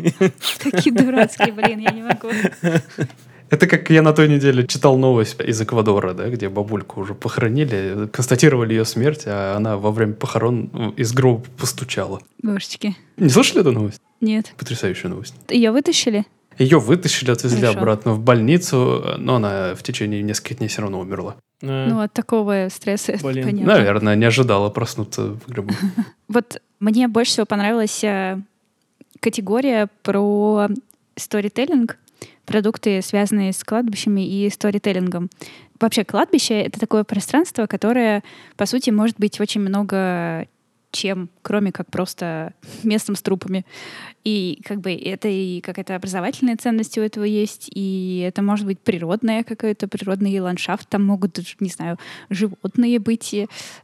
Такие 0.63 0.93
дурацкие, 0.93 1.51
блин, 1.53 1.79
я 1.79 1.91
не 1.91 2.03
могу. 2.03 2.29
Это 3.51 3.67
как 3.67 3.89
я 3.89 4.01
на 4.01 4.13
той 4.13 4.29
неделе 4.29 4.65
читал 4.65 4.97
новость 4.97 5.39
из 5.41 5.61
Эквадора, 5.61 6.13
да, 6.13 6.29
где 6.29 6.47
бабульку 6.47 7.01
уже 7.01 7.13
похоронили, 7.13 8.07
констатировали 8.11 8.73
ее 8.73 8.85
смерть, 8.85 9.23
а 9.25 9.55
она 9.57 9.75
во 9.77 9.91
время 9.91 10.13
похорон 10.13 10.93
из 10.97 11.11
гроба 11.13 11.43
постучала. 11.57 12.21
Божечки. 12.41 12.95
Не 13.17 13.27
слышали 13.29 13.59
эту 13.59 13.73
новость? 13.73 14.01
Нет. 14.21 14.53
Потрясающая 14.57 15.09
новость. 15.09 15.35
Ее 15.49 15.71
вытащили? 15.71 16.25
Ее 16.57 16.79
вытащили, 16.79 17.31
отвезли 17.31 17.59
Хорошо. 17.61 17.79
обратно 17.79 18.13
в 18.13 18.19
больницу, 18.19 19.03
но 19.17 19.35
она 19.35 19.75
в 19.75 19.83
течение 19.83 20.21
нескольких 20.21 20.59
дней 20.59 20.67
все 20.67 20.81
равно 20.81 20.99
умерла. 21.01 21.35
Э, 21.61 21.87
Ну, 21.89 21.99
от 21.99 22.13
такого 22.13 22.67
стресса, 22.71 23.17
Блин. 23.21 23.43
понятно. 23.45 23.73
Наверное, 23.73 24.15
не 24.15 24.25
ожидала 24.25 24.69
проснуться 24.69 25.23
в 25.23 25.47
гробу. 25.51 25.73
Вот 26.29 26.61
мне 26.79 27.07
больше 27.09 27.31
всего 27.31 27.45
понравилась 27.45 28.01
э, 28.03 28.39
категория 29.19 29.89
про 30.03 30.69
сторителлинг, 31.17 31.97
продукты, 32.51 33.01
связанные 33.01 33.53
с 33.53 33.63
кладбищами 33.63 34.27
и 34.27 34.49
сторителлингом. 34.49 35.29
Вообще, 35.79 36.03
кладбище— 36.03 36.61
это 36.63 36.81
такое 36.81 37.05
пространство, 37.05 37.65
которое, 37.65 38.23
по 38.57 38.65
сути, 38.65 38.89
может 38.89 39.17
быть 39.17 39.39
очень 39.39 39.61
много 39.61 40.47
чем, 40.91 41.29
кроме 41.41 41.71
как 41.71 41.89
просто 41.89 42.53
местом 42.83 43.15
с 43.15 43.21
трупами. 43.21 43.65
И 44.23 44.61
как 44.65 44.81
бы 44.81 44.93
это 44.93 45.27
и 45.27 45.61
какая-то 45.61 45.95
образовательная 45.95 46.55
ценность 46.55 46.97
у 46.97 47.01
этого 47.01 47.23
есть, 47.23 47.69
и 47.73 48.23
это 48.27 48.43
может 48.43 48.67
быть 48.67 48.79
природное 48.79 49.43
какой-то 49.43 49.87
природный 49.87 50.39
ландшафт. 50.39 50.87
Там 50.87 51.03
могут, 51.03 51.39
не 51.59 51.69
знаю, 51.69 51.97
животные 52.29 52.99
быть, 52.99 53.35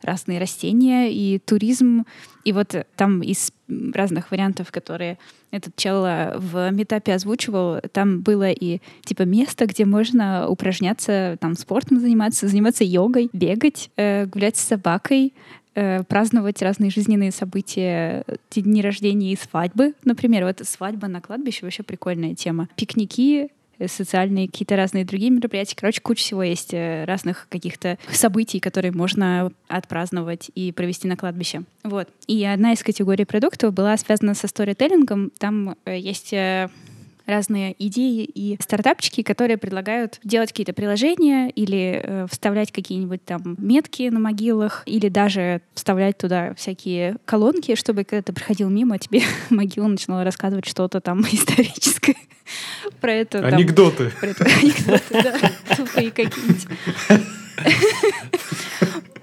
разные 0.04 0.40
растения, 0.40 1.12
и 1.12 1.40
туризм. 1.40 2.06
И 2.44 2.54
вот 2.54 2.76
там 2.96 3.22
из 3.24 3.52
разных 3.68 4.32
вариантов, 4.32 4.72
которые 4.72 5.18
этот 5.52 5.76
чел 5.76 6.04
в 6.04 6.70
метапе 6.72 7.14
озвучивал, 7.14 7.80
там 7.92 8.22
было 8.22 8.52
и 8.52 8.80
типа 9.04 9.24
место, 9.24 9.66
где 9.66 9.86
можно 9.86 10.48
упражняться, 10.48 11.38
там 11.42 11.56
спортом 11.56 12.00
заниматься, 12.00 12.48
заниматься 12.48 12.84
йогой, 12.84 13.30
бегать, 13.34 13.90
э, 13.98 14.26
гулять 14.28 14.58
с 14.58 14.62
собакой, 14.62 15.34
э, 15.78 16.04
праздновать 16.04 16.62
разные 16.62 16.90
жизненные 16.90 17.32
события, 17.32 18.26
дни 18.52 18.82
рождения 18.82 19.32
и 19.32 19.38
свадьбы. 19.38 19.94
Например, 20.04 20.46
вот 20.46 20.60
свадьба 20.64 21.08
на 21.08 21.22
кладбище 21.22 21.60
вообще 21.62 21.84
прикольная 21.84 22.34
тема. 22.34 22.68
Пикники, 22.76 23.50
э, 23.78 23.88
социальные, 23.88 24.48
какие-то 24.48 24.76
разные 24.76 25.06
другие 25.06 25.30
мероприятия. 25.30 25.76
Короче, 25.76 26.02
куча 26.02 26.24
всего 26.24 26.42
есть 26.42 26.74
э, 26.74 27.06
разных 27.06 27.48
каких-то 27.50 28.00
событий, 28.12 28.60
которые 28.60 28.92
можно 28.92 29.52
отпраздновать 29.68 30.50
и 30.56 30.72
провести 30.72 31.08
на 31.08 31.16
кладбище. 31.16 31.62
Вот. 31.84 32.10
И 32.26 32.44
одна 32.44 32.74
из 32.74 32.82
категорий 32.82 33.26
продуктов 33.26 33.74
была 33.74 33.96
связана 33.98 34.34
со 34.34 34.48
сторителлингом. 34.48 35.32
Там 35.38 35.76
э, 35.86 36.00
есть 36.00 36.34
разные 37.28 37.76
идеи 37.78 38.24
и 38.24 38.58
стартапчики, 38.62 39.22
которые 39.22 39.58
предлагают 39.58 40.20
делать 40.24 40.50
какие-то 40.50 40.74
приложения 40.74 41.50
или 41.50 42.02
э, 42.04 42.28
вставлять 42.32 42.72
какие-нибудь 42.72 43.24
там 43.24 43.56
метки 43.60 44.10
на 44.10 44.20
могилах, 44.20 44.84
или 44.86 45.10
даже 45.10 45.62
вставлять 45.74 46.18
туда 46.18 46.54
всякие 46.56 47.18
колонки, 47.26 47.76
чтобы 47.76 48.04
когда 48.04 48.24
ты 48.24 48.34
проходил 48.34 48.70
мимо, 48.70 48.98
тебе 48.98 49.22
могила 49.50 49.88
начинала 49.88 50.24
рассказывать 50.24 50.66
что-то 50.66 51.02
там 51.02 51.22
историческое 51.32 52.16
про 53.02 53.12
это. 53.14 53.40
Анекдоты. 53.46 54.12
Про 54.20 54.28
это, 54.28 54.46
анекдоты, 54.62 55.02
да. 55.12 55.76
Тупые 55.76 56.12
какие-нибудь. 56.12 56.68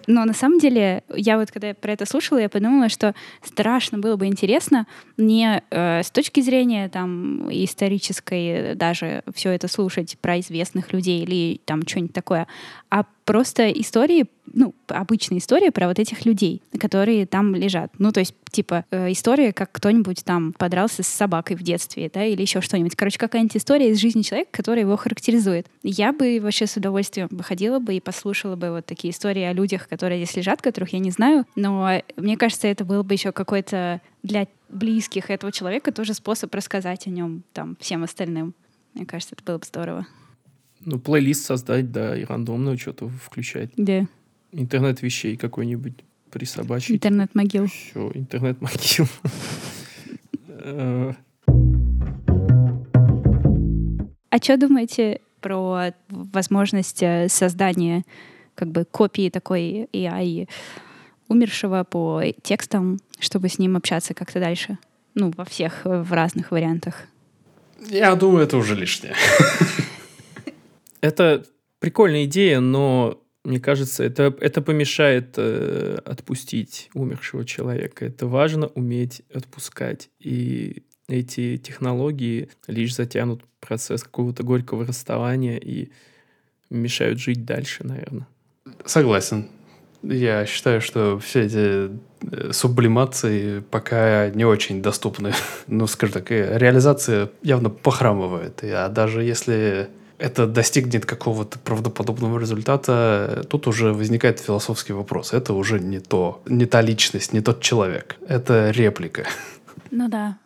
Но 0.06 0.24
на 0.24 0.32
самом 0.32 0.58
деле, 0.58 1.02
я 1.14 1.38
вот 1.38 1.50
когда 1.50 1.74
про 1.74 1.92
это 1.92 2.06
слушала, 2.06 2.38
я 2.38 2.48
подумала, 2.48 2.88
что 2.88 3.14
страшно 3.42 3.98
было 3.98 4.16
бы 4.16 4.26
интересно 4.26 4.86
не 5.16 5.62
э, 5.70 6.02
с 6.02 6.10
точки 6.10 6.40
зрения 6.40 6.88
там 6.88 7.48
исторической 7.50 8.74
даже 8.74 9.22
все 9.34 9.50
это 9.50 9.68
слушать 9.68 10.16
про 10.20 10.40
известных 10.40 10.92
людей 10.92 11.22
или 11.22 11.60
там 11.64 11.86
что-нибудь 11.86 12.14
такое, 12.14 12.46
а 12.90 13.04
просто 13.24 13.70
истории, 13.70 14.26
ну, 14.52 14.74
обычная 14.88 15.38
история 15.38 15.70
про 15.70 15.88
вот 15.88 15.98
этих 15.98 16.24
людей, 16.24 16.62
которые 16.78 17.26
там 17.26 17.54
лежат. 17.54 17.90
Ну, 17.98 18.12
то 18.12 18.20
есть, 18.20 18.34
типа, 18.50 18.84
э, 18.90 19.12
история, 19.12 19.52
как 19.52 19.72
кто-нибудь 19.72 20.24
там 20.24 20.52
подрался 20.52 21.02
с 21.02 21.08
собакой 21.08 21.56
в 21.56 21.62
детстве, 21.62 22.10
да, 22.12 22.24
или 22.24 22.42
еще 22.42 22.60
что-нибудь. 22.60 22.94
Короче, 22.94 23.18
какая-нибудь 23.18 23.56
история 23.56 23.90
из 23.90 23.98
жизни 23.98 24.22
человека, 24.22 24.50
которая 24.52 24.84
его 24.84 24.96
характеризует. 24.96 25.66
Я 25.82 26.12
бы 26.12 26.38
вообще 26.40 26.66
с 26.66 26.76
удовольствием 26.76 27.28
выходила 27.30 27.78
бы 27.78 27.94
и 27.94 28.00
послушала 28.00 28.56
бы 28.56 28.70
вот 28.70 28.86
такие 28.86 29.12
истории 29.12 29.42
о 29.42 29.52
людях, 29.52 29.88
которые 29.88 30.24
здесь 30.24 30.36
лежат, 30.36 30.62
которых 30.62 30.92
я 30.92 30.98
не 30.98 31.10
знаю, 31.10 31.46
но 31.56 32.02
мне 32.16 32.36
кажется, 32.36 32.68
это 32.68 32.84
было 32.84 33.02
бы 33.02 33.14
еще 33.14 33.32
какой-то 33.32 34.00
для 34.22 34.46
близких 34.68 35.30
этого 35.30 35.52
человека 35.52 35.92
тоже 35.92 36.14
способ 36.14 36.54
рассказать 36.54 37.06
о 37.06 37.10
нем 37.10 37.42
там 37.52 37.76
всем 37.80 38.02
остальным. 38.04 38.54
Мне 38.94 39.06
кажется, 39.06 39.34
это 39.34 39.44
было 39.44 39.58
бы 39.58 39.64
здорово. 39.64 40.06
Ну, 40.80 40.98
плейлист 40.98 41.44
создать, 41.44 41.92
да, 41.92 42.16
и 42.16 42.24
рандомно 42.24 42.76
что-то 42.76 43.08
включать. 43.08 43.70
Да. 43.76 44.06
Интернет 44.52 45.02
вещей 45.02 45.36
какой-нибудь 45.36 45.94
присобачить. 46.30 46.96
Интернет-могил. 46.96 47.66
Все, 47.66 48.10
интернет-могил. 48.14 49.06
Э. 50.48 51.12
А 54.30 54.38
что 54.38 54.56
думаете 54.56 55.20
про 55.40 55.92
возможность 56.08 57.02
э, 57.02 57.28
создания 57.28 58.02
как 58.54 58.68
бы 58.68 58.84
копии 58.84 59.30
такой 59.30 59.88
AI 59.92 60.48
умершего 61.28 61.84
по 61.84 62.22
текстам, 62.42 62.98
чтобы 63.18 63.48
с 63.48 63.58
ним 63.58 63.76
общаться 63.76 64.14
как-то 64.14 64.40
дальше? 64.40 64.78
Ну, 65.14 65.32
во 65.36 65.44
всех, 65.44 65.82
э, 65.84 66.02
в 66.02 66.12
разных 66.12 66.50
вариантах. 66.50 67.06
Я 67.88 68.14
думаю, 68.16 68.44
это 68.44 68.56
уже 68.56 68.74
лишнее. 68.74 69.14
Это 71.04 71.44
прикольная 71.80 72.24
идея, 72.24 72.60
но 72.60 73.22
мне 73.44 73.60
кажется, 73.60 74.02
это, 74.02 74.34
это 74.40 74.62
помешает 74.62 75.34
э, 75.36 75.98
отпустить 76.02 76.88
умершего 76.94 77.44
человека. 77.44 78.06
Это 78.06 78.26
важно 78.26 78.68
уметь 78.68 79.20
отпускать. 79.34 80.08
И 80.18 80.82
эти 81.06 81.58
технологии 81.58 82.48
лишь 82.68 82.94
затянут 82.94 83.42
процесс 83.60 84.02
какого-то 84.02 84.44
горького 84.44 84.86
расставания 84.86 85.58
и 85.58 85.90
мешают 86.70 87.18
жить 87.18 87.44
дальше, 87.44 87.84
наверное. 87.84 88.26
Согласен. 88.86 89.48
Я 90.02 90.46
считаю, 90.46 90.80
что 90.80 91.18
все 91.18 91.42
эти 91.42 91.90
э, 92.32 92.52
сублимации 92.52 93.60
пока 93.60 94.30
не 94.30 94.46
очень 94.46 94.80
доступны. 94.80 95.34
ну, 95.66 95.86
скажем 95.86 96.14
так, 96.14 96.30
реализация 96.30 97.30
явно 97.42 97.68
похрамывает. 97.68 98.64
А 98.64 98.88
даже 98.88 99.22
если 99.22 99.90
это 100.18 100.46
достигнет 100.46 101.06
какого-то 101.06 101.58
правдоподобного 101.58 102.38
результата, 102.38 103.44
тут 103.48 103.66
уже 103.66 103.92
возникает 103.92 104.40
философский 104.40 104.92
вопрос. 104.92 105.32
Это 105.32 105.52
уже 105.54 105.80
не 105.80 106.00
то, 106.00 106.42
не 106.46 106.66
та 106.66 106.80
личность, 106.82 107.32
не 107.32 107.40
тот 107.40 107.60
человек. 107.60 108.16
Это 108.28 108.70
реплика. 108.70 109.26
Ну 109.90 110.08
да. 110.08 110.38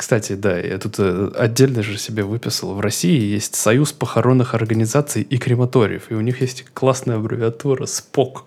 Кстати, 0.00 0.32
да, 0.32 0.58
я 0.58 0.78
тут 0.78 0.94
э, 0.98 1.30
отдельно 1.36 1.82
же 1.82 1.98
себе 1.98 2.22
выписал. 2.22 2.72
В 2.72 2.80
России 2.80 3.20
есть 3.20 3.54
Союз 3.54 3.92
похоронных 3.92 4.54
организаций 4.54 5.20
и 5.20 5.36
крематориев, 5.36 6.10
и 6.10 6.14
у 6.14 6.22
них 6.22 6.40
есть 6.40 6.64
классная 6.72 7.16
аббревиатура 7.16 7.84
СПОК. 7.84 8.46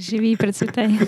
Живи 0.00 0.32
и 0.32 0.36
процветай. 0.36 0.98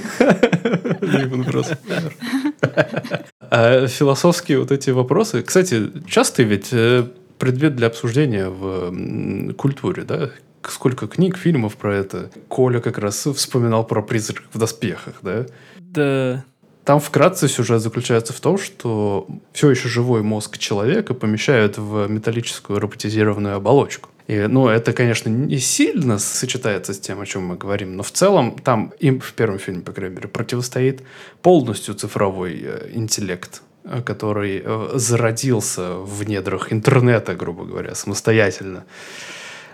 А 3.51 3.89
философские 3.89 4.61
вот 4.61 4.71
эти 4.71 4.91
вопросы, 4.91 5.43
кстати, 5.43 5.91
часто 6.07 6.45
ведь 6.45 6.69
э, 6.71 7.09
предмет 7.41 7.75
для 7.75 7.89
обсуждения 7.89 8.49
в 8.49 9.55
культуре, 9.55 10.05
да? 10.05 10.31
Сколько 10.63 11.09
книг, 11.09 11.37
фильмов 11.39 11.77
про 11.77 11.97
это. 11.97 12.31
Коля 12.49 12.81
как 12.81 12.99
раз 12.99 13.27
вспоминал 13.27 13.85
про 13.85 14.03
призрак 14.03 14.45
в 14.53 14.59
доспехах, 14.59 15.15
да? 15.23 15.47
Да. 15.79 16.45
Там 16.85 17.01
вкратце 17.01 17.49
сюжет 17.49 17.81
заключается 17.83 18.33
в 18.33 18.41
том, 18.41 18.59
что 18.59 19.27
все 19.53 19.71
еще 19.71 19.89
живой 19.89 20.23
мозг 20.23 20.59
человека 20.59 21.15
помещают 21.15 21.79
в 21.79 22.09
металлическую 22.09 22.79
роботизированную 22.79 23.57
оболочку. 23.57 24.11
И, 24.27 24.47
ну, 24.47 24.69
это, 24.69 24.93
конечно, 24.93 25.29
не 25.29 25.59
сильно 25.59 26.19
сочетается 26.19 26.95
с 26.95 27.01
тем, 27.01 27.21
о 27.21 27.27
чем 27.27 27.47
мы 27.47 27.57
говорим, 27.57 27.97
но 27.97 28.03
в 28.03 28.13
целом 28.13 28.57
там 28.59 28.93
им 29.01 29.21
в 29.21 29.33
первом 29.33 29.59
фильме, 29.59 29.83
по 29.83 29.93
крайней 29.93 30.17
мере, 30.17 30.29
противостоит 30.29 31.03
полностью 31.43 31.95
цифровой 31.95 32.61
э, 32.63 32.91
интеллект 32.93 33.63
который 34.05 34.63
э, 34.65 34.91
зародился 34.95 35.95
в 35.95 36.29
недрах 36.29 36.73
интернета, 36.73 37.35
грубо 37.35 37.65
говоря, 37.65 37.95
самостоятельно. 37.95 38.85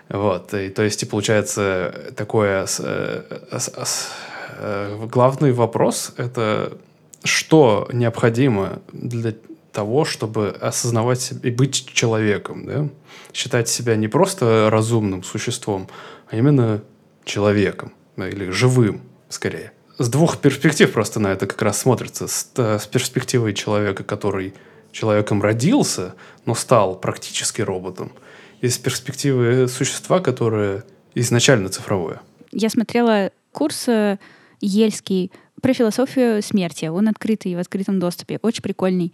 Вот, 0.08 0.54
и, 0.54 0.68
то 0.68 0.82
есть, 0.82 1.02
и 1.02 1.06
получается, 1.06 2.12
такое 2.16 2.66
э, 2.78 3.22
э, 4.58 5.06
главный 5.10 5.52
вопрос– 5.52 6.12
это 6.16 6.78
что 7.24 7.88
необходимо 7.92 8.80
для 8.92 9.34
того, 9.72 10.04
чтобы 10.04 10.50
осознавать 10.60 11.20
себя 11.20 11.40
и 11.42 11.52
быть 11.52 11.92
человеком, 11.92 12.64
да? 12.64 12.88
считать 13.34 13.68
себя 13.68 13.96
не 13.96 14.08
просто 14.08 14.68
разумным 14.70 15.24
существом, 15.24 15.88
а 16.30 16.36
именно 16.36 16.82
человеком 17.24 17.92
да, 18.16 18.28
или 18.28 18.50
живым, 18.50 19.02
скорее 19.28 19.72
с 19.98 20.08
двух 20.08 20.38
перспектив 20.38 20.92
просто 20.92 21.20
на 21.20 21.28
это 21.28 21.46
как 21.46 21.60
раз 21.62 21.78
смотрится. 21.78 22.28
С, 22.28 22.50
э, 22.56 22.78
с 22.78 22.86
перспективой 22.86 23.54
человека, 23.54 24.04
который 24.04 24.54
человеком 24.92 25.42
родился, 25.42 26.14
но 26.44 26.54
стал 26.54 26.98
практически 26.98 27.62
роботом, 27.62 28.12
и 28.60 28.68
с 28.68 28.78
перспективы 28.78 29.68
существа, 29.68 30.20
которое 30.20 30.84
изначально 31.14 31.68
цифровое. 31.68 32.20
Я 32.52 32.70
смотрела 32.70 33.30
курс 33.52 33.88
э, 33.88 34.18
Ельский 34.60 35.32
про 35.60 35.72
философию 35.72 36.42
смерти. 36.42 36.86
Он 36.86 37.08
открытый 37.08 37.54
в 37.54 37.58
открытом 37.58 37.98
доступе. 37.98 38.38
Очень 38.42 38.62
прикольный. 38.62 39.12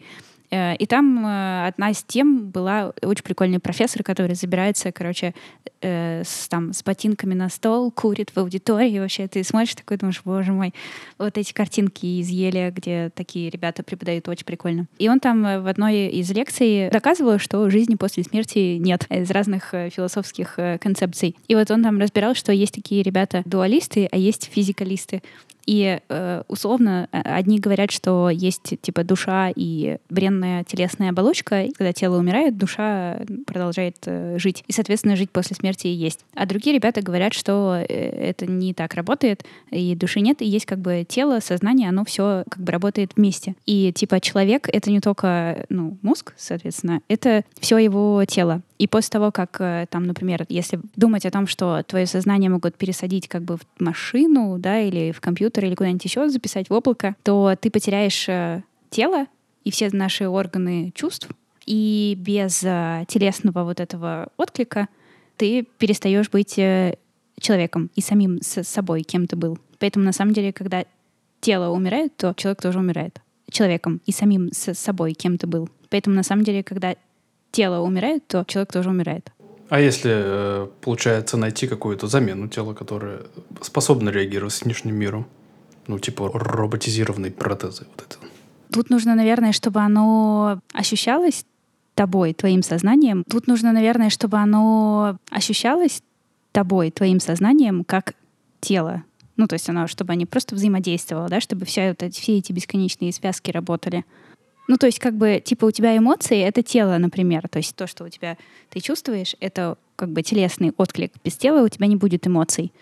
Э, 0.52 0.76
И 0.76 0.86
там 0.86 1.26
э, 1.26 1.66
одна 1.66 1.90
из 1.90 2.02
тем 2.02 2.50
была 2.50 2.92
очень 3.02 3.24
прикольный 3.24 3.58
профессор, 3.58 4.02
который 4.02 4.34
забирается, 4.34 4.92
короче, 4.92 5.34
э, 5.80 6.22
с, 6.24 6.48
там, 6.48 6.72
с 6.72 6.82
ботинками 6.84 7.34
на 7.34 7.48
стол, 7.48 7.90
курит 7.90 8.30
в 8.34 8.38
аудитории. 8.38 9.00
Вообще 9.00 9.26
ты 9.26 9.42
смотришь 9.42 9.74
такой, 9.74 9.96
думаешь, 9.96 10.20
боже 10.24 10.52
мой, 10.52 10.74
вот 11.18 11.38
эти 11.38 11.52
картинки 11.52 12.04
из 12.04 12.28
Еля, 12.28 12.70
где 12.70 13.10
такие 13.14 13.48
ребята 13.48 13.82
преподают, 13.82 14.28
очень 14.28 14.44
прикольно. 14.44 14.86
И 14.98 15.08
он 15.08 15.20
там 15.20 15.42
в 15.42 15.66
одной 15.66 16.08
из 16.08 16.30
лекций 16.30 16.90
доказывал, 16.90 17.38
что 17.38 17.68
жизни 17.70 17.94
после 17.94 18.22
смерти 18.22 18.76
нет 18.76 19.06
из 19.08 19.30
разных 19.30 19.70
философских 19.70 20.58
концепций. 20.80 21.34
И 21.48 21.54
вот 21.54 21.70
он 21.70 21.82
там 21.82 21.98
разбирал, 21.98 22.34
что 22.34 22.52
есть 22.52 22.74
такие 22.74 23.02
ребята 23.02 23.42
дуалисты, 23.46 24.08
а 24.12 24.18
есть 24.18 24.50
физикалисты. 24.52 25.22
И 25.66 26.00
э, 26.08 26.42
условно 26.48 27.08
э, 27.12 27.20
одни 27.20 27.58
говорят, 27.58 27.90
что 27.90 28.30
есть 28.30 28.74
типа 28.80 29.04
душа 29.04 29.50
и 29.54 29.98
бренная 30.10 30.64
телесная 30.64 31.10
оболочка, 31.10 31.62
и 31.62 31.72
когда 31.72 31.92
тело 31.92 32.18
умирает, 32.18 32.56
душа 32.56 33.20
продолжает 33.46 33.96
э, 34.06 34.38
жить. 34.38 34.64
И, 34.66 34.72
соответственно, 34.72 35.16
жить 35.16 35.30
после 35.30 35.56
смерти 35.56 35.86
и 35.86 35.92
есть. 35.92 36.20
А 36.34 36.46
другие 36.46 36.74
ребята 36.74 37.02
говорят, 37.02 37.34
что 37.34 37.74
это 37.88 38.46
не 38.46 38.74
так 38.74 38.94
работает, 38.94 39.44
и 39.70 39.94
души 39.94 40.20
нет, 40.20 40.42
и 40.42 40.46
есть 40.46 40.66
как 40.66 40.78
бы 40.78 41.04
тело, 41.08 41.40
сознание, 41.40 41.88
оно 41.88 42.04
все 42.04 42.44
как 42.50 42.62
бы 42.62 42.72
работает 42.72 43.12
вместе. 43.16 43.54
И 43.66 43.92
типа 43.92 44.20
человек— 44.20 44.68
это 44.72 44.90
не 44.90 45.00
только 45.00 45.66
ну, 45.68 45.96
мозг, 46.02 46.34
соответственно, 46.36 47.00
это 47.08 47.44
все 47.60 47.78
его 47.78 48.24
тело. 48.26 48.62
И 48.82 48.88
после 48.88 49.10
того, 49.10 49.30
как 49.30 49.60
э, 49.60 49.86
там, 49.90 50.08
например, 50.08 50.44
если 50.48 50.80
думать 50.96 51.24
о 51.24 51.30
том, 51.30 51.46
что 51.46 51.84
твое 51.84 52.04
сознание 52.04 52.50
могут 52.50 52.74
пересадить 52.74 53.28
как 53.28 53.42
бы 53.42 53.56
в 53.56 53.60
машину, 53.78 54.58
да, 54.58 54.80
или 54.80 55.12
в 55.12 55.20
компьютер, 55.20 55.66
или 55.66 55.76
куда-нибудь 55.76 56.04
еще 56.04 56.28
записать 56.28 56.68
в 56.68 56.72
облако, 56.72 57.14
то 57.22 57.54
ты 57.60 57.70
потеряешь 57.70 58.28
э, 58.28 58.64
тело 58.90 59.26
и 59.62 59.70
все 59.70 59.88
наши 59.92 60.26
органы 60.26 60.90
чувств, 60.96 61.28
и 61.64 62.16
без 62.18 62.64
э, 62.64 63.04
телесного 63.06 63.62
вот 63.62 63.78
этого 63.78 64.30
отклика 64.36 64.88
ты 65.36 65.64
перестаешь 65.78 66.28
быть 66.28 66.56
человеком 67.40 67.88
и 67.94 68.00
самим 68.00 68.40
с 68.42 68.64
собой, 68.64 69.04
кем 69.04 69.28
ты 69.28 69.36
был. 69.36 69.60
Поэтому 69.78 70.04
на 70.04 70.12
самом 70.12 70.34
деле, 70.34 70.52
когда 70.52 70.84
тело 71.40 71.72
умирает, 71.72 72.16
то 72.16 72.34
человек 72.36 72.60
тоже 72.60 72.80
умирает 72.80 73.20
человеком 73.48 74.00
и 74.06 74.10
самим 74.10 74.50
с 74.52 74.74
собой, 74.74 75.12
кем 75.12 75.38
ты 75.38 75.46
был. 75.46 75.68
Поэтому 75.88 76.16
на 76.16 76.24
самом 76.24 76.42
деле, 76.42 76.64
когда 76.64 76.96
тело 77.52 77.80
умирает, 77.80 78.26
то 78.26 78.44
человек 78.48 78.72
тоже 78.72 78.90
умирает. 78.90 79.30
А 79.68 79.80
если 79.80 80.10
э, 80.12 80.68
получается 80.80 81.36
найти 81.36 81.66
какую-то 81.66 82.06
замену 82.06 82.48
тела, 82.48 82.74
которая 82.74 83.20
способна 83.60 84.10
реагировать 84.10 84.52
с 84.52 84.62
внешним 84.62 84.96
миром? 84.96 85.26
Ну, 85.86 85.98
типа 85.98 86.30
роботизированные 86.32 87.32
протезы. 87.32 87.86
Вот 87.90 88.06
это. 88.06 88.16
Тут 88.72 88.90
нужно, 88.90 89.14
наверное, 89.14 89.52
чтобы 89.52 89.80
оно 89.80 90.60
ощущалось 90.72 91.44
тобой, 91.94 92.34
твоим 92.34 92.62
сознанием. 92.62 93.24
Тут 93.24 93.46
нужно, 93.46 93.72
наверное, 93.72 94.10
чтобы 94.10 94.38
оно 94.38 95.18
ощущалось 95.30 96.02
тобой, 96.52 96.90
твоим 96.90 97.20
сознанием, 97.20 97.84
как 97.84 98.14
тело. 98.60 99.04
Ну, 99.36 99.46
то 99.46 99.54
есть 99.54 99.68
оно, 99.68 99.86
чтобы 99.86 100.12
они 100.12 100.26
просто 100.26 100.54
взаимодействовало, 100.54 101.28
да, 101.28 101.40
чтобы 101.40 101.64
все, 101.64 101.90
вот 101.90 102.02
эти, 102.02 102.20
все 102.20 102.38
эти 102.38 102.52
бесконечные 102.52 103.12
связки 103.12 103.50
работали. 103.50 104.04
Ну, 104.72 104.78
то 104.78 104.86
есть, 104.86 105.00
как 105.00 105.14
бы, 105.18 105.38
типа, 105.44 105.66
у 105.66 105.70
тебя 105.70 105.94
эмоции— 105.98 106.40
это 106.48 106.62
тело, 106.62 106.96
например. 106.96 107.46
То 107.46 107.58
есть 107.58 107.76
то, 107.76 107.86
что 107.86 108.04
у 108.04 108.08
тебя 108.08 108.38
ты 108.70 108.80
чувствуешь, 108.80 109.36
это 109.38 109.76
как 109.96 110.08
бы 110.08 110.22
телесный 110.22 110.72
отклик. 110.78 111.12
Без 111.22 111.34
тела 111.36 111.62
у 111.62 111.68
тебя 111.68 111.86
не 111.86 111.96
будет 111.96 112.26
эмоций. 112.26 112.72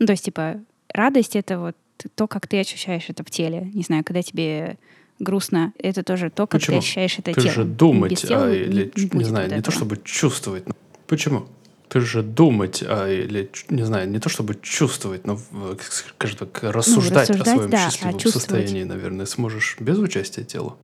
Ну, 0.00 0.06
то 0.06 0.12
есть, 0.12 0.24
типа, 0.24 0.56
радость— 0.92 1.36
это 1.42 1.60
вот 1.60 1.76
то, 2.16 2.26
как 2.26 2.48
ты 2.48 2.58
ощущаешь 2.58 3.04
это 3.06 3.22
в 3.22 3.30
теле. 3.30 3.70
Не 3.74 3.84
знаю, 3.84 4.02
когда 4.02 4.22
тебе 4.22 4.76
грустно, 5.20 5.72
это 5.78 6.02
тоже 6.02 6.30
то, 6.30 6.48
как 6.48 6.60
Почему? 6.60 6.78
ты 6.78 6.82
ощущаешь 6.82 7.16
это 7.20 7.32
Ты 7.32 7.40
тело. 7.40 7.54
же 7.54 7.62
думать, 7.64 8.26
а, 8.28 8.50
не- 8.50 8.56
или, 8.56 8.92
не 8.96 9.18
не, 9.18 9.24
знаю, 9.24 9.48
не 9.54 9.62
то 9.62 9.70
чтобы 9.70 9.98
чувствовать. 10.02 10.64
Почему? 11.06 11.46
Ты 11.88 12.00
же 12.00 12.24
думать, 12.24 12.82
а, 12.84 13.08
или, 13.08 13.48
не 13.70 13.84
знаю, 13.84 14.10
не 14.10 14.18
то 14.18 14.28
чтобы 14.28 14.56
чувствовать, 14.60 15.24
но, 15.24 15.38
скажем 15.90 16.38
так, 16.38 16.58
рассуждать, 16.64 17.30
о 17.30 17.34
рассуждать, 17.34 17.54
своем 17.54 17.70
да, 17.70 17.86
а 17.86 17.90
счастливом 17.92 18.18
чувствовать. 18.18 18.42
состоянии, 18.66 18.82
наверное, 18.82 19.26
сможешь 19.26 19.76
без 19.78 19.96
участия 19.98 20.42
тела. 20.42 20.76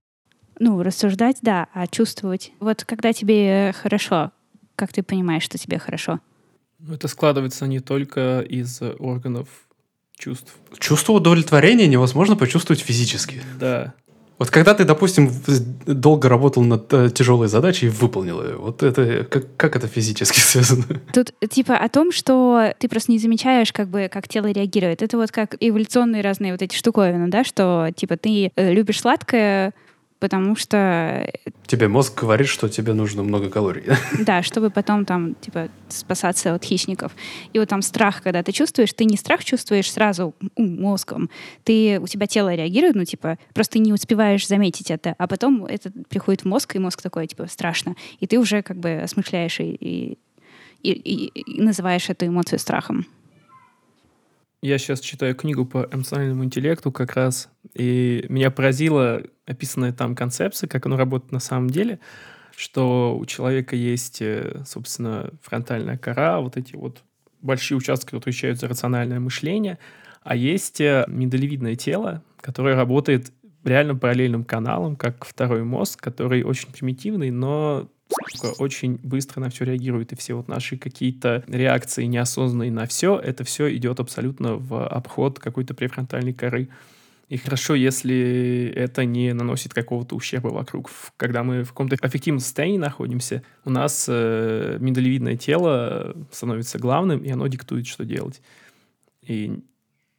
Ну, 0.58 0.82
рассуждать, 0.82 1.38
да, 1.42 1.68
а 1.72 1.86
чувствовать. 1.86 2.52
Вот 2.60 2.84
когда 2.84 3.12
тебе 3.12 3.74
хорошо, 3.80 4.32
как 4.76 4.92
ты 4.92 5.02
понимаешь, 5.02 5.42
что 5.42 5.58
тебе 5.58 5.78
хорошо? 5.78 6.20
Ну, 6.78 6.94
Это 6.94 7.08
складывается 7.08 7.66
не 7.66 7.80
только 7.80 8.40
из 8.40 8.80
органов 8.98 9.48
чувств. 10.18 10.54
Чувство 10.78 11.12
удовлетворения 11.14 11.86
невозможно 11.86 12.36
почувствовать 12.36 12.80
физически. 12.80 13.40
Да. 13.58 13.94
Вот 14.38 14.50
когда 14.50 14.74
ты, 14.74 14.84
допустим, 14.84 15.30
долго 15.86 16.28
работал 16.28 16.64
над 16.64 16.92
э, 16.92 17.10
тяжелой 17.10 17.46
задачей 17.46 17.86
и 17.86 17.90
выполнил 17.90 18.42
ее, 18.42 18.56
вот 18.56 18.82
это 18.82 19.24
как, 19.24 19.56
как 19.56 19.76
это 19.76 19.86
физически 19.86 20.40
связано? 20.40 20.84
Тут 21.12 21.32
типа 21.48 21.76
о 21.76 21.88
том, 21.88 22.10
что 22.10 22.74
ты 22.78 22.88
просто 22.88 23.12
не 23.12 23.18
замечаешь, 23.18 23.72
как 23.72 23.88
бы, 23.88 24.10
как 24.12 24.26
тело 24.26 24.50
реагирует. 24.50 25.02
Это 25.02 25.16
вот 25.16 25.30
как 25.30 25.54
эволюционные 25.60 26.22
разные 26.22 26.50
вот 26.50 26.60
эти 26.60 26.74
штуковины, 26.74 27.28
да, 27.28 27.44
что 27.44 27.90
типа 27.94 28.16
ты 28.16 28.50
э, 28.56 28.72
любишь 28.72 29.00
сладкое, 29.00 29.74
потому 30.22 30.54
что, 30.56 31.28
Тебе 31.66 31.88
мозг 31.88 32.20
говорит, 32.22 32.46
что 32.46 32.68
тебе 32.68 32.94
нужно 32.94 33.24
много 33.24 33.50
калорий. 33.50 33.82
да, 34.24 34.42
чтобы 34.42 34.70
потом 34.70 35.04
там, 35.04 35.34
типа, 35.34 35.68
спасаться 35.88 36.54
от 36.54 36.64
хищников. 36.64 37.10
И 37.52 37.58
вот 37.58 37.68
там 37.68 37.82
страх, 37.82 38.22
когда 38.22 38.42
ты 38.44 38.52
чувствуешь, 38.52 38.92
ты 38.92 39.04
не 39.04 39.16
страх 39.16 39.44
чувствуешь 39.44 39.90
сразу 39.90 40.34
мозгом, 40.56 41.28
ты, 41.64 41.98
у 42.00 42.06
тебя 42.06 42.26
тело 42.26 42.54
реагирует, 42.54 42.94
ну, 42.94 43.04
типа, 43.04 43.36
просто 43.52 43.80
не 43.80 43.92
успеваешь 43.92 44.46
заметить 44.46 44.90
это, 44.92 45.14
а 45.18 45.26
потом 45.26 45.66
это 45.66 45.90
приходит 46.08 46.42
в 46.42 46.44
мозг, 46.46 46.76
и 46.76 46.78
мозг 46.78 47.02
такой, 47.02 47.26
типа, 47.26 47.46
страшно. 47.48 47.96
И 48.20 48.26
ты 48.28 48.38
уже 48.38 48.62
как 48.62 48.76
бы 48.78 49.00
осмысляешь 49.02 49.58
и, 49.60 49.64
и, 49.80 50.18
и- 50.82 50.92
и- 50.92 51.40
и 51.56 51.60
называешь 51.60 52.08
эту 52.10 52.26
эмоцию 52.26 52.58
страхом. 52.60 53.06
Я 54.62 54.78
сейчас 54.78 55.00
читаю 55.00 55.34
книгу 55.34 55.66
по 55.66 55.88
эмоциональному 55.90 56.44
интеллекту 56.44 56.92
как 56.92 57.14
раз, 57.14 57.50
и 57.74 58.24
меня 58.28 58.48
поразила 58.52 59.20
описанная 59.44 59.92
там 59.92 60.14
концепция, 60.14 60.68
как 60.68 60.86
оно 60.86 60.96
работает 60.96 61.32
на 61.32 61.40
самом 61.40 61.68
деле, 61.68 61.98
что 62.54 63.18
у 63.18 63.26
человека 63.26 63.74
есть, 63.74 64.22
э, 64.22 64.62
собственно, 64.64 65.30
фронтальная 65.42 65.98
кора, 65.98 66.40
вот 66.40 66.56
эти 66.56 66.76
вот 66.76 67.02
большие 67.40 67.76
участки, 67.76 68.04
которые 68.06 68.20
отвечают 68.20 68.60
за 68.60 68.68
рациональное 68.68 69.18
мышление, 69.18 69.80
а 70.22 70.36
есть 70.36 70.80
э, 70.80 71.06
миндалевидное 71.08 71.74
тело, 71.74 72.22
которое 72.40 72.76
работает 72.76 73.32
реально 73.64 73.96
параллельным 73.96 74.44
каналом, 74.44 74.94
как 74.94 75.24
второй 75.24 75.64
мозг, 75.64 76.00
который 76.00 76.44
очень 76.44 76.70
примитивный, 76.70 77.32
но 77.32 77.88
сука, 78.30 78.52
очень 78.62 78.98
быстро 79.02 79.40
на 79.40 79.50
все 79.50 79.64
реагирует, 79.64 80.12
и 80.12 80.16
все 80.16 80.34
вот 80.34 80.48
наши 80.48 80.76
какие-то 80.76 81.44
реакции 81.46 82.04
неосознанные 82.04 82.70
на 82.70 82.86
все, 82.86 83.18
это 83.18 83.44
все 83.44 83.74
идет 83.74 84.00
абсолютно 84.00 84.56
в 84.56 84.86
обход 84.86 85.38
какой-то 85.38 85.74
префронтальной 85.74 86.32
коры. 86.32 86.68
И 87.28 87.38
хорошо, 87.38 87.74
если 87.74 88.70
это 88.76 89.06
не 89.06 89.32
наносит 89.32 89.72
какого-то 89.72 90.14
ущерба 90.14 90.48
вокруг. 90.48 90.90
Когда 91.16 91.42
мы 91.42 91.64
в 91.64 91.68
каком-то 91.68 91.96
аффективном 92.02 92.40
состоянии 92.40 92.76
находимся, 92.76 93.42
у 93.64 93.70
нас 93.70 94.04
э, 94.06 94.76
миндалевидное 94.78 95.36
тело 95.36 96.14
становится 96.30 96.78
главным, 96.78 97.20
и 97.20 97.30
оно 97.30 97.46
диктует, 97.46 97.86
что 97.86 98.04
делать. 98.04 98.42
И 99.22 99.60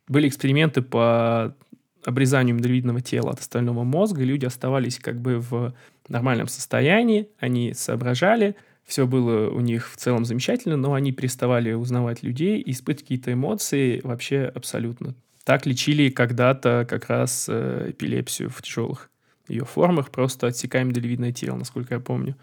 были 0.07 0.27
эксперименты 0.27 0.81
по 0.81 1.55
обрезанию 2.03 2.55
миндалевидного 2.55 3.01
тела 3.01 3.31
от 3.31 3.39
остального 3.39 3.83
мозга, 3.83 4.21
и 4.21 4.25
люди 4.25 4.45
оставались 4.45 4.97
как 4.97 5.21
бы 5.21 5.37
в 5.37 5.73
нормальном 6.11 6.47
состоянии, 6.47 7.29
они 7.39 7.73
соображали, 7.73 8.55
все 8.85 9.07
было 9.07 9.49
у 9.49 9.61
них 9.61 9.89
в 9.91 9.95
целом 9.95 10.25
замечательно, 10.25 10.75
но 10.75 10.93
они 10.93 11.11
переставали 11.11 11.71
узнавать 11.73 12.23
людей 12.23 12.59
и 12.59 12.71
испытывать 12.71 13.03
какие-то 13.03 13.33
эмоции 13.33 14.01
вообще 14.03 14.51
абсолютно. 14.53 15.15
Так 15.45 15.65
лечили 15.65 16.09
когда-то 16.09 16.85
как 16.89 17.09
раз 17.09 17.47
э, 17.49 17.87
эпилепсию 17.89 18.49
в 18.49 18.61
тяжелых 18.61 19.09
ее 19.47 19.65
формах, 19.65 20.09
просто 20.09 20.47
отсекаем 20.47 20.87
миндалевидное 20.87 21.33
тело, 21.33 21.57
насколько 21.57 21.95
я 21.95 21.99
помню. 21.99 22.35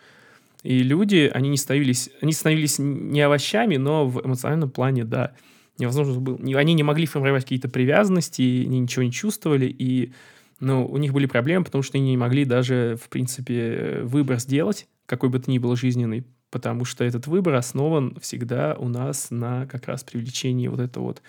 И 0.63 0.83
люди, 0.83 1.31
они 1.33 1.49
не 1.49 1.57
становились, 1.57 2.11
они 2.21 2.33
становились 2.33 2.79
не 2.79 3.23
овощами, 3.23 3.77
но 3.77 4.07
в 4.07 4.25
эмоциональном 4.27 4.71
плане, 4.71 5.05
да, 5.05 5.33
невозможно 5.79 6.21
было, 6.21 6.39
они 6.59 6.75
не 6.75 6.83
могли 6.83 7.07
формировать 7.07 7.45
какие-то 7.45 7.71
привязанности, 7.71 8.43
они 8.67 8.81
ничего 8.81 9.03
не 9.03 9.13
чувствовали, 9.13 9.67
и 9.67 10.13
ну, 10.61 10.87
у 10.87 10.97
них 10.99 11.13
были 11.13 11.27
проблемы, 11.27 11.65
потому 11.65 11.83
что 11.83 11.99
они 11.99 12.11
не 12.11 12.17
могли 12.17 12.45
даже, 12.45 12.97
в 13.03 13.09
принципе, 13.09 13.55
э, 13.59 14.03
выбор 14.03 14.39
сделать, 14.39 14.87
какой 15.07 15.29
бы 15.29 15.39
то 15.39 15.51
ни 15.51 15.59
был 15.59 15.75
жизненный, 15.75 16.25
потому 16.51 16.85
что 16.85 17.05
этот 17.05 17.27
выбор 17.27 17.55
основан 17.55 18.17
всегда 18.21 18.77
у 18.79 18.89
нас 18.89 19.31
на 19.31 19.67
как 19.67 19.87
раз 19.87 20.05
привлечении 20.05 20.69
вот 20.69 20.81
этого 20.81 21.05
вот 21.05 21.23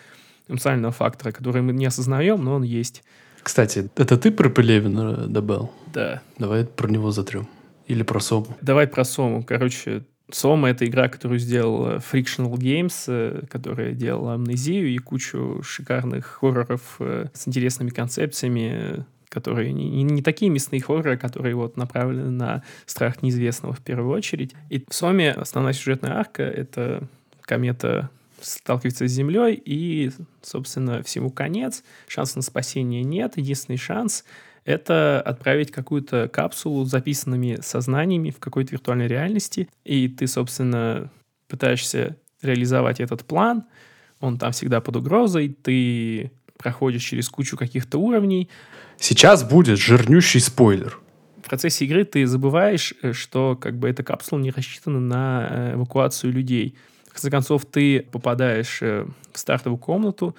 эмоционального 0.48 0.91
фактора, 0.91 1.32
который 1.32 1.62
мы 1.62 1.74
не 1.74 1.86
осознаем, 1.86 2.44
но 2.44 2.56
он 2.56 2.63
есть. 2.63 3.04
Кстати, 3.41 3.89
это 3.96 4.17
ты 4.17 4.32
про 4.32 4.50
Пелевина 4.50 5.28
добавил? 5.28 5.72
Да. 5.94 6.22
Давай 6.38 6.65
про 6.65 6.89
него 6.89 7.12
затрем. 7.12 7.48
Или 7.88 8.04
про 8.04 8.20
Сому. 8.20 8.56
Давай 8.62 8.88
про 8.88 9.04
Сому. 9.04 9.44
Короче, 9.44 10.04
Сома— 10.30 10.70
это 10.70 10.86
игра, 10.86 11.10
которую 11.10 11.39
сделал 11.39 11.88
э, 11.88 11.98
Frictional 11.98 12.54
Games, 12.54 13.06
э, 13.08 13.46
которая 13.50 13.94
делала 13.94 14.36
Амнезию 14.36 14.89
и 14.89 14.98
кучу 14.98 15.62
шикарных 15.63 16.26
хорроров 16.26 16.98
э, 17.00 17.28
с 17.34 17.48
интересными 17.48 17.89
концепциями, 17.89 18.72
э, 18.74 19.00
которые 19.32 19.72
не, 19.72 20.03
не, 20.03 20.22
такие 20.22 20.51
мясные 20.51 20.82
хорроры, 20.82 21.18
которые 21.18 21.56
вот 21.56 21.78
направлены 21.78 22.30
на 22.30 22.64
страх 22.86 23.24
неизвестного 23.24 23.74
в 23.74 23.80
первую 23.80 24.14
очередь. 24.14 24.53
И 24.70 24.84
в 24.88 24.93
Соме 24.93 25.32
основная 25.32 25.72
сюжетная 25.72 26.18
арка— 26.18 26.43
это 26.43 27.08
комета 27.41 28.10
сталкивается 28.41 29.08
с 29.08 29.12
Землей, 29.12 29.62
и, 29.64 30.12
собственно, 30.41 31.01
всему 31.01 31.30
конец. 31.30 31.84
Шанса 32.08 32.39
на 32.39 32.41
спасение 32.41 33.03
нет. 33.03 33.38
Единственный 33.38 33.78
шанс— 33.78 34.26
это 34.66 35.22
отправить 35.22 35.72
какую-то 35.72 36.28
капсулу 36.28 36.84
с 36.84 36.89
записанными 36.89 37.60
сознаниями 37.62 38.32
в 38.32 38.39
какой-то 38.39 38.74
виртуальной 38.74 39.08
реальности, 39.08 39.70
и 39.86 40.10
ты, 40.10 40.28
собственно, 40.28 41.10
пытаешься 41.47 42.18
реализовать 42.41 42.99
этот 42.99 43.24
план, 43.24 43.64
он 44.20 44.38
там 44.38 44.51
всегда 44.51 44.82
под 44.82 44.97
угрозой, 44.97 45.49
ты 45.49 46.32
проходишь 46.62 47.03
через 47.03 47.28
кучу 47.28 47.58
каких-то 47.58 47.97
уровней. 47.97 48.49
Сейчас 49.02 49.43
будет 49.43 49.80
жирнющий 49.80 50.39
спойлер. 50.39 50.99
В 51.43 51.49
процессе 51.49 51.86
игры 51.86 52.06
ты 52.06 52.28
забываешь, 52.28 52.93
э, 53.02 53.14
что 53.14 53.56
как 53.60 53.76
бы 53.76 53.89
эта 53.89 54.04
капсула 54.04 54.39
не 54.39 54.52
рассчитана 54.52 54.99
на 54.99 55.47
э, 55.49 55.74
эвакуацию 55.74 56.32
людей. 56.32 56.76
В 57.08 57.14
конце 57.14 57.32
концов, 57.32 57.66
ты 57.66 58.02
попадаешь 58.12 58.78
э, 58.84 59.08
в 59.34 59.39
стартовую 59.39 59.80
комнату, 59.80 60.36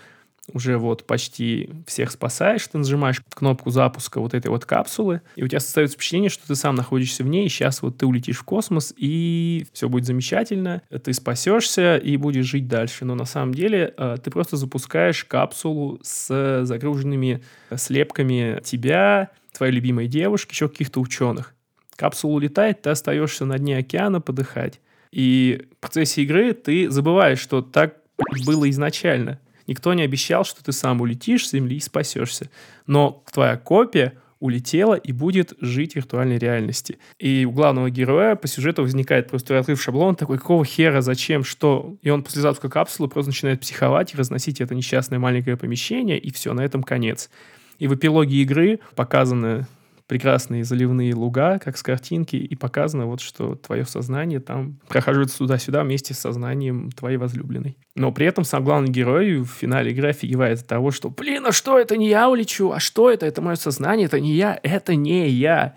уже 0.53 0.77
вот 0.77 1.07
почти 1.07 1.71
всех 1.87 2.11
спасаешь, 2.11 2.67
ты 2.67 2.79
нажимаешь 2.79 3.23
кнопку 3.31 3.71
запуска 3.71 4.21
вот 4.21 4.35
этой 4.35 4.49
вот 4.49 4.65
капсулы, 4.65 5.23
и 5.37 5.45
у 5.45 5.49
тебя 5.49 5.61
создается 5.61 5.97
впечатление, 5.97 6.31
что 6.31 6.47
ты 6.47 6.57
сам 6.57 6.75
находишься 6.75 7.23
в 7.23 7.29
ней, 7.29 7.47
и 7.47 7.49
сейчас 7.49 7.81
вот 7.83 7.99
ты 7.99 8.07
улетишь 8.07 8.39
в 8.39 8.45
космос, 8.45 8.93
и 8.97 9.67
все 9.73 9.89
будет 9.89 10.05
замечательно, 10.05 10.83
ты 11.05 11.13
спасешься 11.13 11.97
и 11.97 12.17
будешь 12.17 12.47
жить 12.47 12.67
дальше. 12.67 13.05
Но 13.05 13.15
на 13.15 13.25
самом 13.25 13.55
деле 13.55 13.95
э, 13.97 14.17
ты 14.23 14.31
просто 14.31 14.57
запускаешь 14.57 15.25
капсулу 15.25 16.01
с 16.03 16.65
загруженными 16.65 17.43
слепками 17.77 18.61
тебя, 18.65 19.31
твоей 19.53 19.73
любимой 19.73 20.09
девушки, 20.09 20.53
еще 20.53 20.69
каких-то 20.69 21.01
ученых. 21.01 21.55
Капсула 21.97 22.35
улетает, 22.35 22.83
ты 22.83 22.91
остаешься 22.91 23.45
на 23.45 23.59
дне 23.59 23.79
океана 23.79 24.21
подыхать. 24.21 24.81
И 25.13 25.67
в 25.77 25.81
процессе 25.81 26.23
игры 26.23 26.53
ты 26.55 26.91
забываешь, 26.91 27.39
что 27.39 27.61
так 27.61 27.99
было 28.45 28.69
изначально. 28.71 29.39
Никто 29.73 29.95
не 29.95 30.03
обещал, 30.03 30.45
что 30.45 30.63
ты 30.63 30.71
сам 30.71 31.01
улетишь 31.01 31.49
с 31.49 31.53
Земли 31.53 31.79
и 31.79 31.81
спасешься. 31.81 32.51
Но 32.87 33.25
твоя 33.33 33.57
копия 33.57 34.13
улетела 34.39 34.97
и 34.97 35.13
будет 35.13 35.55
жить 35.63 35.95
в 35.95 35.97
виртуальной 35.97 36.37
реальности. 36.37 36.99
И 37.19 37.47
у 37.49 37.53
главного 37.53 37.89
героя 37.89 38.35
по 38.35 38.47
сюжету 38.49 38.83
возникает 38.83 39.29
просто 39.29 39.59
открыв 39.59 39.81
шаблон, 39.81 40.15
такой, 40.15 40.37
какого 40.37 40.63
хера, 40.67 41.01
зачем, 41.01 41.43
что? 41.43 41.97
И 42.03 42.11
он 42.11 42.23
после 42.23 42.43
запуска 42.43 42.69
капсулы 42.69 43.09
просто 43.09 43.31
начинает 43.31 43.61
психовать 43.61 44.13
и 44.13 44.17
разносить 44.19 44.61
это 44.61 44.75
несчастное 44.75 45.19
маленькое 45.19 45.57
помещение, 45.57 46.19
и 46.19 46.31
все, 46.31 46.53
на 46.53 46.61
этом 46.61 46.83
конец. 46.83 47.31
И 47.79 47.87
в 47.87 47.95
эпилоге 47.95 48.43
игры 48.43 48.81
показаны 48.95 49.67
прекрасные 50.13 50.63
заливные 50.63 51.15
луга, 51.15 51.59
как 51.59 51.79
с 51.79 51.83
картинки, 51.83 52.37
и 52.37 52.55
показано 52.55 53.07
вот, 53.07 53.23
что 53.23 53.55
твое 53.55 53.87
сознание 53.87 54.41
там 54.41 54.79
прохаживается 54.87 55.39
туда-сюда 55.39 55.85
вместе 55.85 56.13
с 56.13 56.19
сознанием 56.19 56.91
твоей 56.91 57.17
возлюбленной. 57.17 57.79
Но 57.95 58.13
при 58.13 58.27
этом 58.27 58.45
сам 58.45 58.63
главный 58.63 58.91
герой 58.91 59.39
в 59.39 59.47
финале 59.47 59.91
игры 59.93 60.11
офигевает 60.11 60.61
от 60.61 60.67
того, 60.67 60.91
что 60.91 61.09
«Блин, 61.09 61.47
а 61.47 61.53
что, 61.53 61.79
это 61.79 61.97
не 61.97 62.11
я 62.11 62.29
улечу? 62.29 62.73
А 62.73 62.79
что 62.79 63.11
это? 63.11 63.25
Это 63.25 63.41
мое 63.41 63.55
сознание, 63.55 64.05
это 64.05 64.21
не 64.21 64.35
я, 64.35 64.61
это 64.63 64.95
не 64.95 65.31
я». 65.31 65.77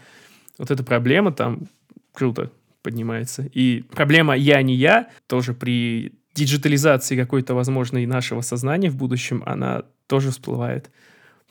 Вот 0.58 0.70
эта 0.70 0.84
проблема 0.84 1.32
там 1.32 1.70
круто 2.14 2.52
поднимается. 2.84 3.50
И 3.54 3.84
проблема 3.84 4.36
«я 4.36 4.62
не 4.64 4.76
я» 4.76 5.08
тоже 5.28 5.54
при 5.54 6.12
диджитализации 6.34 7.16
какой-то 7.16 7.54
возможной 7.54 8.06
нашего 8.06 8.42
сознания 8.42 8.90
в 8.90 8.98
будущем, 8.98 9.44
она 9.46 9.84
тоже 10.08 10.32
всплывает 10.32 10.92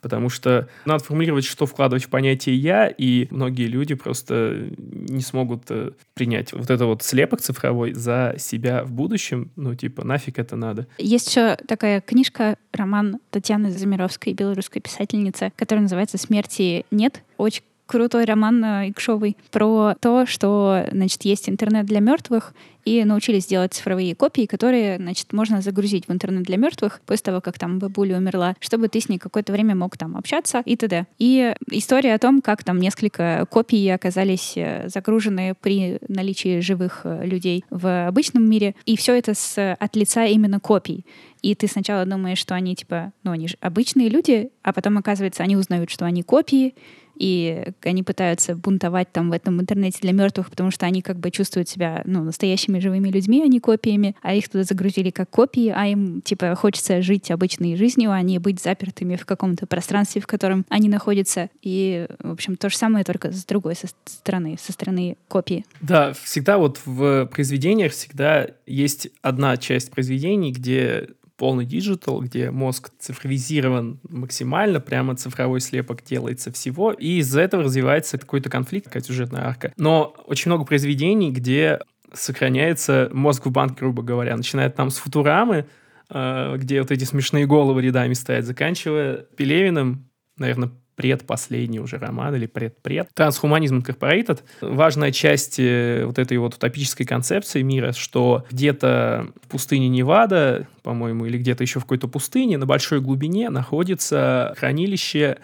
потому 0.05 0.29
что 0.29 0.69
надо 0.85 1.03
формулировать, 1.03 1.47
что 1.47 1.65
вкладывать 1.65 2.05
в 2.05 2.11
понятие 2.11 2.57
«я», 2.57 2.89
и 2.89 3.27
многие 3.31 3.69
люди 3.69 3.95
просто 3.95 4.69
не 4.77 5.23
смогут 5.23 5.63
э, 5.71 5.93
принять 6.13 6.53
вот 6.53 6.69
это 6.69 6.85
вот 6.85 7.03
слепок 7.03 7.41
цифровой 7.41 7.95
за 7.95 8.35
себя 8.37 8.85
в 8.85 8.93
будущем, 8.93 9.51
ну, 9.57 9.75
типа, 9.75 10.05
нафиг 10.05 10.39
это 10.39 10.57
надо. 10.57 10.87
Есть 10.99 11.29
еще 11.29 11.57
такая 11.67 12.03
книжка, 12.03 12.59
роман 12.75 13.17
Татьяны 13.31 13.71
Замировской, 13.71 14.35
белорусской 14.35 14.83
писательницы, 14.83 15.53
которая 15.57 15.85
называется 15.85 16.19
«Смерти 16.19 16.85
нет». 16.91 17.23
Очень 17.39 17.63
крутой 17.87 18.25
роман 18.25 18.65
э, 18.65 18.91
Икшовый 18.91 19.37
про 19.51 19.95
то, 20.01 20.27
что, 20.27 20.87
значит, 20.91 21.25
есть 21.25 21.49
интернет 21.49 21.87
для 21.87 22.01
мертвых, 22.01 22.55
и 22.85 23.05
научились 23.05 23.47
делать 23.47 23.75
цифровые 23.75 24.15
копии, 24.15 24.47
которые, 24.47 24.97
значит, 24.99 25.33
можно 25.33 25.61
загрузить 25.61 26.07
в 26.07 26.13
интернет 26.13 26.43
для 26.43 26.57
мертвых 26.57 27.01
после 27.07 27.25
того, 27.25 27.41
как 27.41 27.59
там 27.59 27.79
бабуля 27.79 28.19
умерла, 28.19 28.57
чтобы 28.61 28.89
ты 28.89 29.01
с 29.01 29.09
ней 29.09 29.19
какое-то 29.19 29.53
время 29.53 29.75
мог 29.75 29.97
там 29.97 30.17
общаться 30.17 30.63
и 30.65 30.77
т.д. 30.77 31.07
И 31.19 31.55
история 31.71 32.15
о 32.15 32.19
том, 32.19 32.43
как 32.43 32.63
там 32.65 32.79
несколько 32.79 33.47
копий 33.51 33.89
оказались 33.89 34.55
э, 34.57 34.89
загружены 34.89 35.55
при 35.61 35.99
наличии 36.09 36.61
живых 36.61 37.03
э, 37.05 37.25
людей 37.25 37.65
в 37.71 38.07
обычном 38.07 38.49
мире, 38.49 38.75
и 38.85 38.97
все 38.97 39.17
это 39.17 39.35
с, 39.35 39.75
от 39.75 39.97
лица 39.97 40.25
именно 40.27 40.61
копий. 40.61 41.07
И 41.43 41.55
ты 41.55 41.69
сначала 41.69 42.07
думаешь, 42.07 42.39
что 42.39 42.55
они 42.55 42.75
типа, 42.75 43.13
ну 43.23 43.33
они 43.33 43.49
же 43.49 43.57
обычные 43.61 44.09
люди, 44.09 44.51
а 44.63 44.73
потом 44.73 44.99
оказывается, 44.99 45.43
они 45.43 45.57
узнают, 45.57 45.91
что 45.91 46.07
они 46.07 46.23
копии, 46.23 46.75
и 47.17 47.73
они 47.83 48.03
пытаются 48.03 48.55
бунтовать 48.55 49.13
там 49.13 49.31
в 49.31 49.33
этом 49.33 49.61
интернете 49.61 49.99
для 50.01 50.13
мертвых, 50.13 50.51
потому 50.51 50.71
что 50.71 50.87
они 50.87 51.03
как 51.03 51.19
бы 51.19 51.31
чувствуют 51.31 51.69
себя, 51.69 52.03
ну, 52.05 52.23
настоящими 52.25 52.79
живыми 52.79 53.09
людьми, 53.09 53.43
а 53.43 53.47
не 53.47 53.61
копиями, 53.61 54.17
а 54.23 54.35
их 54.35 54.49
туда 54.49 54.65
загрузили 54.65 55.11
как 55.11 55.31
копии, 55.31 55.73
а 55.75 55.87
им, 55.87 56.21
типа, 56.23 56.55
хочется 56.55 57.03
жить 57.03 57.31
обычной 57.31 57.77
жизнью, 57.77 58.11
а 58.13 58.21
не 58.23 58.39
быть 58.39 58.61
запертыми 58.61 59.17
в 59.17 59.27
каком-то 59.27 59.67
пространстве, 59.67 60.21
в 60.21 60.27
котором 60.27 60.65
они 60.69 60.89
находятся. 60.89 61.51
И, 61.63 62.07
в 62.19 62.33
общем, 62.33 62.57
то 62.57 62.69
же 62.69 62.77
самое, 62.77 63.05
только 63.05 63.31
с 63.31 63.45
другой 63.45 63.75
со 63.75 63.89
стороны, 64.05 64.57
со 64.61 64.73
стороны 64.73 65.17
копии. 65.29 65.65
Да, 65.81 66.13
всегда 66.13 66.59
вот 66.59 66.81
в 66.85 67.27
произведениях 67.27 67.93
всегда 67.93 68.49
есть 68.67 69.09
одна 69.23 69.57
часть 69.57 69.91
произведений, 69.91 70.53
где 70.53 71.09
полный 71.37 71.67
digital, 71.67 72.21
где 72.21 72.51
мозг 72.51 72.91
цифровизирован 72.99 74.01
максимально, 74.09 74.81
прямо 74.81 75.17
цифровой 75.17 75.61
слепок 75.61 76.03
делается 76.05 76.53
всего, 76.53 76.93
и 76.93 77.19
из-за 77.19 77.41
этого 77.41 77.65
развивается 77.65 78.19
какой-то 78.19 78.51
конфликт, 78.51 78.87
какая-то 78.87 79.09
сюжетная 79.09 79.47
арка. 79.47 79.73
Но 79.77 80.15
очень 80.27 80.51
много 80.51 80.65
произведений, 80.65 81.31
где 81.33 81.81
сохраняется 82.13 83.11
мозг 83.13 83.47
в 83.47 83.51
банке, 83.51 83.77
грубо 83.81 84.03
говоря, 84.03 84.37
начиная 84.37 84.71
там 84.71 84.91
с 84.91 84.99
Футурамы, 84.99 85.67
э, 86.11 86.57
где 86.57 86.81
вот 86.81 86.91
эти 86.91 87.05
смешные 87.05 87.47
головы 87.47 87.83
рядами 87.83 88.13
стоят, 88.13 88.45
заканчивая 88.45 89.27
Пелевиным, 89.37 90.09
наверное, 90.37 90.71
предпоследний 90.97 91.79
уже 91.79 91.99
роман 91.99 92.35
или 92.35 92.47
предпред. 92.47 93.09
Трансхуманизм 93.15 93.79
Incorporated. 93.79 94.41
Важная 94.61 95.13
часть 95.13 95.59
э, 95.59 96.05
вот 96.07 96.19
этой 96.19 96.39
вот 96.39 96.55
утопической 96.55 97.07
концепции 97.07 97.63
мира, 97.63 97.93
что 97.93 98.45
где-то 98.51 99.29
в 99.43 99.49
пустыне 99.49 99.89
Невада, 99.89 100.67
по-моему, 100.83 101.27
или 101.27 101.39
где-то 101.39 101.63
еще 101.63 101.81
в 101.81 101.85
какой-то 101.85 102.09
пустыне 102.09 102.59
на 102.59 102.67
большой 102.67 103.01
глубине 103.01 103.51
находится 103.51 104.55
хранилище 104.57 105.39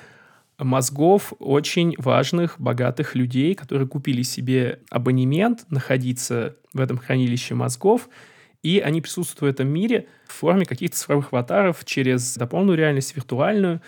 мозгов 0.59 1.33
очень 1.39 1.95
важных, 1.99 2.61
богатых 2.61 3.15
людей, 3.15 3.55
которые 3.55 3.89
купили 3.89 4.23
себе 4.23 4.81
абонемент 4.91 5.65
находиться 5.71 6.57
в 6.73 6.81
этом 6.81 6.99
хранилище 6.99 7.55
мозгов, 7.55 8.09
и 8.63 8.79
они 8.79 9.01
присутствуют 9.01 9.41
в 9.41 9.61
этом 9.61 9.69
мире 9.69 10.07
в 10.27 10.33
форме 10.33 10.67
каких-то 10.67 10.97
цифровых 10.97 11.33
аватаров 11.33 11.85
через 11.85 12.37
дополненную 12.37 12.77
реальность, 12.77 13.17
виртуальную, 13.17 13.81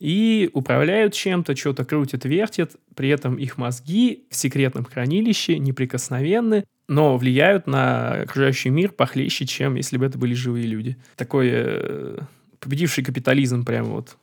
и 0.00 0.48
управляют 0.54 1.12
чем-то, 1.12 1.54
что-то 1.54 1.84
крутят, 1.84 2.24
вертят, 2.24 2.72
при 2.96 3.10
этом 3.10 3.36
их 3.36 3.58
мозги 3.58 4.24
в 4.30 4.34
секретном 4.34 4.84
хранилище 4.84 5.58
неприкосновенны, 5.58 6.64
но 6.88 7.16
влияют 7.16 7.66
на 7.66 8.22
окружающий 8.22 8.70
мир 8.70 8.90
похлеще, 8.90 9.46
чем 9.46 9.76
если 9.76 9.98
бы 9.98 10.06
это 10.06 10.18
были 10.18 10.34
живые 10.34 10.66
люди. 10.66 10.96
Такой 11.16 11.50
э, 11.52 12.18
победивший 12.58 13.04
капитализм 13.04 13.64
прямо 13.64 13.90
вот. 13.90 14.16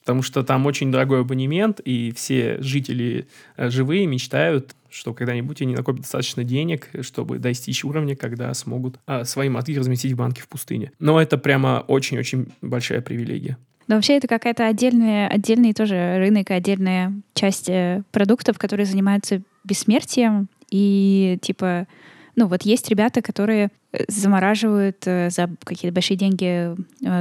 Потому 0.00 0.22
что 0.22 0.42
там 0.42 0.66
очень 0.66 0.90
дорогой 0.90 1.20
абонемент, 1.20 1.78
и 1.78 2.12
все 2.14 2.60
жители 2.60 3.28
э, 3.56 3.70
живые 3.70 4.06
мечтают, 4.06 4.74
что 4.90 5.14
когда-нибудь 5.14 5.62
они 5.62 5.76
накопят 5.76 6.02
достаточно 6.02 6.42
денег, 6.42 6.88
чтобы 7.02 7.38
достичь 7.38 7.84
уровня, 7.84 8.16
когда 8.16 8.52
смогут 8.54 8.98
э, 9.06 9.24
свои 9.24 9.48
мозги 9.48 9.78
разместить 9.78 10.12
в 10.12 10.16
банке 10.16 10.42
в 10.42 10.48
пустыне. 10.48 10.90
Но 10.98 11.22
это 11.22 11.38
прямо 11.38 11.84
очень-очень 11.86 12.52
большая 12.60 13.00
привилегия. 13.00 13.56
Но 13.92 13.96
вообще 13.96 14.16
это 14.16 14.26
какая-то 14.26 14.66
отдельная, 14.66 15.28
отдельный 15.28 15.74
тоже 15.74 16.16
рынок, 16.16 16.50
отдельная 16.50 17.12
часть 17.34 17.68
э, 17.68 18.02
продуктов, 18.10 18.58
которые 18.58 18.86
занимаются 18.86 19.42
бессмертием. 19.64 20.48
И 20.70 21.38
типа, 21.42 21.86
ну 22.34 22.46
вот 22.46 22.62
есть 22.62 22.88
ребята, 22.88 23.20
которые 23.20 23.68
э, 23.92 24.04
замораживают 24.08 24.96
э, 25.04 25.28
за 25.28 25.50
какие-то 25.62 25.94
большие 25.94 26.16
деньги 26.16 26.74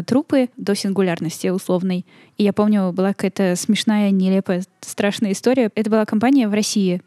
трупы 0.08 0.48
до 0.56 0.74
сингулярности 0.74 1.48
условной. 1.50 2.06
И 2.38 2.46
я 2.46 2.54
помню, 2.54 2.94
была 2.94 3.10
какая-то 3.10 3.58
смешная, 3.58 4.10
нелепая, 4.12 4.64
страшная 4.80 5.34
история. 5.34 5.72
Это 5.76 5.90
была 5.90 6.06
компания 6.06 6.48
в 6.48 6.54
России, 6.54 7.02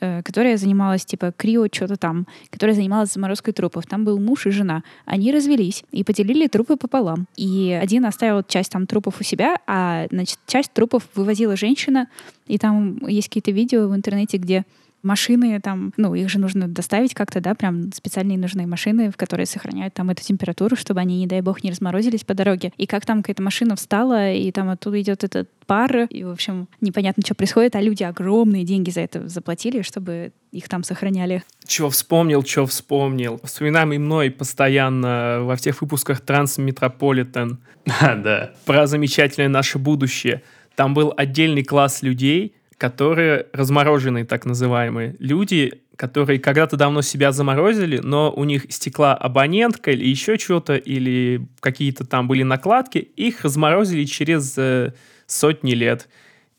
э, 0.00 0.22
которая 0.22 0.56
занималась, 0.56 1.04
типа, 1.04 1.32
крио 1.36 1.66
что-то 1.70 1.96
там, 1.96 2.26
которая 2.50 2.74
занималась 2.74 3.12
заморозкой 3.12 3.54
трупов. 3.54 3.86
Там 3.86 4.04
был 4.04 4.18
муж 4.18 4.46
и 4.46 4.50
жена. 4.50 4.82
Они 5.04 5.32
развелись 5.32 5.84
и 5.92 6.04
поделили 6.04 6.46
трупы 6.46 6.76
пополам. 6.76 7.26
И 7.36 7.78
один 7.80 8.04
оставил 8.04 8.42
часть 8.42 8.72
там 8.72 8.86
трупов 8.86 9.20
у 9.20 9.24
себя, 9.24 9.58
а, 9.66 10.06
значит, 10.10 10.38
часть 10.46 10.72
трупов 10.72 11.04
вывозила 11.14 11.56
женщина. 11.56 12.08
И 12.46 12.58
там 12.58 12.98
есть 13.06 13.28
какие-то 13.28 13.50
видео 13.50 13.88
в 13.88 13.94
интернете, 13.94 14.38
где 14.38 14.64
машины 15.02 15.60
там, 15.60 15.92
ну, 15.96 16.14
их 16.14 16.28
же 16.28 16.38
нужно 16.38 16.68
доставить 16.68 17.14
как-то, 17.14 17.40
да, 17.40 17.54
прям 17.54 17.92
специальные 17.92 18.38
нужные 18.38 18.66
машины, 18.66 19.10
в 19.10 19.16
которые 19.16 19.46
сохраняют 19.46 19.94
там 19.94 20.10
эту 20.10 20.22
температуру, 20.22 20.76
чтобы 20.76 21.00
они, 21.00 21.18
не 21.18 21.26
дай 21.26 21.40
бог, 21.40 21.62
не 21.62 21.70
разморозились 21.70 22.24
по 22.24 22.34
дороге. 22.34 22.72
И 22.76 22.86
как 22.86 23.06
там 23.06 23.22
какая-то 23.22 23.42
машина 23.42 23.76
встала, 23.76 24.32
и 24.32 24.50
там 24.52 24.68
оттуда 24.68 25.00
идет 25.00 25.24
этот 25.24 25.48
пар, 25.66 26.06
и, 26.10 26.24
в 26.24 26.30
общем, 26.30 26.68
непонятно, 26.80 27.22
что 27.24 27.34
происходит, 27.34 27.76
а 27.76 27.80
люди 27.80 28.02
огромные 28.02 28.64
деньги 28.64 28.90
за 28.90 29.02
это 29.02 29.28
заплатили, 29.28 29.82
чтобы 29.82 30.32
их 30.52 30.68
там 30.68 30.82
сохраняли. 30.82 31.42
Чего 31.66 31.90
вспомнил, 31.90 32.44
что 32.44 32.66
вспомнил. 32.66 33.40
Вспоминаемый 33.44 33.98
мной 33.98 34.30
постоянно 34.30 35.40
во 35.42 35.56
всех 35.56 35.80
выпусках 35.80 36.20
Трансметрополитен. 36.20 37.60
А, 38.00 38.14
да. 38.16 38.52
Про 38.64 38.86
замечательное 38.86 39.48
наше 39.48 39.78
будущее. 39.78 40.42
Там 40.74 40.94
был 40.94 41.12
отдельный 41.16 41.62
класс 41.62 42.02
людей, 42.02 42.54
которые 42.80 43.44
размороженные, 43.52 44.24
так 44.24 44.46
называемые. 44.46 45.14
Люди, 45.18 45.82
которые 45.96 46.40
когда-то 46.40 46.78
давно 46.78 47.02
себя 47.02 47.30
заморозили, 47.30 47.98
но 47.98 48.32
у 48.32 48.44
них 48.44 48.64
стекла 48.70 49.14
абонентка 49.14 49.90
или 49.90 50.08
еще 50.08 50.38
что-то, 50.38 50.76
или 50.76 51.46
какие-то 51.60 52.06
там 52.06 52.26
были 52.26 52.42
накладки, 52.42 52.96
их 52.96 53.42
разморозили 53.42 54.06
через 54.06 54.56
э, 54.56 54.94
сотни 55.26 55.72
лет. 55.72 56.08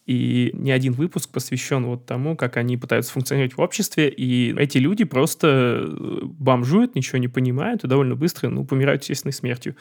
И 0.06 0.52
ни 0.54 0.70
один 0.70 0.94
выпуск 0.94 1.32
посвящен 1.32 1.86
вот 1.86 2.06
тому, 2.06 2.36
как 2.36 2.56
они 2.56 2.78
пытаются 2.78 3.14
функционировать 3.14 3.58
в 3.58 3.62
обществе, 3.62 4.08
и 4.08 4.56
эти 4.56 4.78
люди 4.78 5.06
просто 5.06 5.48
э, 5.88 6.20
бомжуют, 6.24 6.94
ничего 6.94 7.18
не 7.18 7.30
понимают 7.30 7.84
и 7.84 7.88
довольно 7.88 8.16
быстро, 8.16 8.50
ну, 8.50 8.64
помирают 8.64 9.02
естественной 9.02 9.34
смертью 9.34 9.76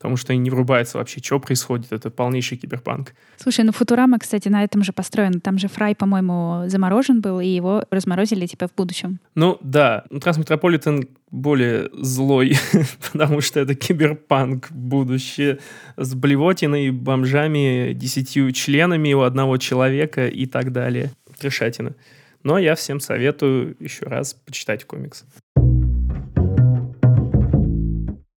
потому 0.00 0.16
что 0.16 0.32
они 0.32 0.40
не 0.40 0.50
врубаются 0.50 0.96
вообще, 0.96 1.20
что 1.22 1.38
происходит. 1.38 1.92
Это 1.92 2.10
полнейший 2.10 2.56
киберпанк. 2.56 3.12
Слушай, 3.36 3.66
ну 3.66 3.72
Футурама, 3.72 4.18
кстати, 4.18 4.48
на 4.48 4.64
этом 4.64 4.82
же 4.82 4.94
построен. 4.94 5.42
Там 5.42 5.58
же 5.58 5.68
Фрай, 5.68 5.94
по-моему, 5.94 6.62
заморожен 6.68 7.20
был, 7.20 7.38
и 7.38 7.46
его 7.46 7.84
разморозили 7.90 8.46
типа 8.46 8.68
в 8.68 8.74
будущем. 8.74 9.20
Ну 9.34 9.58
да, 9.60 10.04
ну, 10.08 10.18
Трансметрополитен 10.18 11.06
более 11.30 11.90
злой, 11.92 12.56
потому 13.12 13.42
что 13.42 13.60
это 13.60 13.74
киберпанк 13.74 14.72
будущее 14.72 15.58
с 15.98 16.14
блевотиной, 16.14 16.92
бомжами, 16.92 17.92
десятью 17.92 18.52
членами 18.52 19.12
у 19.12 19.20
одного 19.20 19.58
человека 19.58 20.28
и 20.28 20.46
так 20.46 20.72
далее. 20.72 21.10
Трешатина. 21.38 21.94
Но 22.42 22.56
я 22.58 22.74
всем 22.74 23.00
советую 23.00 23.76
еще 23.80 24.06
раз 24.06 24.32
почитать 24.32 24.86
комикс. 24.86 25.24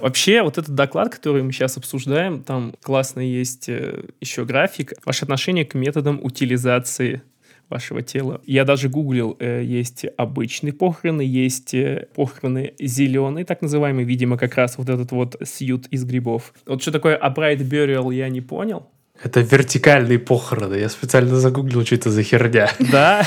Вообще, 0.04 0.42
вот 0.42 0.58
этот 0.58 0.76
доклад, 0.76 1.16
который 1.16 1.44
мы 1.44 1.54
сейчас 1.54 1.78
обсуждаем, 1.78 2.44
там 2.44 2.74
классно 2.82 3.22
есть 3.22 3.70
э, 3.70 4.04
еще 4.20 4.44
график. 4.44 4.92
Ваше 5.06 5.24
отношение 5.24 5.64
к 5.64 5.76
методам 5.76 6.20
утилизации 6.22 7.22
вашего 7.70 8.02
тела. 8.02 8.42
Я 8.46 8.66
даже 8.66 8.90
гуглил, 8.90 9.38
э, 9.40 9.64
есть 9.64 10.06
обычные 10.18 10.74
похороны, 10.74 11.22
есть 11.22 11.74
э, 11.74 12.10
похороны 12.16 12.74
зеленые, 12.80 13.46
так 13.46 13.62
называемые, 13.62 14.06
видимо, 14.06 14.38
как 14.38 14.56
раз 14.56 14.78
вот 14.78 14.90
этот 14.90 15.14
вот 15.14 15.38
сьют 15.46 15.88
из 15.88 16.04
грибов. 16.04 16.54
Вот 16.66 16.82
что 16.82 16.92
такое 16.92 17.18
upright 17.18 17.60
burial, 17.60 18.14
я 18.14 18.28
не 18.28 18.42
понял. 18.42 18.90
Это 19.22 19.42
вертикальные 19.42 20.18
похороны. 20.18 20.76
Я 20.76 20.90
специально 20.90 21.36
загуглил, 21.36 21.86
что 21.86 21.96
это 21.96 22.10
за 22.10 22.24
херня. 22.24 22.70
Да, 22.92 23.26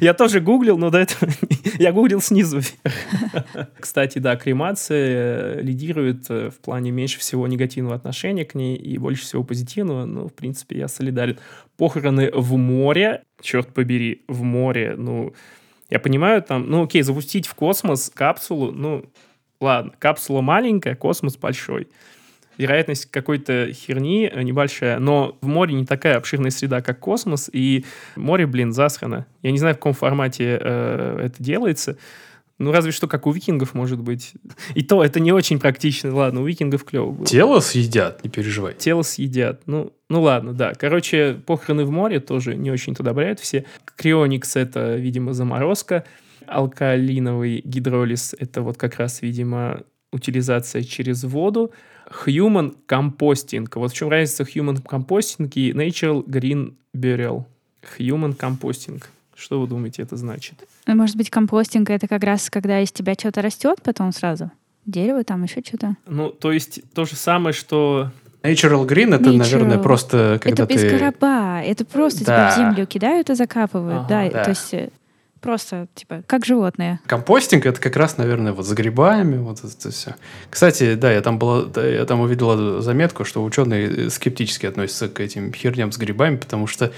я 0.00 0.14
тоже 0.14 0.40
гуглил, 0.40 0.78
но 0.78 0.90
до 0.90 0.98
этого 0.98 1.30
я 1.78 1.92
гуглил 1.92 2.20
снизу. 2.20 2.60
Кстати, 3.78 4.18
да, 4.18 4.36
кремация 4.36 5.60
лидирует 5.60 6.24
э, 6.30 6.50
в 6.50 6.58
плане 6.58 6.90
меньше 6.90 7.18
всего 7.18 7.46
негативного 7.46 7.94
отношения 7.94 8.44
к 8.44 8.54
ней 8.54 8.76
и 8.76 8.96
больше 8.98 9.22
всего 9.22 9.44
позитивного. 9.44 10.06
Ну, 10.06 10.28
в 10.28 10.32
принципе, 10.32 10.78
я 10.78 10.88
солидарен. 10.88 11.38
Похороны 11.76 12.30
в 12.32 12.56
море, 12.56 13.22
черт 13.42 13.74
побери, 13.74 14.22
в 14.28 14.42
море, 14.42 14.94
ну, 14.96 15.34
я 15.90 16.00
понимаю, 16.00 16.42
там, 16.42 16.68
ну, 16.68 16.84
окей, 16.84 17.02
запустить 17.02 17.46
в 17.46 17.54
космос 17.54 18.10
капсулу, 18.12 18.72
ну, 18.72 19.04
ладно, 19.60 19.92
капсула 19.98 20.40
маленькая, 20.40 20.94
космос 20.96 21.36
большой 21.36 21.88
вероятность 22.58 23.06
какой-то 23.10 23.70
херни 23.72 24.30
э, 24.32 24.42
небольшая, 24.42 24.98
но 24.98 25.36
в 25.40 25.46
море 25.46 25.74
не 25.74 25.84
такая 25.84 26.16
обширная 26.16 26.50
среда, 26.50 26.82
как 26.82 26.98
космос, 26.98 27.50
и 27.52 27.84
море, 28.16 28.46
блин, 28.46 28.72
засрано. 28.72 29.26
Я 29.42 29.52
не 29.52 29.58
знаю, 29.58 29.74
в 29.74 29.78
каком 29.78 29.92
формате 29.92 30.58
э, 30.60 31.20
это 31.24 31.42
делается, 31.42 31.96
ну, 32.58 32.72
разве 32.72 32.90
что 32.90 33.06
как 33.06 33.26
у 33.26 33.32
викингов, 33.32 33.74
может 33.74 34.00
быть. 34.00 34.32
И 34.74 34.82
то, 34.82 35.04
это 35.04 35.20
не 35.20 35.30
очень 35.30 35.58
практично. 35.58 36.14
Ладно, 36.14 36.40
у 36.40 36.46
викингов 36.46 36.84
клево 36.84 37.10
было. 37.10 37.26
Тело 37.26 37.60
съедят, 37.60 38.24
не 38.24 38.30
переживай. 38.30 38.72
Тело 38.74 39.02
съедят. 39.02 39.62
Ну, 39.66 39.92
ну 40.08 40.22
ладно, 40.22 40.54
да. 40.54 40.72
Короче, 40.72 41.34
похороны 41.44 41.84
в 41.84 41.90
море 41.90 42.18
тоже 42.18 42.54
не 42.56 42.70
очень-то 42.70 43.02
одобряют 43.02 43.40
все. 43.40 43.66
Крионикс— 43.96 44.56
это, 44.56 44.96
видимо, 44.96 45.34
заморозка. 45.34 46.04
Алкалиновый 46.46 47.60
гидролиз— 47.62 48.34
это 48.38 48.62
вот 48.62 48.78
как 48.78 48.96
раз, 48.96 49.20
видимо, 49.20 49.82
утилизация 50.10 50.82
через 50.82 51.24
воду. 51.24 51.72
Human 52.26 52.74
Composting. 52.88 53.68
Вот 53.74 53.92
в 53.92 53.94
чем 53.94 54.08
разница 54.08 54.44
Human 54.44 54.82
Composting 54.82 55.50
и 55.54 55.72
Natural 55.72 56.24
Green 56.24 56.74
Burial? 56.94 57.44
Human 57.98 58.36
Composting. 58.36 59.02
Что 59.36 59.60
вы 59.60 59.66
думаете, 59.66 60.02
это 60.02 60.16
значит? 60.16 60.54
Ну, 60.86 60.96
может 60.96 61.16
быть, 61.16 61.28
компостинг 61.28 61.90
это 61.90 62.08
как 62.08 62.24
раз 62.24 62.48
когда 62.48 62.80
из 62.80 62.90
тебя 62.90 63.14
что-то 63.14 63.42
растет 63.42 63.82
потом 63.82 64.12
сразу? 64.12 64.50
Дерево 64.86 65.24
там, 65.24 65.42
еще 65.42 65.62
что-то? 65.62 65.96
Ну, 66.06 66.30
то 66.30 66.52
есть 66.52 66.80
то 66.94 67.04
же 67.04 67.16
самое, 67.16 67.52
что 67.52 68.10
Natural 68.42 68.86
Green 68.86 69.14
это, 69.14 69.24
Natural. 69.24 69.36
наверное, 69.36 69.78
просто 69.78 70.38
когда 70.42 70.64
это 70.64 70.74
ты... 70.74 70.74
без 70.74 70.90
короба. 70.90 71.60
Это 71.62 71.84
просто 71.84 72.24
да. 72.24 72.50
тебя 72.50 72.50
в 72.50 72.56
землю 72.56 72.86
кидают 72.86 73.28
и 73.28 73.34
закапывают. 73.34 74.06
Ага, 74.06 74.08
да, 74.08 74.30
да, 74.30 74.44
то 74.44 74.50
есть 74.50 74.72
э, 74.72 74.90
Просто, 75.40 75.86
типа, 75.94 76.22
как 76.26 76.44
животные. 76.44 77.00
Компостинг 77.06 77.66
это 77.66 77.80
как 77.80 77.96
раз, 77.96 78.16
наверное, 78.16 78.52
вот 78.52 78.66
с 78.66 78.72
грибами, 78.72 79.36
вот 79.36 79.58
это 79.58 79.90
все. 79.90 80.16
Кстати, 80.50 80.94
да, 80.94 81.12
я 81.12 81.20
там 81.20 81.38
была, 81.38 81.64
да, 81.64 81.86
я 81.86 82.04
там 82.04 82.20
увидела 82.20 82.80
заметку, 82.80 83.24
что 83.24 83.44
ученые 83.44 84.10
скептически 84.10 84.66
относятся 84.66 85.08
к 85.08 85.20
этим 85.20 85.52
херням 85.52 85.92
с 85.92 85.98
грибами, 85.98 86.36
потому 86.36 86.66
что 86.66 86.92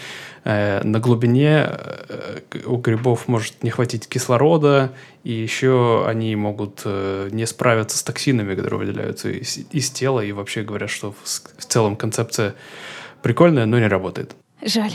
э, 0.44 0.82
на 0.82 1.00
глубине 1.00 1.66
э, 1.68 2.40
у 2.64 2.76
грибов 2.76 3.28
может 3.28 3.62
не 3.62 3.70
хватить 3.70 4.08
кислорода, 4.08 4.92
и 5.24 5.32
еще 5.32 6.04
они 6.06 6.34
могут 6.36 6.82
э, 6.84 7.28
не 7.32 7.46
справиться 7.46 7.98
с 7.98 8.02
токсинами, 8.02 8.54
которые 8.54 8.78
выделяются 8.78 9.30
из, 9.30 9.58
из 9.72 9.90
тела, 9.90 10.20
и 10.20 10.32
вообще 10.32 10.62
говорят, 10.62 10.90
что 10.90 11.12
в, 11.12 11.24
в 11.24 11.64
целом 11.66 11.96
концепция 11.96 12.54
прикольная, 13.22 13.66
но 13.66 13.78
не 13.78 13.88
работает. 13.88 14.36
Жаль. 14.62 14.92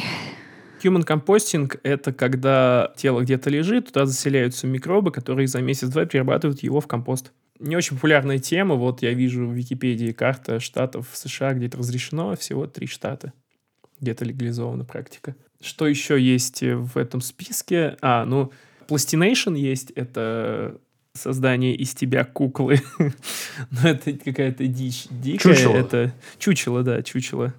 Human 0.83 1.03
компостинг— 1.03 1.77
это 1.83 2.11
когда 2.11 2.93
тело 2.97 3.21
где-то 3.21 3.49
лежит, 3.49 3.87
туда 3.87 4.05
заселяются 4.05 4.67
микробы, 4.67 5.11
которые 5.11 5.47
за 5.47 5.61
месяц-два 5.61 6.05
перерабатывают 6.05 6.61
его 6.61 6.81
в 6.81 6.87
компост. 6.87 7.31
Не 7.59 7.77
очень 7.77 7.95
популярная 7.95 8.39
тема. 8.39 8.75
Вот 8.75 9.01
я 9.01 9.13
вижу 9.13 9.47
в 9.47 9.53
Википедии 9.53 10.11
карта 10.11 10.59
штатов 10.59 11.09
в 11.11 11.17
США, 11.17 11.53
где 11.53 11.67
это 11.67 11.77
разрешено, 11.77 12.35
всего 12.35 12.67
три 12.67 12.87
штата, 12.87 13.31
где 14.01 14.11
это 14.11 14.25
легализована 14.25 14.83
практика. 14.83 15.35
Что 15.61 15.87
еще 15.87 16.19
есть 16.19 16.61
в 16.61 16.97
этом 16.97 17.21
списке? 17.21 17.95
А, 18.01 18.25
ну, 18.25 18.51
Plastination 18.87 19.57
есть, 19.57 19.91
это 19.91 20.77
создание 21.13 21.75
из 21.75 21.93
тебя 21.93 22.25
куклы. 22.25 22.81
Но 23.71 23.89
это 23.89 24.13
какая-то 24.13 24.67
дичь 24.67 25.05
дикая. 25.09 25.55
Чучело. 25.55 25.75
Это 25.75 26.13
чучело, 26.39 26.83
да, 26.83 27.01
чучело. 27.01 27.53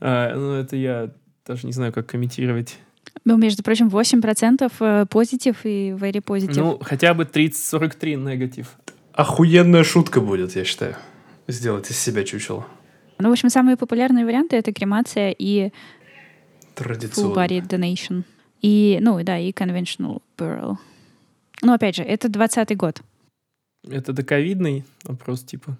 А, 0.00 0.34
ну, 0.34 0.54
это 0.54 0.76
я 0.76 1.10
даже 1.46 1.66
не 1.66 1.72
знаю, 1.72 1.92
как 1.92 2.06
комментировать. 2.06 2.78
Ну, 3.24 3.36
между 3.36 3.62
прочим, 3.62 3.88
8% 3.88 4.72
э, 4.80 5.06
позитив 5.06 5.64
и 5.64 5.92
very 5.92 6.20
позитив. 6.20 6.56
Ну, 6.56 6.78
хотя 6.82 7.14
бы 7.14 7.24
30-43 7.24 8.16
негатив. 8.16 8.76
Охуенная 9.12 9.84
шутка 9.84 10.20
будет, 10.20 10.56
я 10.56 10.64
считаю. 10.64 10.96
Сделать 11.48 11.90
из 11.90 11.98
себя 11.98 12.24
чучело. 12.24 12.66
Ну, 13.18 13.28
в 13.30 13.32
общем, 13.32 13.48
самые 13.50 13.76
популярные 13.76 14.24
варианты— 14.24 14.56
это 14.58 14.72
кремация 14.72 15.34
и 15.38 15.70
Традиционно. 16.74 17.32
full 17.32 17.36
body 17.36 17.66
donation. 17.66 18.24
И, 18.60 18.98
ну, 19.00 19.22
да, 19.22 19.38
и 19.38 19.52
conventional 19.52 20.20
burial. 20.36 20.76
Ну, 21.62 21.72
опять 21.72 21.96
же, 21.96 22.02
это 22.02 22.28
20-й 22.28 22.74
год. 22.74 23.00
Это 23.88 24.12
доковидный 24.12 24.84
вопрос, 25.04 25.42
типа? 25.44 25.78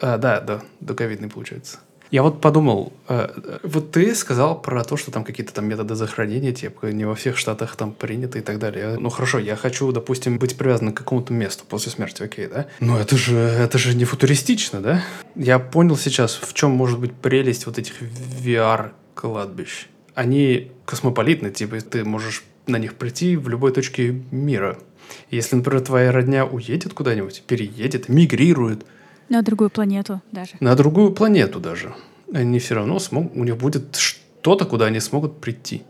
А, 0.00 0.16
да, 0.16 0.40
да, 0.40 0.62
доковидный 0.80 1.28
получается. 1.28 1.80
Я 2.10 2.22
вот 2.22 2.40
подумал, 2.40 2.92
э, 3.08 3.58
вот 3.62 3.92
ты 3.92 4.14
сказал 4.14 4.60
про 4.60 4.82
то, 4.84 4.96
что 4.96 5.10
там 5.10 5.24
какие-то 5.24 5.52
там 5.52 5.66
методы 5.66 5.94
захоронения, 5.94 6.52
типа, 6.52 6.86
не 6.86 7.04
во 7.04 7.14
всех 7.14 7.36
штатах 7.36 7.76
там 7.76 7.92
приняты 7.92 8.38
и 8.38 8.42
так 8.42 8.58
далее. 8.58 8.96
Ну 8.98 9.10
хорошо, 9.10 9.38
я 9.38 9.56
хочу, 9.56 9.90
допустим, 9.92 10.38
быть 10.38 10.56
привязан 10.56 10.92
к 10.92 10.96
какому-то 10.96 11.32
месту 11.32 11.64
после 11.68 11.92
смерти, 11.92 12.22
окей, 12.22 12.46
да? 12.46 12.66
Но 12.80 12.98
это 12.98 13.16
же, 13.16 13.36
это 13.36 13.78
же 13.78 13.94
не 13.94 14.04
футуристично, 14.04 14.80
да? 14.80 15.04
Я 15.34 15.58
понял 15.58 15.96
сейчас, 15.96 16.34
в 16.34 16.54
чем 16.54 16.70
может 16.70 16.98
быть 16.98 17.12
прелесть 17.12 17.66
вот 17.66 17.78
этих 17.78 17.94
VR-кладбищ. 18.00 19.88
Они 20.14 20.72
космополитны, 20.84 21.50
типа, 21.50 21.80
ты 21.80 22.04
можешь 22.04 22.42
на 22.66 22.78
них 22.78 22.94
прийти 22.94 23.36
в 23.36 23.48
любой 23.48 23.72
точке 23.72 24.22
мира. 24.30 24.78
Если, 25.30 25.56
например, 25.56 25.80
твоя 25.82 26.12
родня 26.12 26.44
уедет 26.44 26.92
куда-нибудь, 26.92 27.42
переедет, 27.46 28.08
мигрирует. 28.08 28.84
На 29.28 29.42
другую 29.42 29.70
планету 29.70 30.20
даже. 30.32 30.52
На 30.60 30.74
другую 30.74 31.12
планету 31.12 31.60
даже. 31.60 31.94
Они 32.32 32.58
все 32.58 32.74
равно 32.74 32.98
смогут, 32.98 33.32
у 33.36 33.44
них 33.44 33.56
будет 33.56 33.96
что-то, 33.96 34.64
куда 34.64 34.86
они 34.86 35.00
смогут 35.00 35.40
прийти. 35.40 35.82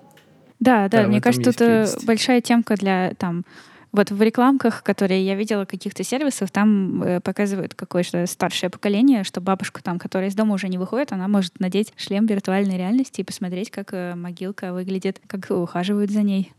Да, 0.61 0.89
да, 0.89 1.03
да 1.03 1.09
мне 1.09 1.21
кажется, 1.21 1.51
это 1.51 1.89
большая 2.05 2.41
темка 2.41 2.75
для 2.75 3.15
там 3.17 3.45
вот 3.93 4.11
в 4.11 4.21
рекламках, 4.21 4.83
которые 4.83 5.25
я 5.25 5.35
видела 5.35 5.65
каких-то 5.65 6.05
сервисов, 6.05 6.51
там 6.51 7.03
э, 7.03 7.21
показывают 7.21 7.75
какое-то 7.75 8.27
старшее 8.27 8.69
поколение, 8.69 9.25
что 9.25 9.41
бабушка 9.41 9.83
там, 9.83 9.99
которая 9.99 10.29
из 10.29 10.35
дома 10.35 10.55
уже 10.55 10.69
не 10.69 10.77
выходит, 10.77 11.13
она 11.13 11.27
может 11.27 11.59
надеть 11.59 11.95
шлем 11.97 12.27
виртуальной 12.27 12.77
реальности 12.77 13.23
и 13.23 13.25
посмотреть, 13.25 13.71
как 13.71 13.95
э, 13.95 14.15
могилка 14.15 14.75
выглядит, 14.75 15.23
как 15.27 15.51
ухаживают 15.51 16.11
за 16.11 16.23
ней. 16.23 16.53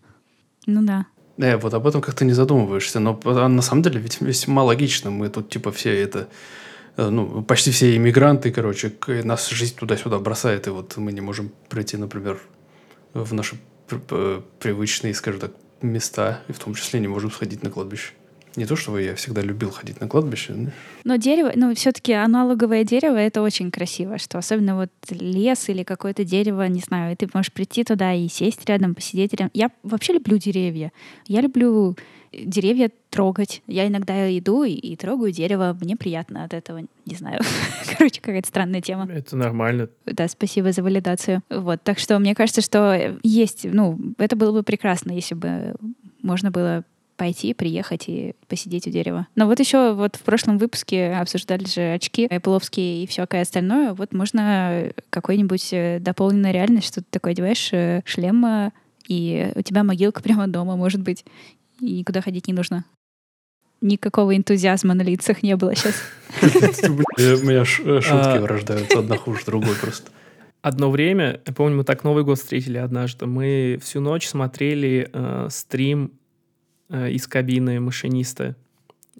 Ну 0.65 0.81
да. 0.81 1.05
Да, 1.37 1.57
вот 1.57 1.73
об 1.73 1.85
этом 1.85 2.01
как-то 2.01 2.25
не 2.25 2.33
задумываешься, 2.33 2.99
но 2.99 3.19
а, 3.23 3.47
на 3.47 3.61
самом 3.61 3.83
деле 3.83 3.99
ведь 3.99 4.19
весьма 4.21 4.63
логично. 4.63 5.11
Мы 5.11 5.29
тут 5.29 5.49
типа 5.49 5.71
все 5.71 6.01
это 6.01 6.19
э, 6.19 6.25
ну, 7.09 7.43
почти 7.43 7.71
все 7.71 7.95
иммигранты, 7.95 8.51
короче, 8.51 8.91
нас 9.23 9.49
жизнь 9.49 9.75
туда-сюда 9.75 10.19
бросает, 10.19 10.67
и 10.67 10.69
вот 10.69 10.97
мы 10.97 11.11
не 11.11 11.21
можем 11.21 11.51
прийти, 11.69 11.97
например, 11.97 12.39
в 13.13 13.33
наши 13.33 13.57
привычные, 14.59 15.13
скажем 15.13 15.39
так, 15.39 15.51
места, 15.81 16.41
и 16.47 16.51
в 16.51 16.59
том 16.59 16.75
числе 16.75 16.99
не 16.99 17.07
можем 17.07 17.31
сходить 17.31 17.63
на 17.63 17.69
кладбище. 17.69 18.13
Не 18.55 18.65
то, 18.65 18.75
что 18.75 18.97
я 18.99 19.13
всегда 19.13 19.41
любил 19.41 19.69
ходить 19.71 20.01
на 20.01 20.07
кладбище. 20.07 20.53
Но, 20.53 20.71
но 21.03 21.15
дерево, 21.17 21.51
ну, 21.55 21.73
все-таки 21.75 22.13
аналоговое 22.13 22.83
дерево 22.83 23.15
это 23.15 23.41
очень 23.41 23.71
красиво, 23.71 24.17
что 24.17 24.39
особенно 24.39 24.75
вот 24.75 24.89
лес 25.11 25.69
или 25.69 25.83
какое-то 25.83 26.23
дерево, 26.23 26.67
не 26.67 26.79
знаю, 26.79 27.13
и 27.13 27.15
ты 27.15 27.29
можешь 27.33 27.53
прийти 27.53 27.83
туда 27.83 28.13
и 28.13 28.27
сесть 28.27 28.67
рядом, 28.67 28.95
посидеть 28.95 29.33
рядом. 29.33 29.51
Я 29.53 29.69
вообще 29.83 30.13
люблю 30.13 30.37
деревья. 30.37 30.91
Я 31.27 31.41
люблю 31.41 31.95
деревья 32.31 32.91
трогать. 33.09 33.61
Я 33.67 33.87
иногда 33.87 34.37
иду 34.37 34.63
и, 34.63 34.71
и 34.71 34.95
трогаю 34.95 35.31
дерево. 35.31 35.77
Мне 35.81 35.95
приятно 35.95 36.43
от 36.43 36.53
этого. 36.53 36.81
Не 37.05 37.15
знаю. 37.15 37.41
Короче, 37.97 38.21
какая-то 38.21 38.47
странная 38.47 38.81
тема. 38.81 39.07
Это 39.11 39.35
нормально. 39.35 39.89
Да, 40.05 40.27
спасибо 40.27 40.71
за 40.71 40.83
валидацию. 40.83 41.41
Вот, 41.49 41.81
так 41.83 41.99
что 41.99 42.17
мне 42.19 42.35
кажется, 42.35 42.61
что 42.61 43.17
есть, 43.23 43.65
ну, 43.65 43.99
это 44.17 44.35
было 44.35 44.51
бы 44.51 44.63
прекрасно, 44.63 45.11
если 45.11 45.35
бы 45.35 45.75
можно 46.21 46.51
было 46.51 46.83
пойти, 47.17 47.53
приехать 47.53 48.05
и 48.07 48.33
посидеть 48.47 48.87
у 48.87 48.91
дерева. 48.91 49.27
Но 49.35 49.45
вот 49.45 49.59
еще 49.59 49.93
вот 49.93 50.15
в 50.15 50.21
прошлом 50.21 50.57
выпуске 50.57 51.11
обсуждали 51.11 51.65
же 51.65 51.93
очки 51.93 52.25
Apple 52.25 52.61
и 52.77 53.05
всякое 53.07 53.41
остальное. 53.41 53.93
Вот 53.93 54.13
можно 54.13 54.91
какой-нибудь 55.09 55.73
э, 55.73 55.99
дополненная 55.99 56.51
реальность, 56.51 56.87
что 56.87 57.01
ты 57.01 57.07
такое 57.09 57.33
одеваешь, 57.33 57.73
э, 57.73 58.01
шлем, 58.05 58.71
и 59.09 59.51
у 59.55 59.61
тебя 59.63 59.83
могилка 59.83 60.21
прямо 60.21 60.47
дома, 60.47 60.77
может 60.77 61.01
быть, 61.01 61.25
и 61.79 61.99
никуда 61.99 62.21
ходить 62.21 62.47
не 62.47 62.53
нужно. 62.53 62.85
Никакого 63.81 64.35
энтузиазма 64.35 64.93
на 64.93 65.03
лицах 65.03 65.41
не 65.41 65.55
было 65.55 65.73
сейчас. 65.75 65.95
У 66.41 66.91
меня 67.45 67.63
шутки 67.65 68.45
рождаются 68.45 68.99
одна 68.99 69.15
хуже 69.15 69.45
другой 69.45 69.75
просто. 69.75 70.11
Одно 70.61 70.91
время, 70.91 71.41
я 71.45 71.53
помню, 71.53 71.77
мы 71.77 71.83
так 71.85 72.03
Новый 72.03 72.25
год 72.25 72.37
встретили 72.37 72.77
однажды. 72.77 73.25
Мы 73.25 73.79
всю 73.81 74.01
ночь 74.01 74.27
смотрели 74.27 75.09
э, 75.11 75.47
стрим 75.49 76.11
э, 76.89 77.11
из 77.11 77.27
кабины 77.27 77.79
машиниста 77.79 78.57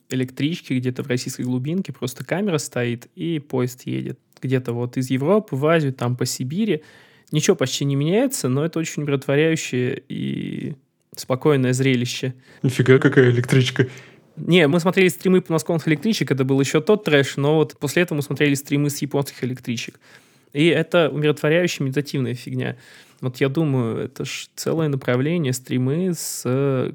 электрички 0.10 0.74
где-то 0.74 1.04
в 1.04 1.08
российской 1.08 1.44
глубинке. 1.44 1.94
Просто 1.94 2.26
камера 2.26 2.58
стоит, 2.58 3.08
и 3.16 3.40
поезд 3.40 3.84
едет. 3.84 4.20
Где-то 4.42 4.74
вот 4.74 4.98
из 4.98 5.10
Европы 5.10 5.56
в 5.56 5.66
Азию, 5.66 5.94
там 5.94 6.18
по 6.18 6.26
Сибири. 6.26 6.84
Ничего 7.32 7.56
почти 7.56 7.86
не 7.86 7.96
меняется, 7.96 8.50
но 8.50 8.66
это 8.66 8.80
очень 8.80 9.04
умиротворяющее 9.04 10.04
и 10.10 10.76
спокойное 11.20 11.74
зрелище. 11.74 12.34
Нифига, 12.64 13.00
какая 13.00 13.30
электричка. 13.30 13.88
Не, 14.38 14.68
мы 14.68 14.80
смотрели 14.80 15.10
стримы 15.10 15.42
по 15.42 15.54
московских 15.54 15.90
электричек, 15.90 16.32
это 16.32 16.46
был 16.46 16.60
еще 16.60 16.82
тот 16.82 17.04
трэш, 17.04 17.38
но 17.38 17.56
вот 17.56 17.78
после 17.78 18.04
этого 18.04 18.18
мы 18.18 18.22
смотрели 18.22 18.54
стримы 18.54 18.90
с 18.90 19.00
японских 19.00 19.44
электричек. 19.44 20.00
И 20.54 20.68
это 20.68 21.10
умиротворяющая 21.10 21.86
медитативная 21.86 22.34
фигня. 22.34 22.78
Вот 23.22 23.38
я 23.38 23.50
думаю, 23.50 23.98
это 23.98 24.26
ж 24.26 24.48
целое 24.56 24.88
направление 24.88 25.54
стримы 25.54 26.14
с 26.16 26.94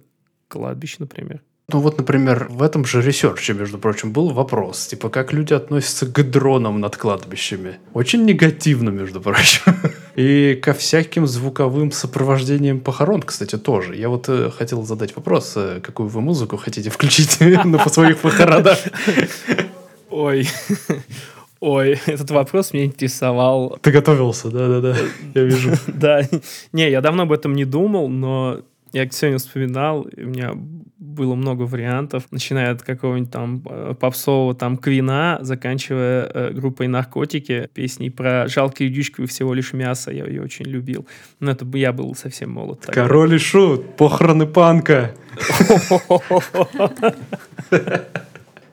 кладбищ, 0.48 0.98
например. 0.98 1.42
Ну 1.72 1.80
вот, 1.80 1.96
например, 1.96 2.48
в 2.50 2.62
этом 2.62 2.84
же 2.84 3.00
research 3.00 3.44
е, 3.44 3.54
между 3.54 3.78
прочим, 3.78 4.12
был 4.12 4.30
вопрос, 4.30 4.86
типа, 4.86 5.08
как 5.08 5.32
люди 5.32 5.54
относятся 5.54 6.06
к 6.06 6.22
дронам 6.30 6.80
над 6.80 6.96
кладбищами. 6.96 7.78
Очень 7.94 8.24
негативно, 8.24 8.90
между 8.90 9.20
прочим. 9.20 9.62
И 10.16 10.54
ко 10.62 10.72
всяким 10.74 11.26
звуковым 11.26 11.90
сопровождением 11.90 12.80
похорон, 12.80 13.22
кстати, 13.22 13.58
тоже. 13.58 13.96
Я 13.96 14.08
вот 14.08 14.28
э, 14.28 14.50
хотел 14.50 14.82
задать 14.84 15.16
вопрос, 15.16 15.54
э, 15.56 15.80
какую 15.82 16.08
вы 16.08 16.20
музыку 16.20 16.56
хотите 16.56 16.90
включить 16.90 17.40
на 17.64 17.88
своих 17.88 18.18
похоронах? 18.18 18.78
Ой, 20.10 20.48
Ой, 21.66 21.98
этот 22.04 22.30
вопрос 22.30 22.74
меня 22.74 22.84
интересовал. 22.84 23.78
Ты 23.80 23.90
готовился, 23.90 24.50
да-да-да, 24.50 24.96
я 25.34 25.42
вижу. 25.42 25.70
Да, 25.86 26.20
не, 26.72 26.90
я 26.90 27.00
давно 27.00 27.22
об 27.22 27.32
этом 27.32 27.54
не 27.54 27.64
думал, 27.64 28.08
но 28.10 28.60
я 28.94 29.10
сегодня 29.10 29.38
вспоминал, 29.38 30.06
у 30.16 30.20
меня 30.20 30.52
было 30.54 31.34
много 31.34 31.62
вариантов, 31.62 32.28
начиная 32.30 32.70
от 32.70 32.82
какого-нибудь 32.82 33.32
там 33.32 33.62
э, 33.68 33.94
попсового 33.98 34.54
там 34.54 34.76
Квина, 34.76 35.38
заканчивая 35.42 36.30
э, 36.32 36.50
группой 36.52 36.86
Наркотики, 36.86 37.68
песней 37.74 38.10
про 38.10 38.46
жалкие 38.46 38.90
дючки 38.90 39.22
и 39.22 39.26
всего 39.26 39.52
лишь 39.52 39.72
мясо, 39.72 40.12
я 40.12 40.26
ее 40.26 40.42
очень 40.42 40.66
любил. 40.66 41.08
Но 41.40 41.50
это 41.50 41.64
бы 41.64 41.80
я 41.80 41.92
был 41.92 42.14
совсем 42.14 42.52
молод. 42.52 42.82
Тогда. 42.82 43.02
Король 43.02 43.34
и 43.34 43.38
шут, 43.38 43.96
похороны 43.96 44.46
панка. 44.46 45.12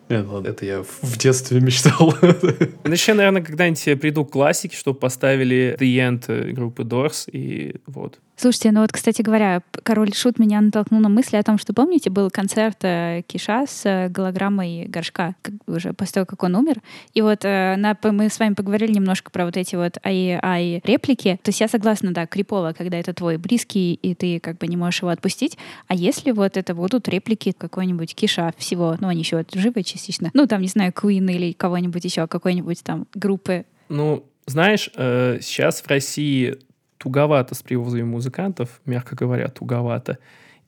Нет, 0.09 0.27
ладно, 0.27 0.49
это 0.49 0.65
я 0.65 0.83
в 0.83 1.17
детстве 1.17 1.61
мечтал. 1.61 2.13
Ну, 2.21 2.91
еще, 2.91 3.13
наверное, 3.13 3.41
когда-нибудь 3.41 4.01
приду 4.01 4.25
к 4.25 4.31
классике, 4.31 4.75
чтобы 4.75 4.99
поставили 4.99 5.75
The 5.79 5.97
End 5.97 6.25
э, 6.27 6.51
группы 6.51 6.83
Doors, 6.83 7.29
и 7.31 7.77
вот. 7.87 8.19
Слушайте, 8.41 8.71
ну 8.71 8.81
вот, 8.81 8.91
кстати 8.91 9.21
говоря, 9.21 9.61
король 9.83 10.15
Шут 10.15 10.39
меня 10.39 10.61
натолкнул 10.61 10.99
на 10.99 11.09
мысли 11.09 11.37
о 11.37 11.43
том, 11.43 11.59
что, 11.59 11.75
помните, 11.75 12.09
был 12.09 12.31
концерт 12.31 12.77
э, 12.81 13.21
Киша 13.27 13.65
с 13.67 13.85
э, 13.85 14.09
голограммой 14.09 14.85
горшка, 14.87 15.35
как, 15.43 15.53
уже 15.67 15.93
после 15.93 16.13
того, 16.13 16.25
как 16.25 16.41
он 16.41 16.55
умер. 16.55 16.81
И 17.13 17.21
вот 17.21 17.45
э, 17.45 17.75
на, 17.77 17.95
мы 18.01 18.29
с 18.31 18.39
вами 18.39 18.55
поговорили 18.55 18.93
немножко 18.93 19.29
про 19.29 19.45
вот 19.45 19.57
эти 19.57 19.75
вот 19.75 19.97
AI 20.03 20.81
реплики. 20.83 21.39
То 21.43 21.49
есть 21.49 21.61
я 21.61 21.67
согласна, 21.67 22.15
да, 22.15 22.25
крипово, 22.25 22.73
когда 22.75 22.97
это 22.97 23.13
твой 23.13 23.37
близкий, 23.37 23.93
и 23.93 24.15
ты 24.15 24.39
как 24.39 24.57
бы 24.57 24.65
не 24.65 24.75
можешь 24.75 25.03
его 25.03 25.11
отпустить. 25.11 25.59
А 25.87 25.93
если 25.93 26.31
вот 26.31 26.57
это 26.57 26.73
будут 26.73 27.07
реплики 27.09 27.53
какой-нибудь 27.55 28.15
Киша 28.15 28.55
всего, 28.57 28.97
ну, 28.99 29.07
они 29.09 29.19
еще 29.19 29.45
живы 29.53 29.83
частично, 29.83 30.31
ну, 30.33 30.47
там, 30.47 30.63
не 30.63 30.67
знаю, 30.67 30.93
Queen 30.93 31.31
или 31.31 31.51
кого-нибудь 31.51 32.03
еще, 32.05 32.25
какой-нибудь 32.25 32.83
там 32.83 33.05
группы. 33.13 33.65
Ну, 33.89 34.25
знаешь, 34.47 34.89
э, 34.95 35.37
сейчас 35.41 35.81
в 35.81 35.87
России 35.87 36.57
туговато 37.01 37.55
с 37.55 37.61
привозами 37.63 38.03
музыкантов, 38.03 38.69
мягко 38.85 39.15
говоря, 39.15 39.47
туговато. 39.47 40.17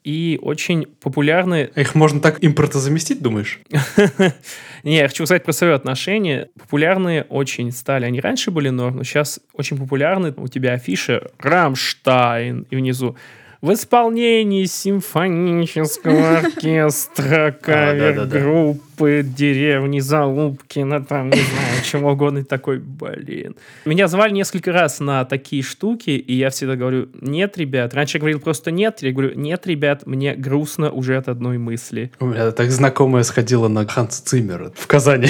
И 0.04 0.38
очень 0.42 0.86
популярны... 1.00 1.70
А 1.76 1.82
их 1.82 1.96
можно 1.96 2.20
так 2.20 2.44
импортозаместить, 2.44 3.22
думаешь? 3.22 3.62
Не, 4.84 4.98
я 4.98 5.08
хочу 5.08 5.26
сказать 5.26 5.46
про 5.46 5.54
свое 5.54 5.76
отношение. 5.76 6.50
Популярные 6.60 7.24
очень 7.30 7.72
стали. 7.72 8.06
Они 8.06 8.20
раньше 8.20 8.52
были 8.52 8.70
норм, 8.70 8.98
но 8.98 9.04
сейчас 9.04 9.40
очень 9.54 9.78
популярны. 9.78 10.34
У 10.36 10.48
тебя 10.50 10.74
афиша 10.74 11.32
«Рамштайн» 11.40 12.68
и 12.70 12.76
внизу 12.76 13.16
в 13.64 13.74
исполнении 13.74 14.66
симфонического 14.66 16.40
оркестра, 16.40 17.56
кавер-группы, 17.62 19.24
деревни 19.24 20.02
Залупкина, 20.02 21.06
там, 21.06 21.30
не 21.30 21.38
знаю, 21.38 21.82
чего 21.86 22.12
угодно. 22.12 22.44
Такой, 22.44 22.80
блин. 22.80 23.56
Меня 23.86 24.10
звали 24.10 24.34
несколько 24.34 24.74
раз 24.74 25.00
на 25.00 25.24
такие 25.24 25.64
штуки, 25.64 26.10
и 26.10 26.34
я 26.34 26.50
всегда 26.50 26.76
говорю, 26.76 27.08
нет, 27.22 27.58
ребят. 27.58 27.94
Раньше 27.94 28.18
я 28.18 28.20
говорил 28.20 28.42
просто 28.42 28.70
нет, 28.70 29.02
я 29.02 29.14
говорю, 29.14 29.32
нет, 29.40 29.66
ребят, 29.66 30.06
мне 30.06 30.36
грустно 30.36 30.92
уже 30.92 31.16
от 31.16 31.30
одной 31.30 31.58
мысли. 31.58 32.12
У 32.20 32.26
меня 32.26 32.52
так 32.52 32.70
знакомая 32.70 33.24
сходила 33.24 33.70
на 33.70 33.88
Ханс 33.88 34.20
Циммер 34.20 34.74
в 34.76 34.88
Казани. 34.88 35.30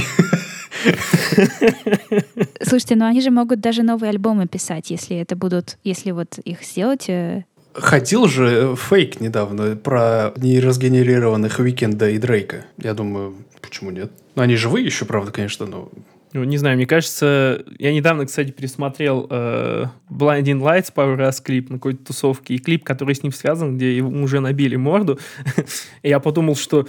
Слушайте, 2.61 2.95
ну 2.95 3.05
они 3.05 3.21
же 3.21 3.29
могут 3.29 3.59
даже 3.59 3.83
новые 3.83 4.09
альбомы 4.09 4.47
писать, 4.47 4.89
если 4.89 5.17
это 5.17 5.35
будут, 5.35 5.77
если 5.83 6.09
вот 6.09 6.39
их 6.39 6.63
сделать 6.63 7.07
э, 7.09 7.45
Ходил 7.73 8.27
же 8.27 8.73
э, 8.73 8.75
фейк 8.75 9.19
недавно 9.19 9.75
про 9.75 10.33
неразгенерированных 10.35 11.59
Уикенда 11.59 12.09
и 12.09 12.17
Дрейка. 12.17 12.65
Я 12.77 12.93
думаю, 12.93 13.35
почему 13.61 13.91
нет? 13.91 14.11
Ну, 14.35 14.41
они 14.41 14.55
живые 14.55 14.85
еще, 14.85 15.05
правда, 15.05 15.31
конечно, 15.31 15.65
но... 15.65 15.89
Ну, 16.33 16.43
не 16.43 16.57
знаю, 16.57 16.77
мне 16.77 16.85
кажется... 16.85 17.63
Я 17.77 17.93
недавно, 17.93 18.25
кстати, 18.25 18.51
пересмотрел 18.51 19.27
э, 19.29 19.85
Blinding 20.09 20.61
Lights 20.61 20.91
пару 20.93 21.15
раз 21.15 21.41
клип 21.41 21.69
на 21.69 21.77
какой-то 21.77 22.05
тусовке, 22.05 22.55
и 22.55 22.59
клип, 22.59 22.83
который 22.83 23.15
с 23.15 23.23
ним 23.23 23.31
связан, 23.31 23.75
где 23.75 23.95
ему 23.95 24.23
уже 24.23 24.39
набили 24.39 24.75
морду. 24.75 25.19
я 26.03 26.19
подумал, 26.19 26.55
что 26.55 26.87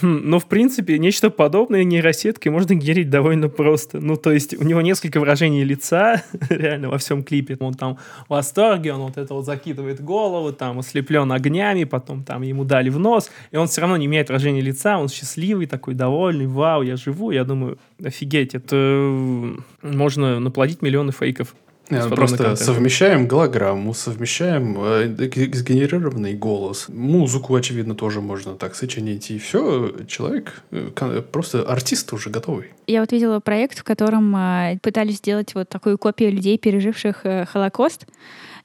Хм, 0.00 0.20
ну, 0.24 0.38
в 0.38 0.46
принципе, 0.46 0.98
нечто 0.98 1.30
подобное 1.30 1.82
нейросетки 1.82 2.48
можно 2.48 2.74
генерить 2.74 3.10
довольно 3.10 3.48
просто. 3.48 4.00
Ну, 4.00 4.16
то 4.16 4.30
есть 4.30 4.54
у 4.54 4.62
него 4.62 4.80
несколько 4.80 5.18
выражений 5.18 5.64
лица, 5.64 6.22
реально, 6.48 6.88
во 6.88 6.98
всем 6.98 7.24
клипе. 7.24 7.56
Он 7.60 7.74
там 7.74 7.98
в 8.26 8.30
восторге, 8.30 8.92
он 8.92 9.00
вот 9.00 9.18
это 9.18 9.34
вот 9.34 9.44
закидывает 9.44 10.00
голову, 10.00 10.52
там 10.52 10.78
ослеплен 10.78 11.32
огнями, 11.32 11.84
потом 11.84 12.22
там 12.22 12.42
ему 12.42 12.64
дали 12.64 12.88
в 12.88 12.98
нос, 12.98 13.30
и 13.50 13.56
он 13.56 13.66
все 13.66 13.80
равно 13.80 13.96
не 13.96 14.06
меняет 14.06 14.28
выражение 14.28 14.62
лица, 14.62 14.98
он 14.98 15.08
счастливый, 15.08 15.66
такой 15.66 15.94
довольный, 15.94 16.46
вау, 16.46 16.82
я 16.82 16.96
живу. 16.96 17.32
Я 17.32 17.44
думаю, 17.44 17.78
офигеть, 18.02 18.54
это 18.54 18.76
э, 18.76 19.54
можно 19.82 20.38
наплодить 20.38 20.82
миллионы 20.82 21.12
фейков. 21.12 21.54
Э, 21.90 22.08
просто 22.08 22.56
совмещаем 22.56 23.26
голограмму, 23.26 23.94
совмещаем 23.94 24.76
э, 24.78 25.06
сгенерированный 25.52 26.34
голос. 26.34 26.88
Музыку, 26.88 27.54
очевидно, 27.54 27.94
тоже 27.94 28.20
можно 28.20 28.54
так 28.54 28.74
сочинить. 28.74 29.30
И 29.30 29.38
все, 29.38 29.92
человек, 30.06 30.62
э, 30.70 31.22
просто 31.32 31.62
артист 31.62 32.12
уже 32.12 32.30
готовый. 32.30 32.66
Я 32.86 33.00
вот 33.00 33.12
видела 33.12 33.40
проект, 33.40 33.78
в 33.78 33.84
котором 33.84 34.34
э, 34.36 34.78
пытались 34.82 35.16
сделать 35.16 35.54
вот 35.54 35.68
такую 35.68 35.98
копию 35.98 36.32
людей, 36.32 36.58
переживших 36.58 37.20
э, 37.24 37.46
Холокост. 37.46 38.06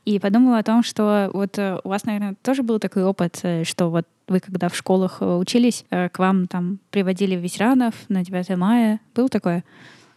И 0.05 0.19
подумала 0.19 0.59
о 0.59 0.63
том, 0.63 0.83
что 0.83 1.31
вот 1.33 1.57
э, 1.57 1.79
у 1.83 1.89
вас, 1.89 2.05
наверное, 2.05 2.35
тоже 2.43 2.61
был 2.61 2.79
такой 2.79 3.03
опыт, 3.03 3.39
э, 3.41 3.63
что 3.63 3.89
вот 3.89 4.05
вы 4.27 4.39
когда 4.39 4.69
в 4.69 4.75
школах 4.75 5.21
учились, 5.21 5.85
к 5.91 6.17
вам 6.17 6.47
там 6.47 6.79
приводили 6.89 7.35
ветеранов 7.35 7.93
на 8.09 8.25
9 8.25 8.57
мая. 8.57 8.99
Было 9.13 9.29
такое? 9.29 9.63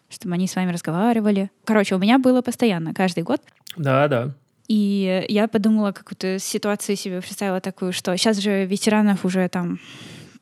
Чтобы 0.09 0.35
они 0.35 0.47
с 0.47 0.57
вами 0.57 0.73
разговаривали. 0.73 1.51
Короче, 1.65 1.95
у 1.95 1.99
меня 1.99 2.19
было 2.19 2.43
постоянно, 2.43 2.95
каждый 2.95 3.23
год. 3.23 3.41
Да, 3.77 4.09
да. 4.09 4.35
И 4.69 5.25
я 5.29 5.49
подумала, 5.49 5.93
какую-то 5.93 6.39
ситуацию 6.39 6.97
себе 6.97 7.21
представила 7.21 7.61
такую, 7.61 7.93
что 7.93 8.17
сейчас 8.17 8.39
же 8.39 8.67
ветеранов 8.67 9.25
уже 9.25 9.49
там 9.49 9.81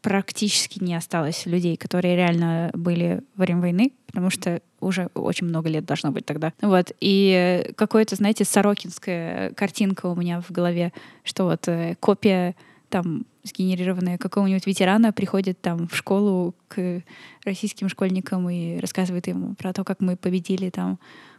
практически 0.03 0.83
не 0.83 0.95
осталось 0.95 1.47
людей, 1.47 1.77
которые 1.77 2.17
реально 2.17 2.71
были 2.75 3.23
во 3.37 3.45
время 3.45 3.61
войны, 3.61 3.93
потому 4.07 4.31
что 4.31 4.61
уже 4.81 5.09
очень 5.15 5.47
много 5.47 5.69
лет 5.69 5.85
должно 5.85 6.13
быть 6.13 6.27
тогда. 6.27 6.53
Вот. 6.61 6.93
И 7.01 7.73
какое-то, 7.77 8.15
знаете, 8.17 8.45
сорокинская 8.45 9.51
картинка 9.51 10.07
у 10.07 10.15
меня 10.15 10.41
в 10.41 10.51
голове, 10.51 10.93
что 11.25 11.45
вот 11.45 11.67
э, 11.67 11.97
копия 11.99 12.55
там 12.89 13.27
сгенерированная 13.47 14.19
какого-нибудь 14.19 14.67
ветерана 14.67 15.13
приходит 15.13 15.61
там 15.61 15.89
в 15.89 15.97
школу 15.97 16.55
к 16.69 17.03
российским 17.45 17.89
школьникам 17.89 18.49
и 18.51 18.79
рассказывает 18.79 19.29
им 19.29 19.55
про 19.55 19.73
то, 19.73 19.85
как 19.85 20.01
мы 20.01 20.17
победили 20.17 20.71
там 20.71 20.99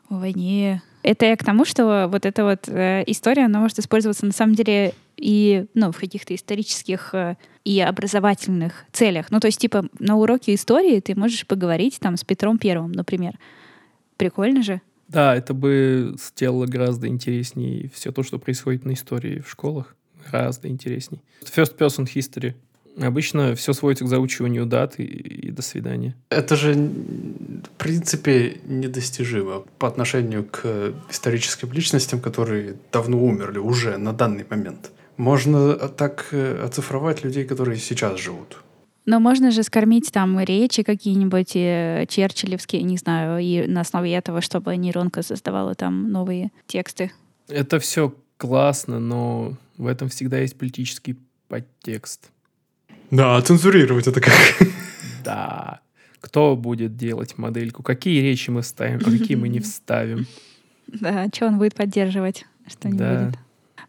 в 0.10 0.20
войне. 0.20 0.82
Это 1.04 1.26
я 1.26 1.36
к 1.36 1.44
тому, 1.44 1.66
что 1.66 2.08
вот 2.10 2.26
эта 2.26 2.44
вот 2.44 2.68
э, 2.68 3.04
история, 3.08 3.46
она 3.46 3.60
может 3.60 3.80
использоваться 3.80 4.26
на 4.26 4.32
самом 4.32 4.56
деле 4.56 4.94
и 5.16 5.66
ну, 5.74 5.92
в 5.92 6.00
каких-то 6.00 6.34
исторических 6.36 7.14
э, 7.14 7.36
и 7.64 7.80
образовательных 7.80 8.86
целях. 8.92 9.28
Ну, 9.30 9.40
то 9.40 9.48
есть, 9.48 9.60
типа, 9.60 9.86
на 10.00 10.16
уроке 10.16 10.54
истории 10.54 11.00
ты 11.00 11.16
можешь 11.16 11.46
поговорить 11.46 12.00
там 12.00 12.18
с 12.18 12.24
Петром 12.24 12.58
Первым, 12.58 12.92
например. 12.92 13.38
Прикольно 14.18 14.64
же. 14.64 14.82
Да, 15.08 15.36
это 15.36 15.54
бы 15.54 16.16
сделало 16.18 16.66
гораздо 16.66 17.08
интереснее 17.08 17.90
все 17.94 18.12
то, 18.12 18.24
что 18.24 18.40
происходит 18.40 18.86
на 18.86 18.94
истории 18.94 19.40
в 19.40 19.50
школах 19.50 19.96
гораздо 20.32 20.68
интересней. 20.68 21.22
First 21.44 21.78
person 21.78 22.08
history. 22.14 22.54
Обычно 23.00 23.54
все 23.56 23.74
сводится 23.74 24.06
к 24.06 24.08
заучиванию 24.08 24.66
дат 24.66 25.00
и, 25.00 25.04
и 25.04 25.52
до 25.52 25.62
свидания. 25.62 26.16
Это 26.30 26.56
же, 26.56 26.74
в 26.74 27.70
принципе, 27.78 28.58
недостижимо 28.66 29.66
по 29.78 29.88
отношению 29.88 30.46
к 30.46 30.94
историческим 31.10 31.72
личностям, 31.74 32.20
которые 32.20 32.76
давно 32.92 33.24
умерли 33.24 33.60
уже 33.60 33.98
на 33.98 34.14
данный 34.14 34.46
момент. 34.50 34.92
Можно 35.18 35.76
так 35.76 36.28
э, 36.32 36.64
оцифровать 36.64 37.24
людей, 37.24 37.44
которые 37.44 37.78
сейчас 37.78 38.20
живут. 38.20 38.64
Но 39.08 39.20
можно 39.20 39.52
же 39.52 39.64
скормить 39.64 40.12
там 40.12 40.40
речи 40.40 40.84
какие-нибудь 40.84 41.56
э, 41.56 42.06
черчиллевские, 42.10 42.84
не 42.84 42.98
знаю, 42.98 43.40
и 43.40 43.66
на 43.66 43.82
основе 43.82 44.14
этого, 44.14 44.42
чтобы 44.42 44.76
нейронка 44.76 45.22
создавала 45.24 45.76
там 45.76 46.12
новые 46.12 46.52
тексты. 46.68 47.12
Это 47.48 47.80
все 47.80 48.14
классно, 48.38 49.00
но 49.00 49.54
в 49.78 49.88
этом 49.88 50.10
всегда 50.10 50.40
есть 50.40 50.58
политический 50.58 51.18
подтекст. 51.48 52.32
Да, 53.12 53.42
цензурировать 53.42 54.08
это 54.08 54.20
как? 54.22 54.34
Да. 55.24 55.82
Кто 56.20 56.56
будет 56.56 56.98
делать 56.98 57.38
модельку? 57.38 57.84
Какие 57.84 58.22
речи 58.22 58.50
мы 58.50 58.62
вставим, 58.62 59.00
а 59.06 59.12
какие 59.12 59.36
мы 59.36 59.50
не 59.50 59.60
вставим? 59.62 60.26
Да, 60.88 61.28
что 61.34 61.48
он 61.48 61.58
будет 61.58 61.76
поддерживать, 61.76 62.46
что 62.68 62.90
не 62.90 62.98
будет. 62.98 63.38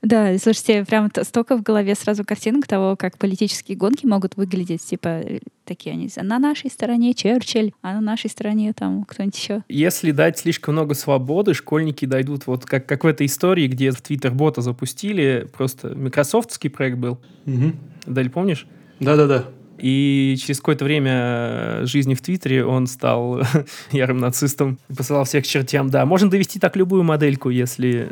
Да, 0.03 0.37
слушайте, 0.39 0.85
прям 0.85 1.11
столько 1.23 1.57
в 1.57 1.63
голове 1.63 1.95
сразу 1.95 2.25
картинок 2.25 2.67
того, 2.67 2.97
как 2.97 3.19
политические 3.19 3.77
гонки 3.77 4.07
могут 4.07 4.37
выглядеть, 4.37 4.83
типа 4.83 5.23
такие 5.65 5.93
они 5.93 6.09
на 6.17 6.39
нашей 6.39 6.71
стороне 6.71 7.15
Черчилль, 7.15 7.73
а 7.83 7.95
на 7.95 8.01
нашей 8.01 8.31
стороне 8.31 8.73
там 8.73 9.05
кто-нибудь 9.05 9.37
еще. 9.37 9.63
Если 9.69 10.13
дать 10.13 10.39
слишком 10.39 10.75
много 10.75 10.95
свободы, 10.95 11.53
школьники 11.53 12.05
дойдут 12.05 12.47
вот 12.47 12.65
как, 12.65 12.87
как 12.87 13.05
в 13.05 13.07
этой 13.07 13.27
истории, 13.27 13.67
где 13.67 13.91
в 13.91 14.01
Твиттер-бота 14.01 14.63
запустили, 14.63 15.49
просто 15.57 15.89
микрософтский 15.89 16.71
проект 16.71 16.99
был. 16.99 17.19
Угу. 17.47 17.73
Даль, 18.07 18.31
помнишь? 18.31 18.67
Да-да-да. 19.01 19.47
И 19.79 20.37
через 20.41 20.59
какое-то 20.59 20.85
время 20.85 21.87
жизни 21.87 22.15
в 22.15 22.21
Твиттере 22.21 22.65
он 22.65 22.87
стал 22.87 23.43
ярым 23.93 24.19
нацистом 24.19 24.79
и 24.89 24.95
посылал 24.95 25.25
всех 25.25 25.45
к 25.45 25.47
чертям. 25.47 25.91
Да, 25.91 26.05
можно 26.05 26.31
довести 26.31 26.59
так 26.59 26.77
любую 26.77 27.05
модельку, 27.05 27.51
если 27.51 28.11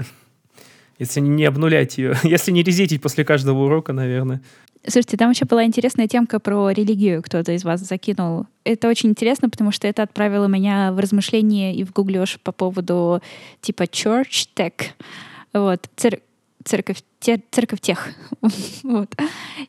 если 0.99 1.21
не 1.21 1.45
обнулять 1.45 1.99
ее, 1.99 2.15
если 2.23 2.51
не 2.51 2.63
резетить 2.63 3.03
после 3.03 3.25
каждого 3.25 3.65
урока, 3.65 3.93
наверное. 3.93 4.41
Слушайте, 4.89 5.17
там 5.17 5.31
еще 5.31 5.47
была 5.47 5.65
интересная 5.65 6.07
темка 6.07 6.39
про 6.39 6.71
религию, 6.71 7.21
кто-то 7.23 7.53
из 7.53 7.65
вас 7.65 7.81
закинул. 7.81 8.47
Это 8.63 8.89
очень 8.89 9.11
интересно, 9.11 9.51
потому 9.51 9.73
что 9.73 9.89
это 9.89 10.05
отправило 10.05 10.47
меня 10.47 10.93
в 10.93 11.01
размышления 11.01 11.75
и 11.75 11.83
в 11.83 11.93
гуглеж 11.93 12.39
по 12.43 12.53
поводу 12.53 13.21
типа 13.63 13.83
church 13.83 14.49
tech. 14.55 14.73
Вот, 15.53 15.89
цер 15.97 16.21
церковь, 16.67 17.03
те, 17.21 17.43
церковь 17.51 17.81
тех. 17.81 18.09
вот. 18.83 19.15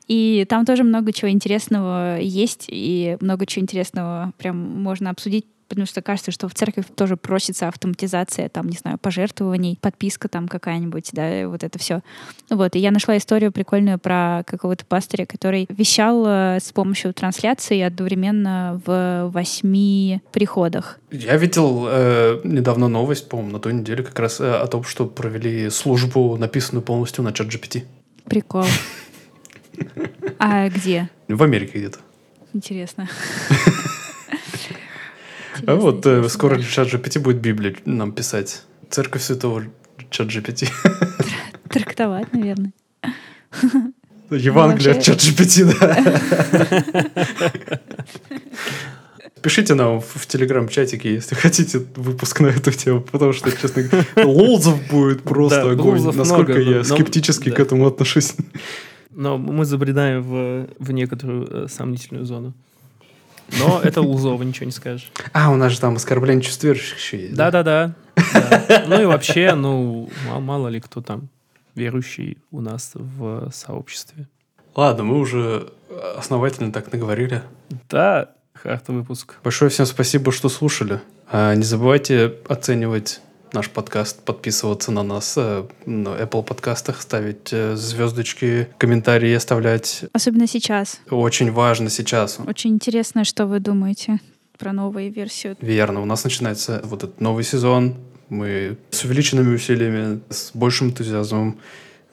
И 0.08 0.46
там 0.50 0.66
тоже 0.66 0.84
много 0.84 1.14
чего 1.14 1.30
интересного 1.30 2.20
есть, 2.20 2.66
и 2.68 3.18
много 3.22 3.46
чего 3.46 3.64
интересного 3.64 4.34
прям 4.38 4.58
можно 4.58 5.12
обсудить 5.12 5.46
потому 5.78 5.86
что 5.86 6.02
кажется, 6.02 6.32
что 6.32 6.50
в 6.50 6.56
церковь 6.56 6.86
тоже 6.96 7.18
просится 7.18 7.68
автоматизация, 7.68 8.50
там, 8.50 8.68
не 8.68 8.78
знаю, 8.78 8.98
пожертвований, 8.98 9.78
подписка 9.80 10.28
там 10.28 10.48
какая-нибудь, 10.48 11.10
да, 11.14 11.48
вот 11.48 11.64
это 11.64 11.78
все. 11.78 12.02
Вот, 12.50 12.76
и 12.76 12.80
я 12.80 12.90
нашла 12.90 13.16
историю 13.16 13.52
прикольную 13.52 14.00
про 14.00 14.42
какого-то 14.48 14.88
пастыря, 14.88 15.28
который 15.28 15.68
вещал 15.70 16.26
э, 16.26 16.60
с 16.60 16.72
помощью 16.72 17.14
трансляции 17.14 17.80
одновременно 17.82 18.82
в 18.84 19.30
восьми 19.32 20.20
приходах. 20.32 21.00
Я 21.12 21.38
видел 21.38 21.86
э, 21.88 22.42
недавно 22.44 22.88
новость, 22.88 23.30
по-моему, 23.30 23.52
на 23.52 23.60
той 23.60 23.74
неделе 23.74 24.02
как 24.02 24.18
раз 24.18 24.40
э, 24.40 24.52
о 24.52 24.66
том, 24.66 24.84
что 24.84 25.06
провели 25.06 25.70
службу, 25.70 26.38
написанную 26.38 26.82
полностью 26.82 27.24
на 27.24 27.34
чат 27.34 27.50
GPT. 27.50 27.84
Прикол. 28.26 28.66
А 30.40 30.70
где? 30.70 31.10
В 31.28 31.44
Америке 31.44 31.78
где-то. 31.78 32.00
Интересно. 32.54 33.08
А 35.66 35.76
вот 35.76 36.05
э, 36.05 36.28
скоро 36.30 36.62
чат 36.62 36.88
GPT 36.88 37.20
будет 37.20 37.38
Библию 37.38 37.76
нам 37.86 38.12
писать. 38.12 38.64
Церковь 38.89 39.24
Святого 39.24 39.64
чат 40.10 40.28
GPT. 40.28 40.70
Трактовать, 41.70 42.34
наверное. 42.34 42.72
Евангелие 44.30 44.95
от 44.95 45.03
чат 45.03 45.18
GPT, 45.18 45.74
да. 45.80 47.82
Пишите 49.41 49.76
нам 49.76 50.01
в, 50.01 50.16
в 50.16 50.26
телеграм-чатике, 50.26 51.14
если 51.14 51.36
хотите 51.36 51.80
выпуск 51.95 52.39
на 52.39 52.47
эту 52.47 52.72
тему, 52.72 53.01
потому 53.01 53.34
что, 53.34 53.51
честно 53.51 53.84
говоря, 53.84 54.05
лолзов 54.26 54.80
будет 54.89 55.24
просто 55.24 55.64
да, 55.64 55.72
огонь. 55.72 56.01
Насколько 56.01 56.53
много, 56.53 56.70
я 56.70 56.78
но, 56.78 56.84
скептически 56.84 57.49
но, 57.49 57.55
к 57.55 57.60
этому 57.60 57.88
отношусь. 57.88 58.36
Но 59.12 59.38
мы 59.38 59.66
забредаем 59.66 60.22
в, 60.22 60.68
в 60.80 60.91
некоторую 60.91 61.66
э, 61.66 61.68
сомнительную 61.70 62.26
зону. 62.26 62.53
Но 63.60 63.80
это 63.82 64.02
Лузова, 64.02 64.43
ничего 64.43 64.66
не 64.66 64.72
скажешь. 64.72 65.12
А, 65.34 65.52
у 65.52 65.56
нас 65.56 65.72
же 65.72 65.80
там 65.80 65.95
оскорбление 65.95 66.43
чувств 66.43 66.64
верующих 66.64 66.98
еще 66.98 67.22
есть. 67.22 67.36
Да-да-да. 67.36 67.93
Ну 68.88 69.02
и 69.02 69.06
вообще, 69.06 69.54
ну, 69.56 70.10
мало 70.39 70.68
ли 70.68 70.80
кто 70.80 71.02
там 71.02 71.30
верующий 71.76 72.38
у 72.52 72.62
нас 72.62 72.91
в 72.93 73.52
сообществе. 73.52 74.28
Ладно, 74.76 75.04
мы 75.04 75.20
уже 75.20 75.70
основательно 76.18 76.72
так 76.72 76.91
наговорили. 76.91 77.41
Да, 77.89 78.32
харта 78.54 78.91
выпуск. 78.91 79.36
Большое 79.43 79.70
всем 79.72 79.86
спасибо, 79.86 80.32
что 80.32 80.50
слушали. 80.50 81.02
А 81.32 81.54
не 81.56 81.64
забывайте 81.64 82.36
оценивать 82.48 83.22
наш 83.54 83.70
подкаст, 83.70 84.22
подписываться 84.24 84.91
на 84.91 85.04
нас 85.04 85.34
э, 85.38 85.66
на 85.86 86.10
Apple 86.10 86.43
подкастах, 86.43 87.02
ставить 87.02 87.50
э, 87.52 87.76
звездочки, 87.76 88.68
комментарии 88.78 89.34
оставлять. 89.34 90.06
Особенно 90.14 90.48
сейчас. 90.48 91.00
Очень 91.10 91.52
важно 91.52 91.89
сейчас. 91.89 92.39
Очень 92.45 92.72
интересно, 92.72 93.24
что 93.24 93.45
вы 93.45 93.60
думаете 93.60 94.20
про 94.58 94.74
новую 94.74 95.12
версию. 95.12 95.56
Верно. 95.62 96.02
У 96.02 96.06
нас 96.06 96.24
начинается 96.24 96.82
вот 96.84 97.04
этот 97.04 97.22
новый 97.22 97.43
сезон. 97.43 97.95
Мы 98.30 98.78
с 98.91 99.04
увеличенными 99.04 99.56
усилиями, 99.56 100.22
с 100.30 100.52
большим 100.54 100.89
энтузиазмом 100.89 101.60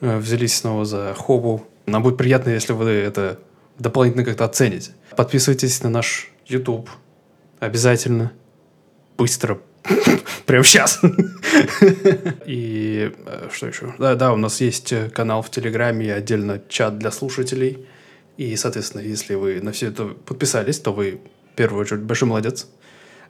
э, 0.01 0.17
взялись 0.17 0.55
снова 0.55 0.85
за 0.85 1.13
хобу. 1.13 1.65
Нам 1.85 2.03
будет 2.03 2.17
приятно, 2.17 2.51
если 2.51 2.73
вы 2.73 2.89
это 2.89 3.39
дополнительно 3.79 4.23
как-то 4.23 4.45
оцените. 4.45 4.91
Подписывайтесь 5.15 5.83
на 5.83 5.89
наш 5.89 6.31
YouTube. 6.45 6.89
Обязательно. 7.59 8.31
Быстро. 9.17 9.59
Прямо 10.45 10.63
сейчас. 10.63 10.99
И 12.45 13.11
э, 13.25 13.49
что 13.51 13.67
еще? 13.67 13.93
Да, 13.99 14.15
да, 14.15 14.33
у 14.33 14.37
нас 14.37 14.61
есть 14.61 14.91
э, 14.91 15.09
канал 15.09 15.41
в 15.41 15.49
Телеграме 15.49 16.07
и 16.07 16.09
отдельно 16.09 16.61
чат 16.67 16.97
для 16.97 17.11
слушателей. 17.11 17.87
И, 18.37 18.55
соответственно, 18.55 19.01
если 19.01 19.35
вы 19.35 19.61
на 19.61 19.71
все 19.71 19.87
это 19.87 20.05
подписались, 20.05 20.79
то 20.79 20.91
вы, 20.91 21.19
в 21.53 21.55
первую 21.55 21.81
очередь, 21.81 22.01
большой 22.01 22.27
молодец. 22.27 22.67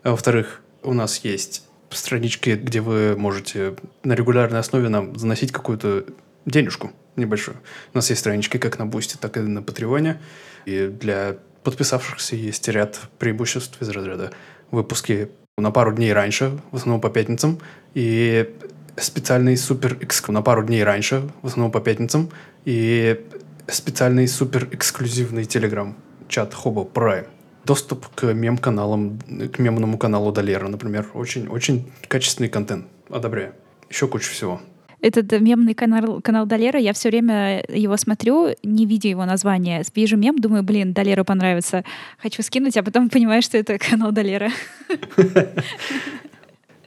А 0.03 0.11
во-вторых, 0.11 0.61
у 0.83 0.93
нас 0.93 1.19
есть 1.19 1.63
странички, 1.89 2.51
где 2.51 2.81
вы 2.81 3.15
можете 3.15 3.75
на 4.03 4.13
регулярной 4.13 4.59
основе 4.59 4.89
нам 4.89 5.17
заносить 5.17 5.51
какую-то 5.51 6.05
денежку 6.45 6.91
небольшую. 7.15 7.57
У 7.93 7.97
нас 7.97 8.09
есть 8.09 8.21
странички 8.21 8.57
как 8.57 8.79
на 8.79 8.85
Бусти, 8.85 9.17
так 9.17 9.37
и 9.37 9.39
на 9.39 9.61
Патреоне. 9.61 10.19
И 10.65 10.87
для 10.87 11.37
подписавшихся 11.63 12.35
есть 12.35 12.67
ряд 12.67 12.99
преимуществ 13.19 13.81
из 13.81 13.89
разряда 13.89 14.31
выпуски 14.71 15.29
на 15.57 15.71
пару 15.71 15.93
дней 15.93 16.11
раньше, 16.11 16.59
в 16.71 16.75
основном 16.75 16.99
по 16.99 17.09
пятницам, 17.09 17.59
и 17.93 18.53
специальный 18.97 19.55
супер 19.55 19.97
экск 20.01 20.27
на 20.27 20.41
пару 20.41 20.63
дней 20.63 20.83
раньше, 20.83 21.29
в 21.41 21.47
основном 21.47 21.71
по 21.71 21.79
пятницам, 21.79 22.29
и 22.65 23.25
специальный 23.67 24.27
супер 24.27 24.67
эксклюзивный 24.71 25.45
телеграм 25.45 25.95
чат 26.27 26.53
Хоба 26.53 26.81
Prime. 26.81 27.27
Доступ 27.63 28.05
к 28.15 28.33
мем-каналам, 28.33 29.17
к 29.53 29.59
мемному 29.59 29.97
каналу 29.97 30.33
Долера, 30.33 30.67
например. 30.67 31.07
Очень, 31.13 31.47
очень 31.47 31.89
качественный 32.09 32.49
контент. 32.49 32.87
Одобряю. 33.09 33.53
Еще 33.89 34.09
куча 34.09 34.29
всего. 34.29 34.59
Этот 35.05 35.39
мемный 35.39 35.75
канал, 35.75 36.19
канал 36.19 36.47
Долера, 36.47 36.79
я 36.79 36.91
все 36.91 37.09
время 37.09 37.63
его 37.69 37.95
смотрю, 37.95 38.55
не 38.63 38.87
видя 38.87 39.07
его 39.07 39.23
названия. 39.25 39.83
Вижу 39.93 40.17
мем, 40.17 40.39
думаю, 40.39 40.63
блин, 40.63 40.93
Долеру 40.93 41.23
понравится. 41.23 41.83
Хочу 42.17 42.41
скинуть, 42.41 42.75
а 42.75 42.81
потом 42.81 43.11
понимаю, 43.11 43.43
что 43.43 43.55
это 43.55 43.77
канал 43.77 44.11
Долера. 44.11 44.49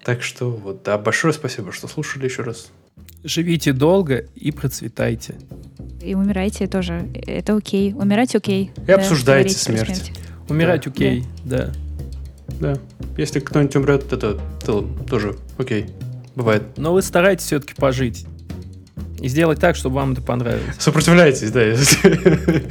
Так 0.03 0.23
что 0.23 0.51
вот, 0.51 0.83
да, 0.83 0.99
большое 0.99 1.33
спасибо, 1.33 1.71
что 1.71 1.87
слушали 1.87 2.25
еще 2.25 2.43
раз. 2.43 2.73
Живите 3.23 3.73
долго 3.73 4.27
и 4.35 4.51
процветайте. 4.51 5.37
И 6.03 6.17
умирайте 6.17 6.67
тоже. 6.67 7.09
Это 7.25 7.55
окей. 7.55 7.95
Умирать 7.95 8.35
окей. 8.35 8.73
И 8.89 8.91
обсуждайте 8.91 9.55
смерть. 9.55 10.11
Умирать 10.49 10.89
окей, 10.89 11.23
да. 11.45 11.73
Да. 12.61 12.75
Если 13.17 13.39
кто-нибудь 13.39 13.77
умрет, 13.77 14.13
это, 14.13 14.41
это 14.61 14.83
тоже 15.09 15.37
окей. 15.57 15.87
Бывает. 16.39 16.63
Но 16.77 16.93
вы 16.93 17.03
старайтесь 17.03 17.47
все-таки 17.47 17.75
пожить. 17.75 18.25
И 19.19 19.27
сделать 19.27 19.59
так, 19.59 19.75
чтобы 19.75 19.97
вам 19.97 20.13
это 20.13 20.23
понравилось. 20.23 20.77
Сопротивляйтесь, 20.79 21.51
да. 21.51 21.65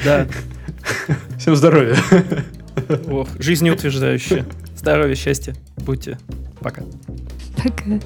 Да. 0.05 0.27
Всем 1.37 1.53
здоровья. 1.53 1.97
Ох, 3.09 3.27
жизнеутверждающее. 3.37 4.45
Здоровья, 4.77 5.15
счастья. 5.15 5.53
Будьте. 5.75 6.17
Пока. 6.61 6.83
Пока. 7.61 7.99